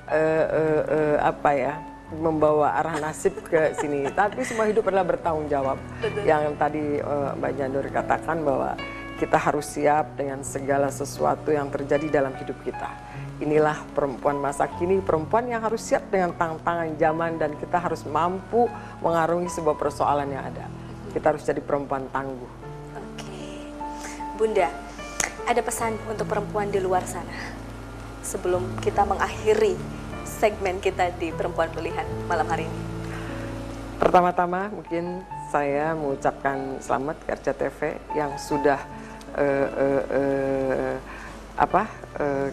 uh, 0.10 0.46
uh, 0.50 0.82
uh, 0.90 1.16
apa 1.30 1.52
ya? 1.54 1.97
Membawa 2.14 2.80
arah 2.80 2.96
nasib 3.04 3.36
ke 3.44 3.76
sini. 3.76 4.08
Tapi 4.12 4.40
semua 4.48 4.68
hidup 4.70 4.88
adalah 4.88 5.04
bertanggung 5.04 5.52
jawab. 5.52 5.76
Betul. 6.00 6.24
Yang 6.24 6.44
tadi 6.56 6.86
uh, 7.04 7.36
Mbak 7.36 7.52
Jandur 7.60 7.86
katakan 7.92 8.38
bahwa 8.48 8.72
kita 9.18 9.38
harus 9.38 9.66
siap 9.66 10.14
dengan 10.14 10.46
segala 10.46 10.94
sesuatu 10.94 11.50
yang 11.50 11.68
terjadi 11.74 12.22
dalam 12.22 12.38
hidup 12.38 12.56
kita. 12.62 12.88
Inilah 13.42 13.82
perempuan 13.94 14.38
masa 14.38 14.70
kini, 14.78 15.02
perempuan 15.02 15.50
yang 15.50 15.62
harus 15.62 15.82
siap 15.82 16.10
dengan 16.10 16.34
tantangan 16.38 16.94
zaman 16.98 17.38
dan 17.42 17.54
kita 17.58 17.78
harus 17.82 18.06
mampu 18.06 18.70
mengarungi 19.02 19.50
sebuah 19.50 19.78
persoalan 19.78 20.30
yang 20.30 20.46
ada. 20.46 20.66
Kita 21.14 21.34
harus 21.34 21.46
jadi 21.46 21.62
perempuan 21.62 22.06
tangguh. 22.14 22.52
Oke. 22.94 23.42
Bunda, 24.38 24.70
ada 25.50 25.62
pesan 25.66 25.98
untuk 26.06 26.30
perempuan 26.30 26.70
di 26.70 26.78
luar 26.78 27.06
sana 27.06 27.58
sebelum 28.22 28.78
kita 28.84 29.08
mengakhiri 29.08 29.80
segmen 30.38 30.78
kita 30.78 31.10
di 31.18 31.34
Perempuan 31.34 31.74
Pilihan 31.74 32.06
malam 32.30 32.46
hari 32.46 32.70
ini? 32.70 32.80
Pertama-tama 33.98 34.70
mungkin 34.70 35.26
saya 35.50 35.98
mengucapkan 35.98 36.78
selamat 36.78 37.18
ke 37.26 37.34
RCTV 37.34 37.80
yang 38.14 38.38
sudah 38.38 38.78
uh, 39.34 39.68
uh, 39.74 40.04
uh, 40.14 40.96
apa 41.58 41.90
uh, 42.22 42.48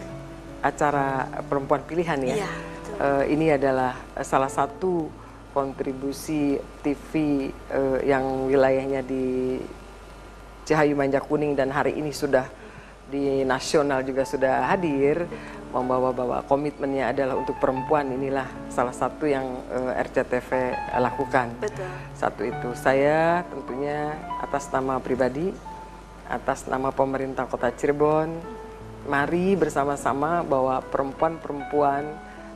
acara 0.65 1.29
Perempuan 1.45 1.85
Pilihan 1.85 2.17
ya. 2.25 2.49
ya 2.49 2.51
uh, 2.97 3.23
ini 3.29 3.53
adalah 3.53 3.93
salah 4.25 4.49
satu 4.49 5.05
kontribusi 5.53 6.57
TV 6.81 7.11
uh, 7.69 8.01
yang 8.01 8.49
wilayahnya 8.49 9.05
di 9.05 9.61
Cihayu 10.65 10.97
Manja 10.97 11.21
Kuning 11.21 11.53
dan 11.53 11.69
hari 11.69 12.01
ini 12.01 12.09
sudah 12.09 12.49
di 13.05 13.45
nasional 13.45 14.01
juga 14.01 14.25
sudah 14.25 14.73
hadir 14.73 15.29
membawa-bawa 15.75 16.47
komitmennya 16.47 17.11
adalah 17.11 17.35
untuk 17.35 17.59
perempuan 17.59 18.07
inilah 18.15 18.47
salah 18.71 18.95
satu 18.95 19.27
yang 19.27 19.43
uh, 19.67 19.91
eh, 19.91 20.03
RCTV 20.07 20.49
lakukan. 21.03 21.51
Betul. 21.59 21.91
Satu 22.15 22.47
itu 22.47 22.71
saya 22.79 23.43
tentunya 23.51 24.15
atas 24.39 24.71
nama 24.71 25.03
pribadi, 25.03 25.51
atas 26.31 26.63
nama 26.71 26.95
pemerintah 26.95 27.43
Kota 27.51 27.67
Cirebon, 27.75 28.39
mari 29.11 29.59
bersama-sama 29.59 30.47
bahwa 30.47 30.79
perempuan-perempuan 30.87 32.03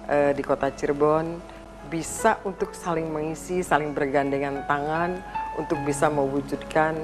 uh, 0.08 0.32
di 0.32 0.40
Kota 0.40 0.72
Cirebon 0.72 1.60
bisa 1.92 2.40
untuk 2.48 2.72
saling 2.72 3.12
mengisi, 3.12 3.60
saling 3.66 3.92
bergandengan 3.92 4.64
tangan 4.70 5.20
untuk 5.58 5.82
bisa 5.84 6.08
mewujudkan 6.08 6.96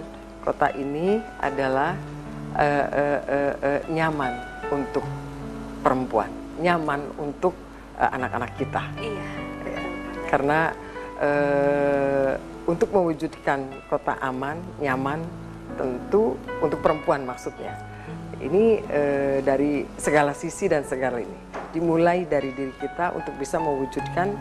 kota 0.46 0.70
ini 0.78 1.18
adalah 1.42 1.98
uh, 2.54 2.86
uh, 2.86 3.20
uh, 3.26 3.54
uh, 3.66 3.82
nyaman 3.90 4.34
untuk 4.70 5.02
perempuan, 5.86 6.34
nyaman 6.58 7.14
untuk 7.22 7.54
anak-anak 7.94 8.52
uh, 8.52 8.58
kita. 8.58 8.84
Iya. 8.98 9.26
Karena 10.26 10.74
uh, 11.22 12.34
untuk 12.66 12.90
mewujudkan 12.90 13.86
kota 13.86 14.18
aman, 14.18 14.58
nyaman, 14.82 15.22
tentu 15.78 16.34
untuk 16.66 16.82
perempuan 16.82 17.22
maksudnya. 17.30 17.78
Ini 18.42 18.82
uh, 18.82 19.38
dari 19.46 19.86
segala 20.02 20.34
sisi 20.34 20.66
dan 20.66 20.82
segala 20.90 21.22
ini. 21.22 21.38
Dimulai 21.70 22.26
dari 22.26 22.50
diri 22.56 22.74
kita 22.82 23.14
untuk 23.14 23.38
bisa 23.38 23.62
mewujudkan 23.62 24.34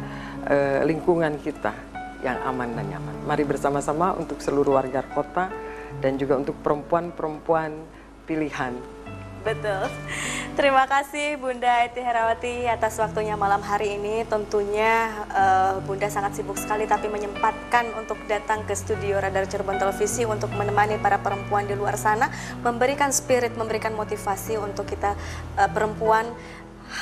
uh, 0.48 0.80
lingkungan 0.88 1.36
kita 1.44 1.76
yang 2.24 2.40
aman 2.48 2.72
dan 2.72 2.88
nyaman. 2.88 3.14
Mari 3.28 3.44
bersama-sama 3.44 4.16
untuk 4.16 4.40
seluruh 4.40 4.80
warga 4.80 5.04
kota 5.12 5.52
dan 6.00 6.16
juga 6.16 6.40
untuk 6.40 6.56
perempuan-perempuan 6.64 7.76
pilihan. 8.24 8.72
Betul. 9.44 9.92
Terima 10.56 10.88
kasih 10.88 11.36
Bunda 11.36 11.84
Eti 11.84 12.00
Herawati 12.00 12.64
atas 12.64 12.96
waktunya 12.96 13.36
malam 13.36 13.60
hari 13.60 14.00
ini. 14.00 14.24
Tentunya 14.24 15.12
uh, 15.36 15.84
Bunda 15.84 16.08
sangat 16.08 16.40
sibuk 16.40 16.56
sekali 16.56 16.88
tapi 16.88 17.12
menyempatkan 17.12 17.92
untuk 18.00 18.16
datang 18.24 18.64
ke 18.64 18.72
studio 18.72 19.20
Radar 19.20 19.44
Cirebon 19.44 19.76
Televisi 19.76 20.24
untuk 20.24 20.48
menemani 20.56 20.96
para 20.96 21.20
perempuan 21.20 21.68
di 21.68 21.76
luar 21.76 22.00
sana, 22.00 22.32
memberikan 22.64 23.12
spirit, 23.12 23.52
memberikan 23.52 23.92
motivasi 23.92 24.56
untuk 24.56 24.88
kita 24.88 25.12
uh, 25.60 25.68
perempuan 25.68 26.32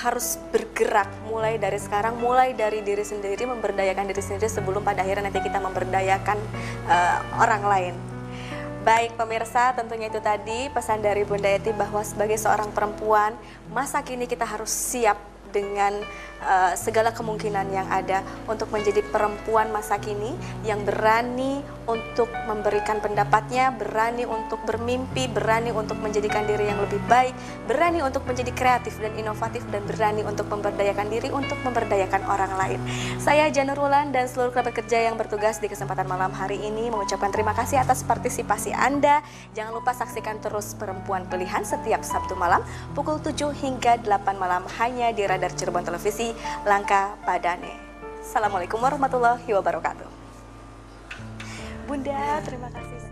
harus 0.03 0.40
bergerak 0.51 1.11
mulai 1.28 1.62
dari 1.62 1.78
sekarang, 1.78 2.18
mulai 2.18 2.59
dari 2.59 2.82
diri 2.82 3.07
sendiri, 3.07 3.47
memberdayakan 3.47 4.11
diri 4.11 4.22
sendiri 4.22 4.51
sebelum 4.51 4.82
pada 4.82 5.07
akhirnya 5.07 5.30
nanti 5.30 5.38
kita 5.38 5.62
memberdayakan 5.62 6.38
uh, 6.90 7.18
orang 7.38 7.62
lain. 7.62 8.11
Baik 8.83 9.14
pemirsa, 9.14 9.70
tentunya 9.78 10.11
itu 10.11 10.18
tadi 10.18 10.66
pesan 10.74 11.07
dari 11.07 11.22
Bunda 11.22 11.47
Eti 11.47 11.70
bahwa 11.70 12.03
sebagai 12.03 12.35
seorang 12.35 12.66
perempuan, 12.74 13.30
masa 13.70 14.03
kini 14.03 14.26
kita 14.26 14.43
harus 14.43 14.74
siap 14.74 15.14
dengan 15.53 16.00
uh, 16.42 16.72
segala 16.74 17.14
kemungkinan 17.14 17.70
yang 17.70 17.86
ada 17.88 18.24
untuk 18.50 18.68
menjadi 18.74 19.05
perempuan 19.09 19.70
masa 19.70 19.96
kini 20.00 20.34
yang 20.66 20.82
berani 20.82 21.62
untuk 21.86 22.30
memberikan 22.46 23.03
pendapatnya, 23.03 23.74
berani 23.74 24.22
untuk 24.22 24.62
bermimpi, 24.62 25.26
berani 25.26 25.74
untuk 25.74 25.98
menjadikan 25.98 26.46
diri 26.46 26.70
yang 26.70 26.78
lebih 26.78 27.03
baik, 27.11 27.34
berani 27.66 28.03
untuk 28.03 28.22
menjadi 28.22 28.55
kreatif 28.55 28.98
dan 29.03 29.14
inovatif 29.18 29.66
dan 29.70 29.82
berani 29.86 30.22
untuk 30.22 30.46
memberdayakan 30.46 31.11
diri 31.11 31.28
untuk 31.34 31.59
memberdayakan 31.66 32.22
orang 32.30 32.53
lain. 32.55 32.80
Saya 33.18 33.50
Janur 33.50 33.78
Wulan 33.82 34.14
dan 34.14 34.30
seluruh 34.30 34.55
kerabat 34.55 34.78
kerja 34.78 35.11
yang 35.11 35.18
bertugas 35.18 35.59
di 35.59 35.66
kesempatan 35.66 36.07
malam 36.07 36.30
hari 36.30 36.59
ini 36.62 36.86
mengucapkan 36.90 37.34
terima 37.34 37.50
kasih 37.53 37.82
atas 37.82 38.07
partisipasi 38.07 38.70
Anda. 38.70 39.20
Jangan 39.59 39.74
lupa 39.74 39.90
saksikan 39.90 40.38
terus 40.38 40.78
Perempuan 40.78 41.26
Pilihan 41.26 41.66
setiap 41.66 42.07
Sabtu 42.07 42.38
malam 42.38 42.62
pukul 42.94 43.18
7 43.18 43.50
hingga 43.59 43.98
8 44.07 44.38
malam 44.38 44.62
hanya 44.78 45.11
di 45.11 45.26
dari 45.43 45.59
Cirebon 45.59 45.82
Televisi, 45.82 46.30
Langka 46.62 47.18
Padane. 47.26 47.74
Assalamualaikum 48.22 48.78
warahmatullahi 48.78 49.51
wabarakatuh. 49.51 50.07
Bunda, 51.90 52.38
terima 52.47 52.70
kasih. 52.70 53.03